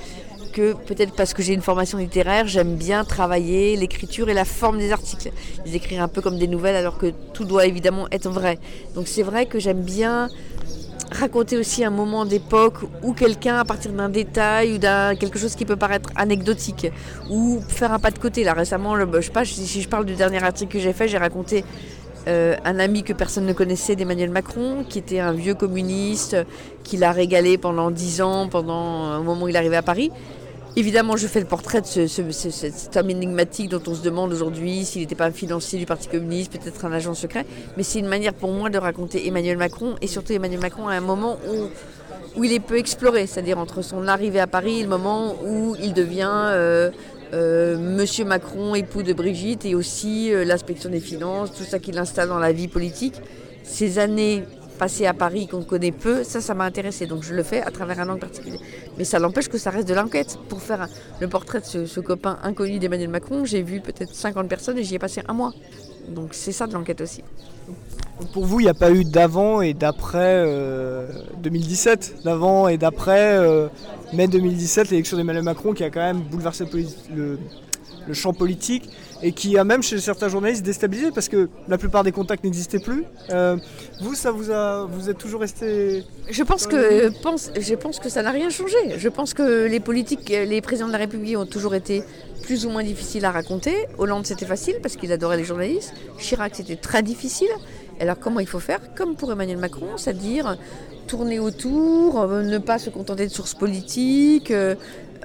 que 0.54 0.74
peut-être 0.74 1.14
parce 1.16 1.34
que 1.34 1.44
j'ai 1.44 1.54
une 1.54 1.62
formation 1.62 1.98
littéraire, 1.98 2.48
j'aime 2.48 2.76
bien 2.76 3.04
travailler 3.04 3.76
l'écriture 3.76 4.30
et 4.30 4.34
la 4.34 4.46
forme 4.46 4.78
des 4.78 4.92
articles. 4.92 5.32
Les 5.66 5.76
écrire 5.76 6.02
un 6.02 6.08
peu 6.08 6.22
comme 6.22 6.38
des 6.38 6.48
nouvelles 6.48 6.78
alors 6.78 6.98
que 6.98 7.12
tout 7.34 7.44
doit 7.46 7.66
évidemment 7.66 8.08
être 8.12 8.30
vrai. 8.30 8.58
Donc 8.96 9.08
c'est 9.10 9.24
vrai 9.24 9.46
que 9.48 9.60
j'aime 9.60 9.82
bien 9.82 10.30
raconter 11.12 11.58
aussi 11.58 11.84
un 11.84 11.90
moment 11.90 12.24
d'époque 12.24 12.80
où 13.04 13.12
quelqu'un, 13.14 13.58
à 13.58 13.66
partir 13.66 13.92
d'un 13.92 14.08
détail 14.08 14.76
ou 14.76 14.78
d'un 14.78 15.16
quelque 15.16 15.38
chose 15.38 15.56
qui 15.56 15.66
peut 15.66 15.76
paraître 15.76 16.10
anecdotique, 16.16 16.88
ou 17.30 17.60
faire 17.68 17.92
un 17.92 18.00
pas 18.00 18.12
de 18.12 18.20
côté. 18.20 18.46
Là 18.46 18.54
récemment, 18.54 18.96
je 18.98 19.22
sais 19.22 19.32
pas, 19.32 19.44
si 19.44 19.82
je 19.82 19.90
parle 19.90 20.06
du 20.06 20.16
dernier 20.16 20.42
article 20.42 20.72
que 20.72 20.80
j'ai 20.80 20.94
fait, 20.94 21.10
j'ai 21.10 21.18
raconté 21.18 21.66
euh, 22.28 22.56
un 22.66 22.80
ami 22.80 23.04
que 23.04 23.14
personne 23.14 23.46
ne 23.46 23.54
connaissait 23.54 23.96
d'Emmanuel 23.96 24.30
Macron, 24.30 24.86
qui 24.88 25.00
était 25.00 25.20
un 25.20 25.34
vieux 25.34 25.56
communiste, 25.56 26.38
qui 26.84 26.98
l'a 26.98 27.12
régalé 27.12 27.58
pendant 27.58 27.92
dix 27.92 28.22
ans, 28.22 28.48
pendant 28.48 29.20
au 29.20 29.24
moment 29.24 29.46
où 29.46 29.48
il 29.48 29.58
arrivait 29.58 29.78
à 29.78 29.82
Paris. 29.82 30.12
Évidemment, 30.78 31.18
je 31.18 31.28
fais 31.28 31.42
le 31.42 31.46
portrait 31.46 31.82
de 31.82 31.86
ce, 31.86 32.08
cet 32.32 32.96
homme 32.96 33.10
énigmatique 33.10 33.70
dont 33.70 33.82
on 33.88 33.94
se 33.94 34.02
demande 34.02 34.32
aujourd'hui 34.32 34.86
s'il 34.86 35.02
n'était 35.02 35.16
pas 35.16 35.26
un 35.26 35.32
financier 35.32 35.78
du 35.78 35.86
Parti 35.86 36.08
communiste, 36.08 36.58
peut-être 36.58 36.86
un 36.86 36.94
agent 36.94 37.14
secret. 37.14 37.46
Mais 37.76 37.84
c'est 37.84 38.00
une 38.00 38.08
manière 38.08 38.34
pour 38.34 38.52
moi 38.52 38.70
de 38.70 38.78
raconter 38.78 39.28
Emmanuel 39.28 39.58
Macron, 39.58 39.96
et 40.02 40.08
surtout 40.08 40.32
Emmanuel 40.32 40.62
Macron 40.62 40.88
à 40.88 40.94
un 40.94 41.02
moment 41.02 41.38
où, 41.50 42.40
où 42.40 42.44
il 42.46 42.54
est 42.54 42.62
peu 42.62 42.78
exploré, 42.78 43.28
c'est-à-dire 43.28 43.58
entre 43.58 43.82
son 43.82 44.08
arrivée 44.08 44.40
à 44.40 44.48
Paris 44.48 44.80
et 44.80 44.84
le 44.84 44.90
moment 44.90 45.36
où 45.46 45.76
il 45.82 45.94
devient 45.94 46.32
euh, 46.32 46.90
euh, 47.34 47.78
Monsieur 47.78 48.26
Macron, 48.26 48.76
époux 48.76 49.04
de 49.04 49.14
Brigitte, 49.14 49.66
et 49.66 49.76
aussi 49.76 50.34
euh, 50.34 50.44
l'inspection 50.44 50.90
des 50.90 51.00
finances, 51.00 51.54
tout 51.54 51.64
ça 51.64 51.80
qu'il 51.80 51.98
installe 51.98 52.30
dans 52.30 52.40
la 52.40 52.52
vie 52.52 52.68
politique. 52.68 53.16
Ces 53.64 54.00
années 54.00 54.44
passées 54.78 55.06
à 55.06 55.14
Paris 55.14 55.48
qu'on 55.48 55.64
connaît 55.64 55.92
peu, 55.92 56.24
ça, 56.24 56.42
ça 56.42 56.54
m'a 56.54 56.66
intéressé. 56.66 57.06
Donc 57.06 57.24
je 57.24 57.34
le 57.34 57.44
fais 57.44 57.62
à 57.62 57.72
travers 57.72 58.00
un 58.00 58.10
angle 58.10 58.20
particulier. 58.20 58.60
Mais 58.98 59.04
ça 59.04 59.20
n'empêche 59.20 59.48
que 59.48 59.58
ça 59.58 59.70
reste 59.70 59.88
de 59.88 59.94
l'enquête. 59.94 60.38
Pour 60.50 60.62
faire 60.62 60.88
le 61.20 61.28
portrait 61.28 61.62
de 61.62 61.66
ce, 61.66 61.86
ce 61.86 62.00
copain 62.00 62.40
inconnu 62.44 62.80
d'Emmanuel 62.80 63.10
Macron, 63.10 63.46
j'ai 63.46 63.62
vu 63.62 63.80
peut-être 63.80 64.14
50 64.14 64.50
personnes 64.50 64.78
et 64.78 64.84
j'y 64.84 64.96
ai 64.96 65.00
passé 65.00 65.22
un 65.28 65.34
mois. 65.34 65.54
Donc 66.10 66.30
c'est 66.34 66.52
ça 66.52 66.68
de 66.68 66.74
l'enquête 66.74 67.02
aussi. 67.02 67.24
Pour 68.34 68.46
vous, 68.46 68.60
il 68.60 68.64
n'y 68.64 68.70
a 68.70 68.74
pas 68.74 68.92
eu 68.92 69.04
d'avant 69.04 69.62
et 69.62 69.74
d'après 69.74 70.46
2017, 71.42 72.24
d'avant 72.24 72.68
et 72.68 72.78
d'après 72.78 73.40
mai 74.14 74.28
2017, 74.28 74.90
l'élection 74.92 75.18
d'Emmanuel 75.18 75.44
Macron 75.44 75.74
qui 75.74 75.84
a 75.84 75.90
quand 75.90 76.02
même 76.02 76.22
bouleversé 76.22 76.66
le, 77.14 77.38
le 78.08 78.14
champ 78.14 78.34
politique 78.34 78.90
et 79.24 79.32
qui 79.32 79.58
a 79.58 79.64
même 79.64 79.84
chez 79.84 80.00
certains 80.00 80.30
journalistes 80.30 80.64
déstabilisé 80.64 81.12
parce 81.12 81.30
que 81.30 81.50
la 81.68 81.78
plupart 81.78 82.04
des 82.04 82.12
contacts 82.12 82.44
n'existaient 82.44 82.80
plus. 82.80 83.04
Euh, 83.30 83.58
vous, 84.02 84.16
ça 84.16 84.32
vous 84.32 84.52
a, 84.52 84.86
vous 84.86 85.10
êtes 85.10 85.18
toujours 85.18 85.42
resté. 85.42 86.04
Je 86.30 86.44
pense 86.44 86.66
que, 86.66 87.10
pense, 87.22 87.52
je 87.60 87.76
pense 87.76 88.00
que 88.00 88.10
ça 88.10 88.24
n'a 88.24 88.32
rien 88.32 88.50
changé. 88.50 88.78
Je 88.98 89.10
pense 89.10 89.34
que 89.34 89.68
les 89.68 89.80
politiques, 89.80 90.30
les 90.30 90.62
présidents 90.62 90.88
de 90.88 90.94
la 90.94 90.98
République 90.98 91.38
ont 91.38 91.46
toujours 91.46 91.76
été 91.76 92.04
plus 92.42 92.66
ou 92.66 92.70
moins 92.70 92.84
difficiles 92.84 93.26
à 93.26 93.32
raconter. 93.32 93.76
Hollande, 93.98 94.26
c'était 94.26 94.48
facile 94.48 94.76
parce 94.82 94.96
qu'il 94.96 95.12
adorait 95.12 95.38
les 95.38 95.44
journalistes. 95.44 95.94
Chirac, 96.18 96.56
c'était 96.56 96.76
très 96.76 97.04
difficile. 97.04 97.50
Alors 98.02 98.18
comment 98.20 98.40
il 98.40 98.48
faut 98.48 98.60
faire 98.60 98.80
Comme 98.96 99.16
pour 99.16 99.32
Emmanuel 99.32 99.58
Macron, 99.58 99.96
c'est-à-dire 99.96 100.58
tourner 101.06 101.40
autour, 101.40 102.20
euh, 102.20 102.42
ne 102.42 102.58
pas 102.58 102.80
se 102.80 102.90
contenter 102.90 103.28
de 103.28 103.32
sources 103.32 103.54
politiques, 103.54 104.50
euh, 104.50 104.76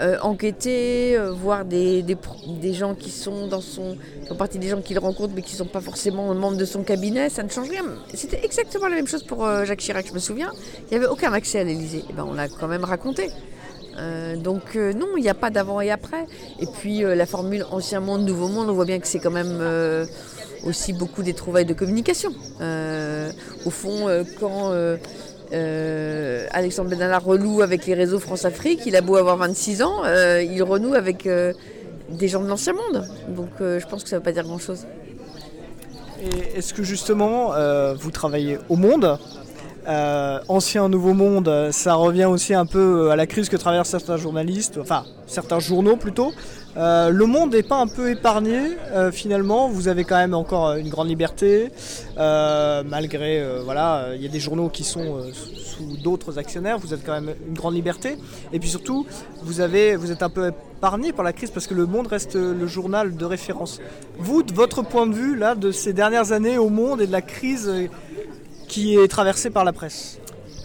euh, 0.00 0.18
enquêter, 0.20 1.16
voir 1.32 1.64
des, 1.64 2.04
gens 2.74 2.94
qui 2.94 3.10
sont 3.10 3.46
dans 3.46 3.62
son. 3.62 3.96
font 4.28 4.34
partie 4.34 4.58
des 4.58 4.68
gens 4.68 4.82
qu'il 4.82 4.98
rencontre 4.98 5.32
mais 5.34 5.40
qui 5.40 5.54
ne 5.54 5.58
sont 5.58 5.66
pas 5.66 5.80
forcément 5.80 6.34
membres 6.34 6.58
de 6.58 6.66
son 6.66 6.82
cabinet, 6.82 7.30
ça 7.30 7.42
ne 7.42 7.48
change 7.48 7.70
rien. 7.70 7.84
C'était 8.12 8.44
exactement 8.44 8.88
la 8.88 8.96
même 8.96 9.06
chose 9.06 9.22
pour 9.22 9.48
Jacques 9.64 9.78
Chirac, 9.78 10.06
je 10.06 10.12
me 10.12 10.18
souviens. 10.18 10.52
Il 10.82 10.90
n'y 10.90 10.96
avait 10.98 11.10
aucun 11.10 11.32
accès 11.32 11.60
à 11.60 11.64
l'Elysée. 11.64 12.04
Eh 12.10 12.12
ben, 12.12 12.26
on 12.28 12.34
l'a 12.34 12.48
quand 12.48 12.68
même 12.68 12.84
raconté. 12.84 13.30
donc 14.36 14.74
non, 14.74 15.16
il 15.16 15.22
n'y 15.22 15.30
a 15.30 15.34
pas 15.34 15.48
d'avant 15.48 15.80
et 15.80 15.90
après. 15.90 16.26
Et 16.60 16.66
puis 16.66 17.00
la 17.00 17.24
formule 17.24 17.64
ancien 17.70 18.00
monde, 18.00 18.26
nouveau 18.26 18.48
monde, 18.48 18.68
on 18.68 18.74
voit 18.74 18.84
bien 18.84 18.98
que 18.98 19.06
c'est 19.06 19.20
quand 19.20 19.30
même 19.30 19.62
aussi 20.66 20.92
beaucoup 20.92 21.22
des 21.22 21.34
trouvailles 21.34 21.64
de 21.64 21.74
communication. 21.74 22.30
au 23.64 23.70
fond, 23.70 24.08
quand 24.38 24.72
euh, 25.52 26.46
Alexandre 26.50 26.90
Benalla 26.90 27.18
renoue 27.18 27.62
avec 27.62 27.86
les 27.86 27.94
réseaux 27.94 28.18
France-Afrique. 28.18 28.80
Il 28.86 28.96
a 28.96 29.00
beau 29.00 29.16
avoir 29.16 29.36
26 29.36 29.82
ans, 29.82 30.04
euh, 30.04 30.42
il 30.42 30.62
renoue 30.62 30.94
avec 30.94 31.26
euh, 31.26 31.52
des 32.10 32.28
gens 32.28 32.42
de 32.42 32.48
l'ancien 32.48 32.72
monde. 32.72 33.06
Donc 33.28 33.50
je 33.60 33.86
pense 33.86 34.02
que 34.02 34.08
ça 34.08 34.16
ne 34.16 34.20
veut 34.20 34.24
pas 34.24 34.32
dire 34.32 34.44
grand-chose. 34.44 34.86
est-ce 36.54 36.74
que 36.74 36.82
justement, 36.82 37.52
vous 37.94 38.10
travaillez 38.10 38.58
au 38.68 38.76
monde 38.76 39.18
ancien 39.86 40.88
nouveau 40.88 41.14
monde, 41.14 41.70
ça 41.70 41.94
revient 41.94 42.24
aussi 42.24 42.54
un 42.54 42.66
peu 42.66 43.10
à 43.10 43.16
la 43.16 43.26
crise 43.26 43.48
que 43.48 43.56
traversent 43.56 43.90
certains 43.90 44.16
journalistes, 44.16 44.78
enfin 44.80 45.04
certains 45.26 45.60
journaux 45.60 45.96
plutôt, 45.96 46.32
euh, 46.76 47.08
le 47.08 47.24
monde 47.24 47.54
n'est 47.54 47.62
pas 47.62 47.80
un 47.80 47.86
peu 47.86 48.10
épargné 48.10 48.76
euh, 48.92 49.10
finalement. 49.10 49.68
Vous 49.68 49.88
avez 49.88 50.04
quand 50.04 50.16
même 50.16 50.34
encore 50.34 50.68
euh, 50.68 50.76
une 50.76 50.90
grande 50.90 51.08
liberté, 51.08 51.70
malgré 52.16 53.44
voilà, 53.64 54.08
il 54.14 54.22
y 54.22 54.26
a 54.26 54.28
des 54.28 54.40
journaux 54.40 54.68
qui 54.68 54.84
sont 54.84 55.20
sous 55.32 55.96
d'autres 56.02 56.38
actionnaires. 56.38 56.78
Vous 56.78 56.92
avez 56.92 57.02
quand 57.04 57.18
même 57.18 57.34
une 57.46 57.54
grande 57.54 57.74
liberté. 57.74 58.16
Et 58.52 58.58
puis 58.58 58.68
surtout, 58.68 59.06
vous 59.42 59.54
vous 59.54 60.10
êtes 60.12 60.22
un 60.22 60.30
peu 60.30 60.48
épargné 60.48 61.12
par 61.12 61.24
la 61.24 61.32
crise 61.32 61.50
parce 61.50 61.66
que 61.66 61.74
le 61.74 61.86
Monde 61.86 62.08
reste 62.08 62.34
le 62.34 62.66
journal 62.66 63.16
de 63.16 63.24
référence. 63.24 63.80
Vous, 64.18 64.42
de 64.42 64.52
votre 64.52 64.82
point 64.82 65.06
de 65.06 65.14
vue 65.14 65.36
là, 65.36 65.54
de 65.54 65.70
ces 65.72 65.92
dernières 65.92 66.32
années 66.32 66.58
au 66.58 66.68
Monde 66.68 67.00
et 67.00 67.06
de 67.06 67.12
la 67.12 67.22
crise 67.22 67.70
qui 68.68 68.96
est 68.96 69.08
traversée 69.08 69.50
par 69.50 69.64
la 69.64 69.72
presse. 69.72 70.18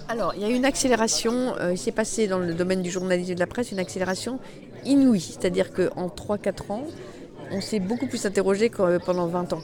Alors, 0.09 0.33
il 0.35 0.41
y 0.41 0.45
a 0.45 0.49
une 0.49 0.65
accélération, 0.65 1.53
il 1.71 1.77
s'est 1.77 1.93
passé 1.93 2.27
dans 2.27 2.39
le 2.39 2.53
domaine 2.53 2.81
du 2.81 2.91
journalisme 2.91 3.31
et 3.31 3.35
de 3.35 3.39
la 3.39 3.47
presse 3.47 3.71
une 3.71 3.79
accélération 3.79 4.39
inouï. 4.85 5.21
C'est-à-dire 5.21 5.71
qu'en 5.71 6.07
3-4 6.07 6.71
ans, 6.71 6.83
on 7.51 7.61
s'est 7.61 7.79
beaucoup 7.79 8.07
plus 8.07 8.25
interrogé 8.25 8.69
que 8.69 8.81
euh, 8.81 8.99
pendant 8.99 9.27
20 9.27 9.53
ans. 9.53 9.61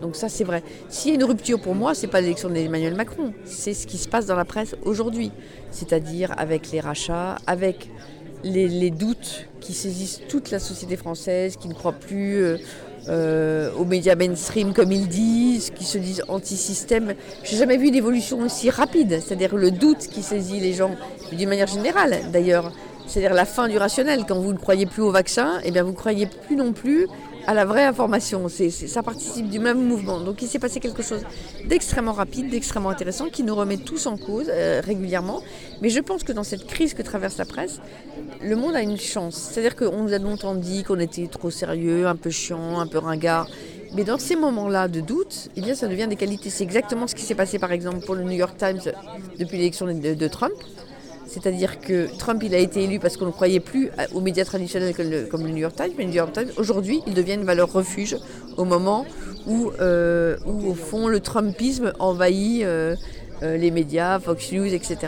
Donc 0.00 0.16
ça 0.16 0.28
c'est 0.28 0.44
vrai. 0.44 0.64
S'il 0.88 1.10
y 1.10 1.12
a 1.12 1.14
une 1.14 1.24
rupture 1.24 1.60
pour 1.60 1.76
moi, 1.76 1.94
c'est 1.94 2.08
pas 2.08 2.20
l'élection 2.20 2.48
d'Emmanuel 2.48 2.96
Macron, 2.96 3.32
c'est 3.44 3.72
ce 3.72 3.86
qui 3.86 3.98
se 3.98 4.08
passe 4.08 4.26
dans 4.26 4.34
la 4.34 4.44
presse 4.44 4.74
aujourd'hui. 4.84 5.30
C'est-à-dire 5.70 6.34
avec 6.36 6.72
les 6.72 6.80
rachats, 6.80 7.36
avec 7.46 7.88
les, 8.42 8.90
doutes 8.90 9.46
qui 9.60 9.72
saisissent 9.74 10.20
toute 10.28 10.50
la 10.50 10.58
société 10.58 10.96
française, 10.96 11.56
qui 11.56 11.68
ne 11.68 11.74
croient 11.74 11.92
plus 11.92 12.42
euh, 12.42 12.58
euh, 13.08 13.70
aux 13.78 13.84
médias 13.84 14.14
mainstream 14.14 14.72
comme 14.72 14.92
ils 14.92 15.08
disent, 15.08 15.70
qui 15.70 15.84
se 15.84 15.98
disent 15.98 16.22
anti-système. 16.28 17.14
J'ai 17.44 17.56
jamais 17.56 17.76
vu 17.76 17.90
d'évolution 17.90 18.40
aussi 18.40 18.70
rapide, 18.70 19.20
c'est-à-dire 19.20 19.56
le 19.56 19.70
doute 19.70 20.08
qui 20.08 20.22
saisit 20.22 20.60
les 20.60 20.72
gens, 20.72 20.94
d'une 21.32 21.48
manière 21.48 21.66
générale 21.66 22.20
d'ailleurs 22.32 22.72
c'est-à-dire 23.06 23.34
la 23.34 23.44
fin 23.44 23.68
du 23.68 23.76
rationnel. 23.76 24.24
Quand 24.26 24.38
vous 24.38 24.52
ne 24.52 24.58
croyez 24.58 24.86
plus 24.86 25.02
au 25.02 25.10
vaccin, 25.10 25.60
eh 25.64 25.70
bien 25.70 25.82
vous 25.82 25.90
ne 25.90 25.96
croyez 25.96 26.26
plus 26.26 26.56
non 26.56 26.72
plus 26.72 27.06
à 27.46 27.54
la 27.54 27.64
vraie 27.64 27.84
information. 27.84 28.48
Ça 28.48 29.02
participe 29.02 29.48
du 29.48 29.58
même 29.58 29.82
mouvement. 29.82 30.20
Donc 30.20 30.42
il 30.42 30.48
s'est 30.48 30.58
passé 30.58 30.80
quelque 30.80 31.02
chose 31.02 31.22
d'extrêmement 31.66 32.12
rapide, 32.12 32.50
d'extrêmement 32.50 32.90
intéressant, 32.90 33.28
qui 33.28 33.42
nous 33.42 33.54
remet 33.54 33.78
tous 33.78 34.06
en 34.06 34.16
cause 34.16 34.46
euh, 34.48 34.80
régulièrement. 34.84 35.42
Mais 35.80 35.88
je 35.88 36.00
pense 36.00 36.24
que 36.24 36.32
dans 36.32 36.44
cette 36.44 36.66
crise 36.66 36.94
que 36.94 37.02
traverse 37.02 37.38
la 37.38 37.44
presse, 37.44 37.80
le 38.42 38.56
monde 38.56 38.74
a 38.74 38.82
une 38.82 38.98
chance. 38.98 39.36
C'est-à-dire 39.36 39.76
qu'on 39.76 40.02
nous 40.02 40.12
a 40.12 40.18
longtemps 40.18 40.54
dit 40.54 40.84
qu'on 40.84 40.98
était 40.98 41.26
trop 41.26 41.50
sérieux, 41.50 42.06
un 42.06 42.16
peu 42.16 42.30
chiant, 42.30 42.78
un 42.78 42.86
peu 42.86 42.98
ringard. 42.98 43.48
Mais 43.94 44.04
dans 44.04 44.18
ces 44.18 44.36
moments-là 44.36 44.88
de 44.88 45.00
doute, 45.00 45.50
eh 45.54 45.60
bien, 45.60 45.74
ça 45.74 45.86
devient 45.86 46.06
des 46.08 46.16
qualités. 46.16 46.48
C'est 46.48 46.64
exactement 46.64 47.06
ce 47.06 47.14
qui 47.14 47.22
s'est 47.22 47.34
passé, 47.34 47.58
par 47.58 47.72
exemple, 47.72 48.04
pour 48.06 48.14
le 48.14 48.22
New 48.22 48.30
York 48.30 48.56
Times 48.56 48.80
depuis 49.38 49.58
l'élection 49.58 49.86
de 49.86 50.28
Trump. 50.28 50.54
C'est-à-dire 51.32 51.80
que 51.80 52.08
Trump, 52.18 52.42
il 52.44 52.54
a 52.54 52.58
été 52.58 52.84
élu 52.84 52.98
parce 52.98 53.16
qu'on 53.16 53.26
ne 53.26 53.30
croyait 53.30 53.60
plus 53.60 53.90
aux 54.14 54.20
médias 54.20 54.44
traditionnels 54.44 54.94
comme 55.30 55.42
le, 55.44 55.50
New 55.50 55.56
York 55.56 55.74
Times. 55.74 55.92
Mais 55.96 56.04
le 56.04 56.10
New 56.10 56.16
York 56.16 56.32
Times, 56.32 56.50
aujourd'hui, 56.58 57.00
il 57.06 57.14
devient 57.14 57.34
une 57.34 57.44
valeur 57.44 57.72
refuge 57.72 58.16
au 58.58 58.64
moment 58.64 59.06
où, 59.46 59.72
euh, 59.80 60.36
au 60.46 60.74
fond, 60.74 61.08
le 61.08 61.20
Trumpisme 61.20 61.94
envahit 61.98 62.64
euh, 62.64 62.94
euh, 63.42 63.56
les 63.56 63.70
médias, 63.70 64.20
Fox 64.20 64.52
News, 64.52 64.66
etc. 64.74 64.98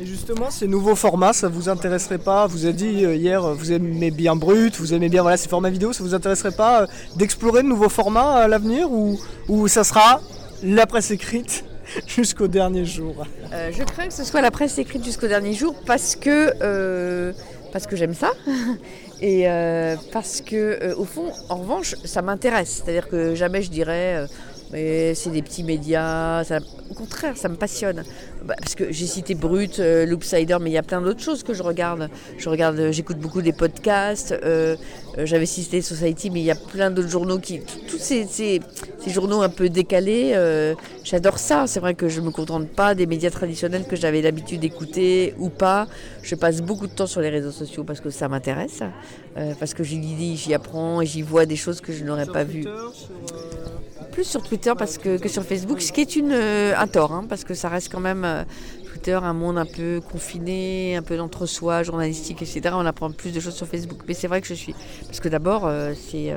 Et 0.00 0.06
justement, 0.06 0.50
ces 0.50 0.66
nouveaux 0.66 0.96
formats, 0.96 1.32
ça 1.32 1.48
vous 1.48 1.68
intéresserait 1.68 2.18
pas 2.18 2.46
Vous 2.46 2.64
avez 2.64 2.74
dit 2.74 2.86
hier, 2.86 3.42
vous 3.54 3.72
aimez 3.72 4.10
bien 4.10 4.34
Brut, 4.34 4.76
vous 4.76 4.92
aimez 4.92 5.08
bien 5.08 5.22
voilà, 5.22 5.36
ces 5.36 5.48
formats 5.48 5.70
vidéo, 5.70 5.92
ça 5.92 6.02
vous 6.02 6.14
intéresserait 6.14 6.52
pas 6.52 6.86
d'explorer 7.16 7.62
de 7.62 7.68
nouveaux 7.68 7.88
formats 7.88 8.34
à 8.34 8.48
l'avenir 8.48 8.90
ou, 8.92 9.18
ou 9.48 9.66
ça 9.66 9.82
sera 9.82 10.20
la 10.62 10.86
presse 10.86 11.10
écrite 11.10 11.64
jusqu'au 12.06 12.48
dernier 12.48 12.84
jour 12.84 13.26
euh, 13.52 13.70
Je 13.72 13.82
crains 13.82 14.08
que 14.08 14.14
ce 14.14 14.24
soit 14.24 14.40
la 14.40 14.50
presse 14.50 14.78
écrite 14.78 15.04
jusqu'au 15.04 15.28
dernier 15.28 15.52
jour 15.52 15.74
parce 15.86 16.16
que, 16.16 16.52
euh, 16.62 17.32
parce 17.72 17.86
que 17.86 17.96
j'aime 17.96 18.14
ça. 18.14 18.32
Et 19.20 19.48
euh, 19.48 19.96
parce 20.12 20.40
que, 20.40 20.94
au 20.94 21.04
fond, 21.04 21.32
en 21.48 21.56
revanche, 21.56 21.96
ça 22.04 22.22
m'intéresse. 22.22 22.82
C'est-à-dire 22.84 23.08
que 23.08 23.34
jamais 23.34 23.62
je 23.62 23.70
dirais 23.70 24.26
mais 24.72 25.14
c'est 25.14 25.30
des 25.30 25.42
petits 25.42 25.62
médias. 25.62 26.42
au 26.90 26.94
contraire, 26.94 27.36
ça 27.36 27.48
me 27.48 27.56
passionne. 27.56 28.04
Bah, 28.44 28.54
parce 28.58 28.74
que 28.74 28.92
j'ai 28.92 29.06
cité 29.06 29.34
Brut, 29.34 29.78
euh, 29.78 30.06
Loopsider, 30.06 30.56
mais 30.60 30.70
il 30.70 30.74
y 30.74 30.78
a 30.78 30.82
plein 30.82 31.00
d'autres 31.00 31.22
choses 31.22 31.42
que 31.42 31.54
je 31.54 31.62
regarde. 31.62 32.08
Je 32.38 32.48
regarde, 32.48 32.78
euh, 32.78 32.92
j'écoute 32.92 33.18
beaucoup 33.18 33.42
des 33.42 33.52
podcasts. 33.52 34.32
Euh, 34.32 34.76
j'avais 35.18 35.46
cité 35.46 35.82
Society, 35.82 36.30
mais 36.30 36.40
il 36.40 36.46
y 36.46 36.50
a 36.50 36.54
plein 36.54 36.90
d'autres 36.90 37.08
journaux 37.08 37.38
qui, 37.38 37.60
tous 37.88 37.98
ces, 37.98 38.24
ces, 38.26 38.60
journaux 39.08 39.42
un 39.42 39.48
peu 39.48 39.68
décalés. 39.68 40.34
J'adore 41.02 41.38
ça. 41.38 41.66
C'est 41.66 41.80
vrai 41.80 41.94
que 41.94 42.08
je 42.08 42.20
me 42.20 42.30
contente 42.30 42.68
pas 42.68 42.94
des 42.94 43.06
médias 43.06 43.30
traditionnels 43.30 43.84
que 43.84 43.96
j'avais 43.96 44.20
l'habitude 44.20 44.60
d'écouter 44.60 45.34
ou 45.38 45.48
pas. 45.48 45.88
Je 46.22 46.34
passe 46.34 46.60
beaucoup 46.60 46.86
de 46.86 46.92
temps 46.92 47.06
sur 47.06 47.20
les 47.22 47.30
réseaux 47.30 47.50
sociaux 47.50 47.84
parce 47.84 48.00
que 48.00 48.10
ça 48.10 48.28
m'intéresse, 48.28 48.82
parce 49.58 49.74
que 49.74 49.82
j'y 49.82 49.98
lis, 49.98 50.36
j'y 50.36 50.54
apprends 50.54 51.00
et 51.00 51.06
j'y 51.06 51.22
vois 51.22 51.46
des 51.46 51.56
choses 51.56 51.80
que 51.80 51.92
je 51.92 52.04
n'aurais 52.04 52.26
pas 52.26 52.44
vues 52.44 52.66
plus 54.18 54.24
sur 54.24 54.42
Twitter 54.42 54.72
parce 54.76 54.98
que, 54.98 55.16
que 55.16 55.28
sur 55.28 55.44
Facebook, 55.44 55.80
ce 55.80 55.92
qui 55.92 56.00
est 56.00 56.16
une, 56.16 56.32
euh, 56.32 56.74
un 56.76 56.88
tort, 56.88 57.12
hein, 57.12 57.24
parce 57.28 57.44
que 57.44 57.54
ça 57.54 57.68
reste 57.68 57.88
quand 57.92 58.00
même 58.00 58.24
euh, 58.24 58.42
Twitter, 58.90 59.12
un 59.12 59.32
monde 59.32 59.58
un 59.58 59.64
peu 59.64 60.00
confiné, 60.10 60.96
un 60.96 61.02
peu 61.02 61.16
d'entre-soi, 61.16 61.84
journalistique, 61.84 62.42
etc. 62.42 62.70
On 62.72 62.84
apprend 62.84 63.12
plus 63.12 63.30
de 63.32 63.38
choses 63.38 63.54
sur 63.54 63.68
Facebook. 63.68 64.00
Mais 64.08 64.14
c'est 64.14 64.26
vrai 64.26 64.40
que 64.40 64.48
je 64.48 64.54
suis. 64.54 64.74
Parce 65.06 65.20
que 65.20 65.28
d'abord, 65.28 65.66
euh, 65.66 65.92
c'est. 65.94 66.34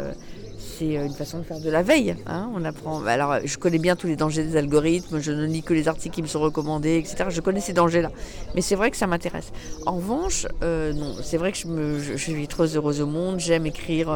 c'est 0.60 0.94
une 0.94 1.15
façon 1.15 1.39
de 1.39 1.44
faire 1.44 1.60
de 1.60 1.72
la 1.72 1.82
veille. 1.82 2.15
Hein. 2.28 2.52
On 2.54 2.63
apprend. 2.65 3.04
Alors, 3.06 3.38
je 3.44 3.58
connais 3.58 3.80
bien 3.80 3.96
tous 3.96 4.06
les 4.06 4.15
dangers 4.15 4.44
des 4.44 4.58
algorithmes. 4.58 5.20
Je 5.20 5.32
ne 5.32 5.48
lis 5.48 5.63
que 5.63 5.74
les 5.74 5.88
articles 5.88 6.13
qui 6.13 6.22
me 6.22 6.28
sont 6.28 6.41
recommandés, 6.41 6.98
etc. 7.00 7.30
Je 7.30 7.41
connais 7.41 7.62
ces 7.62 7.74
dangers-là. 7.74 8.12
Mais 8.54 8.62
c'est 8.62 8.76
vrai 8.76 8.91
que 8.91 8.98
ça 8.98 9.08
m'intéresse. 9.08 9.52
En 9.88 9.96
revanche, 9.96 10.46
non, 10.62 11.15
c'est 11.24 11.38
vrai 11.38 11.52
que 11.52 11.58
je, 11.58 12.15
suis 12.15 12.48
trop 12.48 12.67
heureuse 12.67 13.02
au 13.02 13.08
monde. 13.08 13.39
J'aime 13.39 13.65
écrire 13.65 14.15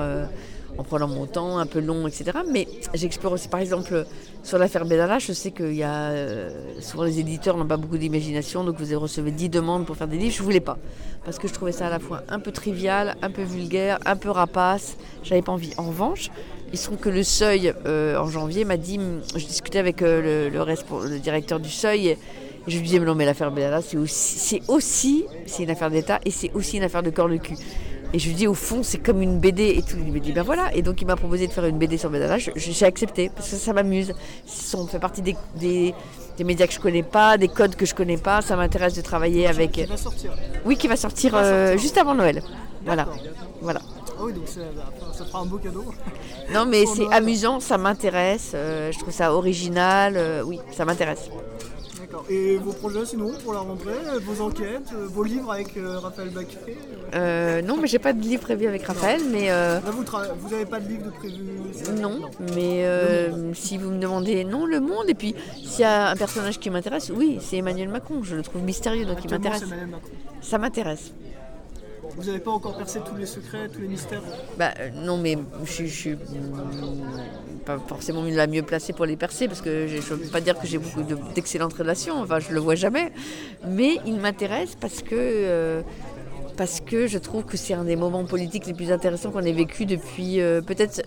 en 0.78 0.84
prenant 0.84 1.08
mon 1.08 1.26
temps, 1.26 1.58
un 1.58 1.66
peu 1.66 1.80
long, 1.80 2.08
etc. 2.08 2.40
Mais 2.52 2.68
j'explore 2.94 3.34
aussi, 3.34 3.48
par 3.48 3.60
exemple, 3.60 4.06
sur 4.44 4.58
l'affaire 4.58 4.86
Benalla, 4.86 5.20
je 5.20 5.34
sais 5.34 5.52
qu'il 5.52 5.74
y 5.74 5.84
a 5.84 6.10
euh, 6.12 6.50
souvent 6.80 7.04
les 7.04 7.20
éditeurs 7.20 7.58
n'ont 7.58 7.66
pas 7.66 7.78
beaucoup 7.78 7.98
d'imagination, 7.98 8.64
donc 8.64 8.78
vous 8.78 8.86
avez 8.86 8.96
reçu 8.96 9.22
10 9.22 9.50
demandes 9.50 9.86
pour 9.86 9.98
faire 9.98 10.08
des 10.08 10.18
livres. 10.18 10.36
Je 10.36 10.44
voulais 10.44 10.60
pas, 10.60 10.78
parce 11.24 11.40
que 11.40 11.48
je 11.48 11.54
trouvais 11.54 11.72
ça 11.72 11.88
à 11.88 11.90
la 11.90 12.00
fois 12.00 12.24
un 12.30 12.40
peu 12.40 12.52
trivial, 12.52 13.16
un 13.22 13.32
peu 13.32 13.44
vulgaire, 13.44 14.00
un 14.06 14.16
peu 14.16 14.30
rapace. 14.30 14.98
J'avais 15.24 15.42
pas 15.42 15.52
envie. 15.52 15.74
En 15.78 15.84
revanche, 15.84 16.30
il 16.72 16.78
se 16.78 16.86
trouve 16.86 16.98
que 16.98 17.10
le 17.10 17.24
Seuil, 17.24 17.74
euh, 17.86 18.18
en 18.18 18.28
janvier, 18.28 18.66
m'a 18.66 18.78
dit, 18.78 19.00
je 19.36 19.46
discutais 19.46 19.80
avec 19.80 20.02
euh, 20.02 20.50
le, 20.50 21.20
directeur 21.20 21.60
du 21.60 21.70
Seuil. 21.70 22.18
Je 22.68 22.78
lui 22.78 22.84
disais, 22.84 23.00
mais 23.00 23.06
non, 23.06 23.16
mais 23.16 23.26
l'affaire 23.26 23.52
Benalla, 23.52 23.82
c'est 23.82 23.98
aussi, 23.98 24.40
c'est 24.40 24.62
aussi, 24.68 25.26
c'est 25.46 25.64
une 25.64 25.70
affaire 25.70 25.92
d'État 25.92 26.20
et 26.26 26.32
c'est 26.32 26.52
aussi 26.54 26.78
une 26.78 26.84
affaire 26.84 27.04
de 27.04 27.12
corps 27.12 27.30
de 27.30 27.38
cul. 27.38 27.56
Et 28.13 28.20
je 28.20 28.28
lui 28.28 28.36
dis, 28.36 28.48
au 28.48 28.54
fond, 28.54 28.82
c'est 28.84 29.00
comme 29.00 29.22
une 29.22 29.39
BD 29.39 29.70
et 29.78 29.82
tout. 29.82 29.98
Il 29.98 30.12
me 30.13 30.20
dit, 30.20 30.32
ben 30.32 30.44
voilà. 30.44 30.74
Et 30.74 30.82
donc, 30.82 31.02
il 31.02 31.06
m'a 31.08 31.15
proposé 31.15 31.48
de 31.48 31.52
faire 31.52 31.65
une 31.65 31.78
BD 31.78 31.98
sur 31.98 32.12
je- 32.13 32.52
J'ai 32.56 32.86
accepté 32.86 33.30
parce 33.36 33.50
que 33.50 33.56
ça 33.58 33.74
m'amuse. 33.74 34.13
Ça 34.46 34.78
fait 34.89 35.00
partie 35.00 35.22
des, 35.22 35.36
des, 35.56 35.94
des 36.38 36.44
médias 36.46 36.68
que 36.68 36.74
je 36.74 36.80
connais 36.80 37.04
pas, 37.04 37.38
des 37.38 37.50
codes 37.50 37.76
que 37.76 37.86
je 37.86 37.94
connais 37.94 38.18
pas. 38.18 38.41
Ça 38.41 38.56
m'intéresse 38.56 38.94
de 38.94 39.02
travailler 39.02 39.48
avec. 39.48 39.78
Il 39.78 39.88
va 39.88 39.98
sortir. 39.98 40.32
Oui, 40.65 40.78
qui 40.78 40.88
va 40.88 40.96
sortir 40.96 41.34
euh, 41.36 41.78
juste 41.78 41.98
avant 41.98 42.15
Noël. 42.15 42.41
Voilà. 42.86 43.08
Voilà. 43.62 43.82
Ah 44.18 44.22
oui, 44.22 44.32
donc 44.32 44.48
ça, 44.48 44.62
ça 45.18 45.26
fera 45.26 45.39
un 45.39 45.46
beau 45.46 45.58
cadeau. 45.58 45.84
Non, 46.54 46.65
mais 46.65 46.86
c'est 46.96 47.12
amusant, 47.12 47.60
ça 47.60 47.78
m'intéresse. 47.78 48.52
euh, 48.54 48.89
je 48.94 49.00
trouve 49.00 49.13
ça 49.13 49.34
original. 49.34 50.13
euh, 50.15 50.41
oui, 50.46 50.60
ça 50.72 50.86
m'intéresse. 50.86 51.30
D'accord. 52.15 52.25
Et 52.30 52.58
vos 52.58 52.71
projets 52.71 53.06
sinon 53.06 53.32
pour 53.43 53.54
la 53.54 53.60
rentrée, 53.60 53.91
vos 54.23 54.41
enquêtes, 54.43 54.89
euh, 54.93 55.08
vos 55.08 55.23
livres 55.23 55.51
avec 55.51 55.75
euh, 55.78 55.99
Raphaël 55.99 56.30
Baquet 56.30 56.58
euh, 56.67 57.15
Euh, 57.15 57.62
non, 57.62 57.78
mais 57.78 57.88
j'ai 57.88 57.99
pas 57.99 58.13
de 58.13 58.21
livre 58.21 58.41
prévu 58.41 58.67
avec 58.67 58.84
Raphaël, 58.84 59.21
mais. 59.32 59.51
euh, 59.51 59.75
Là 59.82 59.91
vous 59.91 60.04
tra- 60.04 60.34
vous 60.38 60.54
avez 60.54 60.65
pas 60.65 60.80
de 60.80 60.88
livre 60.88 61.06
de 61.06 61.10
prévu 61.12 61.43
Non, 62.01 62.21
mais 62.56 62.86
si 63.54 63.78
vous 63.78 63.89
me 63.91 63.99
demandez, 63.99 64.43
non, 64.43 64.65
le 64.65 64.80
monde. 64.80 65.10
Et 65.10 65.13
puis, 65.13 65.36
s'il 65.63 65.82
y 65.82 65.84
a 65.84 66.10
un 66.10 66.15
personnage 66.15 66.60
qui 66.60 66.69
m'intéresse, 66.69 67.12
oui, 67.13 67.38
c'est 67.41 67.58
Emmanuel 67.58 67.89
Macron. 67.89 68.23
Je 68.23 68.36
le 68.36 68.41
trouve 68.43 68.62
mystérieux, 68.63 69.06
donc 69.06 69.17
il 69.23 69.32
m'intéresse. 69.32 69.63
Ça 70.41 70.58
m'intéresse. 70.58 71.12
Vous 72.17 72.23
n'avez 72.23 72.39
pas 72.39 72.51
encore 72.51 72.78
percé 72.78 72.99
tous 73.08 73.15
les 73.15 73.25
secrets, 73.25 73.67
tous 73.67 73.82
les 73.82 73.88
mystères 73.88 74.21
Bah, 74.58 74.73
euh, 74.80 74.89
non, 74.93 75.17
mais 75.17 75.38
je, 75.65 75.86
je 75.86 75.93
suis 75.93 76.13
mm, 76.13 76.17
pas 77.65 77.78
forcément 77.88 78.23
la 78.23 78.47
mieux 78.47 78.63
placée 78.63 78.93
pour 78.93 79.06
les 79.06 79.17
percer, 79.17 79.47
parce 79.47 79.62
que 79.62 79.88
je 79.88 79.95
ne 79.97 80.19
veux 80.19 80.30
pas 80.30 80.39
dire 80.41 80.58
que 80.58 80.65
j'ai 80.67 80.78
beaucoup 80.78 81.04
de- 81.04 81.17
d'excellentes 81.34 81.73
relations. 81.73 82.21
Enfin, 82.21 82.39
je 82.39 82.51
le 82.54 82.60
vois 82.60 82.75
jamais. 82.75 83.12
Mais 83.67 83.97
il 84.06 84.15
m'intéresse 84.19 84.75
parce 84.80 85.01
que. 85.01 85.13
euh, 85.15 85.82
parce 86.58 86.80
que 86.80 87.06
je 87.06 87.17
trouve 87.17 87.43
que 87.43 87.58
c'est 87.58 87.73
un 87.73 87.84
des 87.84 87.97
moments 87.97 88.23
politiques 88.23 88.65
les 88.65 88.73
plus 88.73 88.89
intéressants 88.89 89.30
qu'on 89.30 89.41
ait 89.41 89.51
vécu 89.51 89.86
depuis 89.86 90.39
euh, 90.39 90.62
peut-être 90.62 91.01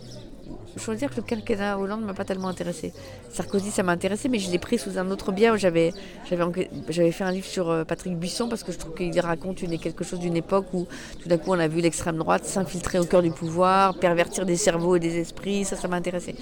je 0.78 0.86
dois 0.86 0.94
dire 0.94 1.10
que 1.10 1.16
le 1.16 1.22
quinquennat 1.22 1.78
Hollande 1.78 2.02
m'a 2.02 2.14
pas 2.14 2.24
tellement 2.24 2.48
intéressé. 2.48 2.92
Sarkozy, 3.30 3.70
ça 3.70 3.82
m'a 3.82 3.92
intéressé, 3.92 4.28
mais 4.28 4.38
je 4.38 4.50
l'ai 4.50 4.58
pris 4.58 4.78
sous 4.78 4.98
un 4.98 5.10
autre 5.10 5.32
biais. 5.32 5.50
J'avais 5.56 5.92
fait 6.24 7.24
un 7.24 7.32
livre 7.32 7.46
sur 7.46 7.68
euh, 7.70 7.84
Patrick 7.84 8.16
Buisson 8.16 8.48
parce 8.48 8.62
que 8.62 8.72
je 8.72 8.78
trouve 8.78 8.94
qu'il 8.94 9.18
raconte 9.20 9.62
une, 9.62 9.78
quelque 9.78 10.04
chose 10.04 10.20
d'une 10.20 10.36
époque 10.36 10.66
où 10.72 10.86
tout 11.20 11.28
d'un 11.28 11.38
coup 11.38 11.50
on 11.50 11.58
a 11.58 11.68
vu 11.68 11.80
l'extrême 11.80 12.16
droite 12.16 12.44
s'infiltrer 12.44 12.98
au 12.98 13.04
cœur 13.04 13.22
du 13.22 13.30
pouvoir, 13.30 13.98
pervertir 13.98 14.46
des 14.46 14.56
cerveaux 14.56 14.96
et 14.96 15.00
des 15.00 15.18
esprits. 15.18 15.64
Ça, 15.64 15.76
ça 15.76 15.88
m'a 15.88 15.96
intéressé. 15.96 16.34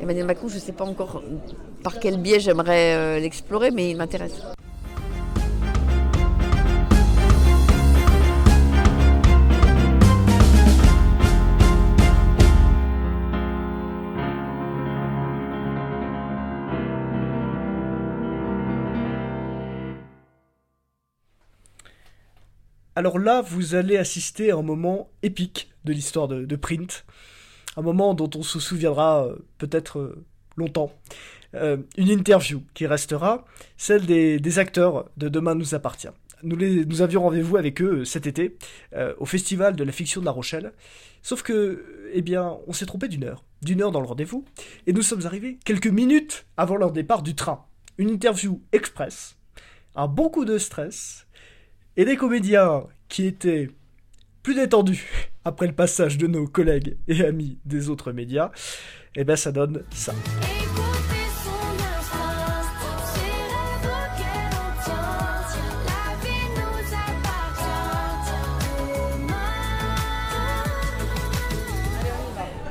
Emmanuel 0.00 0.26
Macron, 0.26 0.48
je 0.48 0.56
ne 0.56 0.60
sais 0.60 0.72
pas 0.72 0.84
encore 0.84 1.22
par 1.82 1.98
quel 1.98 2.18
biais 2.18 2.40
j'aimerais 2.40 2.94
euh, 2.94 3.20
l'explorer, 3.20 3.70
mais 3.70 3.90
il 3.90 3.96
m'intéresse. 3.96 4.40
Alors 23.00 23.18
là, 23.18 23.40
vous 23.40 23.76
allez 23.76 23.96
assister 23.96 24.50
à 24.50 24.56
un 24.56 24.62
moment 24.62 25.08
épique 25.22 25.70
de 25.86 25.94
l'histoire 25.94 26.28
de, 26.28 26.56
Print. 26.56 27.06
Un 27.78 27.80
moment 27.80 28.12
dont 28.12 28.28
on 28.34 28.42
se 28.42 28.60
souviendra 28.60 29.24
euh, 29.24 29.36
peut-être 29.56 30.00
euh, 30.00 30.26
longtemps. 30.58 30.92
Euh, 31.54 31.78
une 31.96 32.10
interview 32.10 32.62
qui 32.74 32.86
restera, 32.86 33.46
celle 33.78 34.04
des, 34.04 34.58
acteurs 34.58 35.08
de 35.16 35.30
Demain 35.30 35.54
nous 35.54 35.74
appartient. 35.74 36.10
Nous, 36.42 37.00
avions 37.00 37.22
rendez-vous 37.22 37.56
avec 37.56 37.80
eux 37.80 38.04
cet 38.04 38.26
été 38.26 38.58
au 39.18 39.24
Festival 39.24 39.76
de 39.76 39.84
la 39.84 39.92
fiction 39.92 40.20
de 40.20 40.26
La 40.26 40.32
Rochelle. 40.32 40.74
Sauf 41.22 41.42
que, 41.42 42.10
eh 42.12 42.20
bien, 42.20 42.58
on 42.66 42.74
s'est 42.74 42.84
trompé 42.84 43.08
d'une 43.08 43.24
heure. 43.24 43.44
D'une 43.62 43.80
heure 43.80 43.92
dans 43.92 44.02
le 44.02 44.08
rendez-vous. 44.08 44.44
Et 44.86 44.92
nous 44.92 45.00
sommes 45.00 45.24
arrivés 45.24 45.58
quelques 45.64 45.86
minutes 45.86 46.44
avant 46.58 46.76
leur 46.76 46.92
départ 46.92 47.22
du 47.22 47.34
train. 47.34 47.64
Une 47.96 48.10
interview 48.10 48.60
express, 48.72 49.38
un 49.96 50.06
bon 50.06 50.28
coup 50.28 50.44
de 50.44 50.58
stress, 50.58 51.26
et 52.00 52.06
des 52.06 52.16
comédiens 52.16 52.84
qui 53.10 53.26
étaient 53.26 53.68
plus 54.42 54.54
détendus 54.54 55.06
après 55.44 55.66
le 55.66 55.74
passage 55.74 56.16
de 56.16 56.26
nos 56.26 56.46
collègues 56.46 56.96
et 57.06 57.22
amis 57.22 57.58
des 57.66 57.90
autres 57.90 58.12
médias, 58.12 58.50
et 59.14 59.22
ben 59.22 59.36
ça 59.36 59.52
donne 59.52 59.84
ça. 59.90 60.14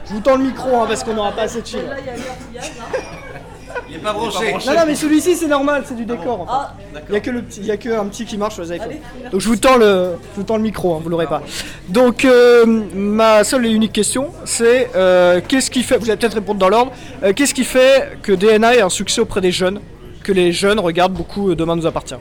Je 0.06 0.14
vous 0.16 0.22
tends 0.22 0.38
le 0.38 0.46
micro 0.46 0.76
hein, 0.76 0.86
parce 0.88 1.04
qu'on 1.04 1.14
n'aura 1.14 1.34
pas 1.34 1.44
assez 1.44 1.62
de 1.62 1.68
chill. 1.68 1.86
Il 3.90 3.96
est 3.96 4.00
pas 4.00 4.14
branché. 4.14 4.54
Non, 4.54 4.74
non, 4.74 4.84
mais 4.86 4.96
celui-ci 4.96 5.36
c'est 5.36 5.48
normal, 5.48 5.84
c'est 5.86 5.96
du 5.96 6.06
décor. 6.06 6.42
en 6.42 6.46
fait. 6.46 7.00
Il 7.10 7.14
y 7.14 7.18
a 7.18 7.20
que 7.20 7.32
le 7.32 7.42
petit, 7.42 7.60
il 7.62 7.66
y 7.66 7.72
a 7.72 7.78
que 7.78 7.90
un 7.90 8.06
petit 8.06 8.26
qui 8.26 8.38
marche 8.38 8.56
sur 8.56 8.64
les 8.64 8.76
iPhones. 8.76 8.98
Donc 9.32 9.42
je 9.42 9.48
vous 9.48 9.56
tends 9.56 9.78
le, 9.78 10.16
je 10.34 10.38
vous 10.38 10.44
tends 10.44 10.58
le 10.58 10.64
micro, 10.64 10.96
hein, 10.96 11.00
vous 11.04 11.10
l'aurez 11.10 11.28
pas. 11.28 11.42
Donc 11.88 12.26
euh, 12.26 12.66
ma 12.94 13.44
seule 13.44 13.66
et 13.66 13.72
unique 13.72 13.94
question, 13.94 14.30
c'est 14.46 14.92
euh, 14.96 15.42
qu'est-ce 15.48 15.72
qui 15.72 15.84
fait, 15.84 15.98
vous 15.98 16.10
allez 16.10 16.18
peut-être 16.18 16.36
répondre 16.36 16.60
dans 16.60 16.70
l'ordre, 16.70 16.92
euh, 17.24 17.34
qu'est-ce 17.34 17.54
qui 17.54 17.64
fait 17.64 18.20
que 18.22 18.32
DNA 18.32 18.76
ait 18.76 18.82
un 18.82 18.90
succès 18.90 19.22
auprès 19.22 19.42
des 19.42 19.52
jeunes, 19.52 19.80
que 20.24 20.32
les 20.32 20.52
jeunes 20.52 20.80
regardent 20.80 21.14
beaucoup 21.14 21.50
euh, 21.50 21.56
Demain 21.56 21.76
nous 21.76 21.88
appartient? 21.88 22.16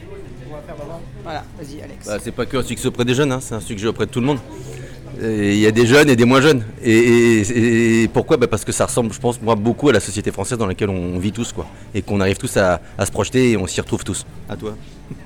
Voilà, 1.25 1.45
vas-y 1.59 1.83
Alex. 1.83 2.07
Bah, 2.07 2.17
c'est 2.23 2.33
pas 2.33 2.47
que 2.47 2.57
un 2.57 2.63
succès 2.63 2.89
auprès 2.89 3.05
des 3.05 3.13
jeunes, 3.13 3.33
hein, 3.33 3.41
c'est 3.43 3.55
un 3.55 3.61
succès 3.61 3.87
auprès 3.87 4.07
de 4.07 4.11
tout 4.11 4.21
le 4.21 4.27
monde. 4.27 4.39
Il 5.21 5.59
y 5.59 5.67
a 5.67 5.71
des 5.73 5.87
jeunes 5.87 6.09
et 6.11 6.17
des 6.17 6.25
moins 6.25 6.41
jeunes. 6.41 6.65
Et, 6.83 6.93
et- 6.93 8.03
et 8.05 8.09
pourquoi? 8.09 8.37
Bah, 8.37 8.47
Parce 8.47 8.65
que 8.65 8.73
ça 8.73 8.87
ressemble, 8.87 9.13
je 9.13 9.19
pense, 9.19 9.41
moi, 9.43 9.55
beaucoup 9.57 9.89
à 9.89 9.93
la 9.93 10.01
société 10.01 10.31
française 10.31 10.59
dans 10.59 10.67
laquelle 10.67 10.91
on 10.91 11.19
vit 11.19 11.33
tous, 11.33 11.53
quoi. 11.53 11.67
Et 11.95 12.03
qu'on 12.03 12.21
arrive 12.21 12.37
tous 12.37 12.57
à, 12.57 12.81
à 12.97 13.05
se 13.07 13.11
projeter 13.11 13.51
et 13.53 13.57
on 13.57 13.67
s'y 13.67 13.81
retrouve 13.81 14.05
tous. 14.05 14.25
À 14.49 14.57
toi. 14.57 14.77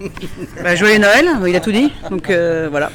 Bah, 0.62 0.74
joyeux 0.76 0.98
Noël, 0.98 1.26
il 1.46 1.56
a 1.56 1.60
tout 1.60 1.72
dit. 1.72 1.90
Donc 2.10 2.30
euh, 2.30 2.68
voilà. 2.70 2.90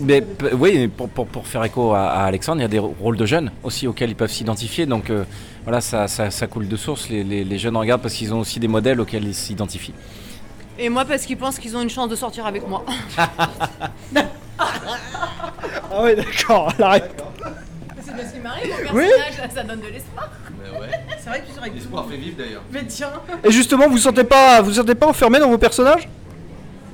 Mais 0.00 0.20
p- 0.20 0.46
oui, 0.56 0.72
mais 0.76 0.88
pour, 0.88 1.08
pour, 1.08 1.26
pour 1.26 1.46
faire 1.46 1.64
écho 1.64 1.92
à, 1.92 2.06
à 2.10 2.24
Alexandre, 2.24 2.60
il 2.60 2.62
y 2.62 2.66
a 2.66 2.68
des 2.68 2.78
rôles 2.78 3.16
de 3.16 3.26
jeunes 3.26 3.50
aussi 3.64 3.86
auxquels 3.86 4.10
ils 4.10 4.16
peuvent 4.16 4.30
s'identifier. 4.30 4.86
Donc 4.86 5.10
euh, 5.10 5.24
voilà, 5.64 5.80
ça, 5.80 6.06
ça, 6.08 6.30
ça 6.30 6.46
coule 6.46 6.68
de 6.68 6.76
source. 6.76 7.08
Les, 7.08 7.24
les- 7.24 7.44
les 7.44 7.58
jeunes 7.58 7.76
regardent 7.76 8.02
parce 8.02 8.14
qu'ils 8.14 8.32
ont 8.32 8.40
aussi 8.40 8.60
des 8.60 8.68
modèles 8.68 9.00
auxquels 9.00 9.24
ils 9.24 9.34
s'identifient. 9.34 9.94
Et 10.78 10.88
moi 10.88 11.04
parce 11.04 11.22
qu'ils 11.26 11.36
pensent 11.36 11.58
qu'ils 11.58 11.76
ont 11.76 11.82
une 11.82 11.90
chance 11.90 12.08
de 12.08 12.16
sortir 12.16 12.46
avec 12.46 12.66
moi. 12.66 12.84
Ah 15.90 16.02
ouais 16.02 16.14
d'accord, 16.16 16.72
la 16.78 16.90
réponse. 16.90 17.26
C'est 18.04 18.14
bien 18.14 18.26
ce 18.28 18.34
qui 18.34 18.40
m'arrive, 18.40 18.70
mon 18.92 18.98
Oui. 18.98 19.04
personnage, 19.06 19.50
ça 19.54 19.62
donne 19.62 19.80
de 19.80 19.86
l'espoir. 19.86 20.30
C'est 21.20 21.28
vrai 21.30 21.40
que 21.40 21.46
tu 21.46 21.52
serais 21.52 21.70
L'espoir 21.74 22.06
fait 22.08 22.16
vivre 22.16 22.36
d'ailleurs. 22.38 22.62
Mais 22.72 22.84
tiens. 22.86 23.10
Et 23.44 23.50
justement, 23.50 23.88
vous 23.88 23.98
sentez 23.98 24.24
pas, 24.24 24.60
vous 24.60 24.72
sentez 24.74 24.94
pas 24.94 25.06
enfermé 25.06 25.38
dans 25.38 25.48
vos 25.48 25.58
personnages? 25.58 26.08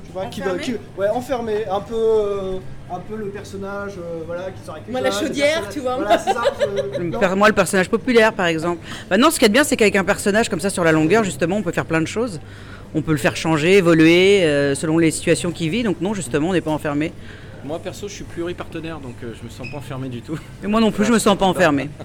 Je 0.03 0.07
sais 0.07 0.13
pas, 0.13 0.25
qui, 0.27 0.41
Enfermé 0.41 0.61
qui- 0.61 0.75
ouais, 0.97 1.09
enfermé, 1.09 1.65
un 1.69 1.79
peu, 1.81 1.95
euh, 1.95 2.57
un 2.91 2.99
peu 2.99 3.15
le 3.17 3.25
personnage, 3.29 3.93
euh, 3.97 4.21
voilà, 4.25 4.51
qui 4.51 4.63
sort 4.63 4.75
avec 4.75 4.87
les 4.87 4.91
Moi, 4.91 5.01
la 5.01 5.09
jeunes, 5.11 5.21
le 5.21 5.27
chaudière, 5.27 5.47
personnage- 5.63 5.73
tu 5.73 5.79
vois, 5.81 5.95
Voilà, 5.97 6.17
c'est 6.19 6.33
ça. 6.33 6.41
non. 7.01 7.19
Per- 7.19 7.35
Moi, 7.35 7.47
le 7.49 7.53
personnage 7.55 7.89
populaire, 7.89 8.33
par 8.33 8.45
exemple. 8.45 8.79
Bah 9.09 9.17
non, 9.17 9.29
ce 9.31 9.39
qui 9.39 9.45
est 9.45 9.49
bien, 9.49 9.63
c'est 9.63 9.75
qu'avec 9.75 9.95
un 9.95 10.03
personnage 10.05 10.49
comme 10.49 10.59
ça 10.61 10.69
sur 10.69 10.83
la 10.83 10.91
longueur, 10.91 11.23
justement, 11.23 11.57
on 11.57 11.61
peut 11.63 11.71
faire 11.71 11.85
plein 11.85 12.01
de 12.01 12.07
choses. 12.07 12.39
On 12.95 13.01
peut 13.01 13.11
le 13.11 13.17
faire 13.17 13.35
changer, 13.35 13.73
évoluer 13.77 14.43
euh, 14.45 14.73
selon 14.73 14.97
les 14.97 15.11
situations 15.11 15.51
qu'il 15.51 15.69
vit. 15.69 15.83
Donc 15.83 15.99
non, 16.01 16.13
justement, 16.13 16.49
on 16.49 16.53
n'est 16.53 16.61
pas 16.61 16.71
enfermé. 16.71 17.11
Moi 17.63 17.77
perso, 17.79 18.07
je 18.07 18.13
suis 18.13 18.23
pluripartenaire, 18.23 18.99
donc 18.99 19.15
euh, 19.23 19.33
je 19.39 19.43
me 19.43 19.49
sens 19.49 19.67
pas 19.69 19.77
enfermé 19.77 20.07
du 20.07 20.21
tout. 20.21 20.39
Et 20.63 20.67
moi 20.67 20.79
non 20.79 20.91
plus, 20.91 21.03
je 21.05 21.11
me 21.11 21.19
sens 21.19 21.37
pas 21.37 21.45
enfermé. 21.45 21.89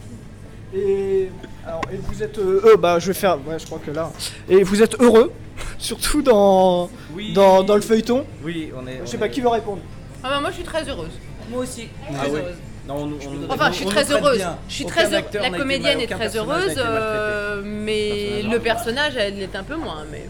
Et, 0.72 1.28
alors, 1.66 1.80
et 1.92 1.96
vous 1.96 2.22
êtes, 2.22 2.38
euh, 2.38 2.60
euh, 2.64 2.76
bah, 2.76 3.00
je 3.00 3.08
vais 3.08 3.12
faire, 3.14 3.38
ouais, 3.44 3.58
je 3.58 3.66
crois 3.66 3.80
que 3.84 3.90
là. 3.90 4.12
Et 4.48 4.62
vous 4.62 4.80
êtes 4.84 5.00
heureux, 5.02 5.32
surtout 5.78 6.22
dans, 6.22 6.88
Oui. 7.12 7.32
dans, 7.32 7.64
dans 7.64 7.74
le 7.74 7.80
feuilleton. 7.80 8.24
Oui, 8.44 8.70
on 8.80 8.86
est. 8.86 9.00
Je 9.04 9.10
sais 9.10 9.18
pas 9.18 9.28
qui 9.28 9.40
veut 9.40 9.48
répondre. 9.48 9.80
Ah 10.22 10.28
bah 10.30 10.40
moi 10.40 10.50
je 10.50 10.54
suis 10.56 10.62
très 10.64 10.88
heureuse. 10.88 11.10
Moi 11.50 11.62
aussi. 11.62 11.88
Ah 12.14 12.22
oui. 12.32 12.38
Non, 12.86 12.94
on- 12.98 13.06
on- 13.48 13.52
Enfin, 13.52 13.66
on- 13.68 13.72
je 13.72 13.76
suis 13.78 13.86
très 13.86 14.12
heureuse. 14.12 14.46
Je 14.68 14.72
suis 14.74 14.84
très 14.86 15.12
heureuse. 15.12 15.24
La 15.34 15.50
comédienne 15.50 15.94
mal- 15.98 16.04
est 16.04 16.06
très 16.06 16.36
heureuse, 16.36 16.74
euh, 16.78 17.62
mais 17.64 17.98
Personnage 18.42 18.52
le 18.52 18.58
personnage, 18.60 19.12
elle 19.16 19.38
l'est 19.38 19.56
un 19.56 19.64
peu 19.64 19.74
moins. 19.76 20.04
Mais 20.12 20.28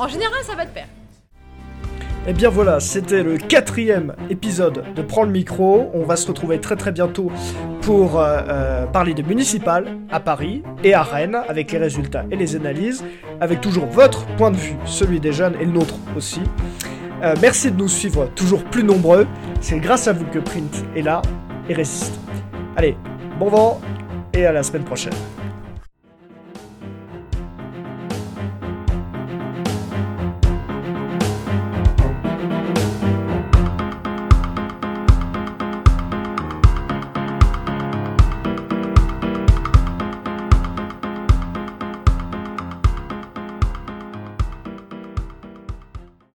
en 0.00 0.08
général, 0.08 0.38
ça 0.42 0.54
va 0.54 0.64
de 0.64 0.70
pair. 0.70 0.86
Et 2.26 2.30
Eh 2.30 2.32
bien 2.32 2.48
voilà, 2.48 2.80
c'était 2.80 3.22
le 3.22 3.36
quatrième 3.36 4.14
épisode 4.28 4.84
de 4.94 5.02
Prends 5.02 5.24
le 5.24 5.30
micro. 5.30 5.90
On 5.94 6.04
va 6.04 6.16
se 6.16 6.26
retrouver 6.26 6.60
très 6.60 6.76
très 6.76 6.92
bientôt 6.92 7.30
pour 7.82 8.18
euh, 8.18 8.40
euh, 8.48 8.86
parler 8.86 9.14
de 9.14 9.22
municipal 9.22 9.96
à 10.10 10.20
Paris 10.20 10.62
et 10.84 10.92
à 10.94 11.02
Rennes 11.02 11.38
avec 11.48 11.72
les 11.72 11.78
résultats 11.78 12.24
et 12.30 12.36
les 12.36 12.56
analyses, 12.56 13.04
avec 13.40 13.60
toujours 13.60 13.86
votre 13.86 14.26
point 14.36 14.50
de 14.50 14.56
vue, 14.56 14.76
celui 14.84 15.18
des 15.18 15.32
jeunes 15.32 15.54
et 15.60 15.64
le 15.64 15.72
nôtre 15.72 15.94
aussi. 16.16 16.40
Euh, 17.22 17.34
merci 17.40 17.70
de 17.70 17.76
nous 17.76 17.88
suivre 17.88 18.26
toujours 18.34 18.64
plus 18.64 18.84
nombreux. 18.84 19.26
C'est 19.60 19.78
grâce 19.78 20.08
à 20.08 20.12
vous 20.12 20.24
que 20.26 20.38
Print 20.38 20.84
est 20.96 21.02
là 21.02 21.22
et 21.68 21.74
résiste. 21.74 22.18
Allez, 22.76 22.96
bon 23.38 23.48
vent 23.48 23.80
et 24.34 24.46
à 24.46 24.52
la 24.52 24.62
semaine 24.62 24.84
prochaine. 24.84 25.12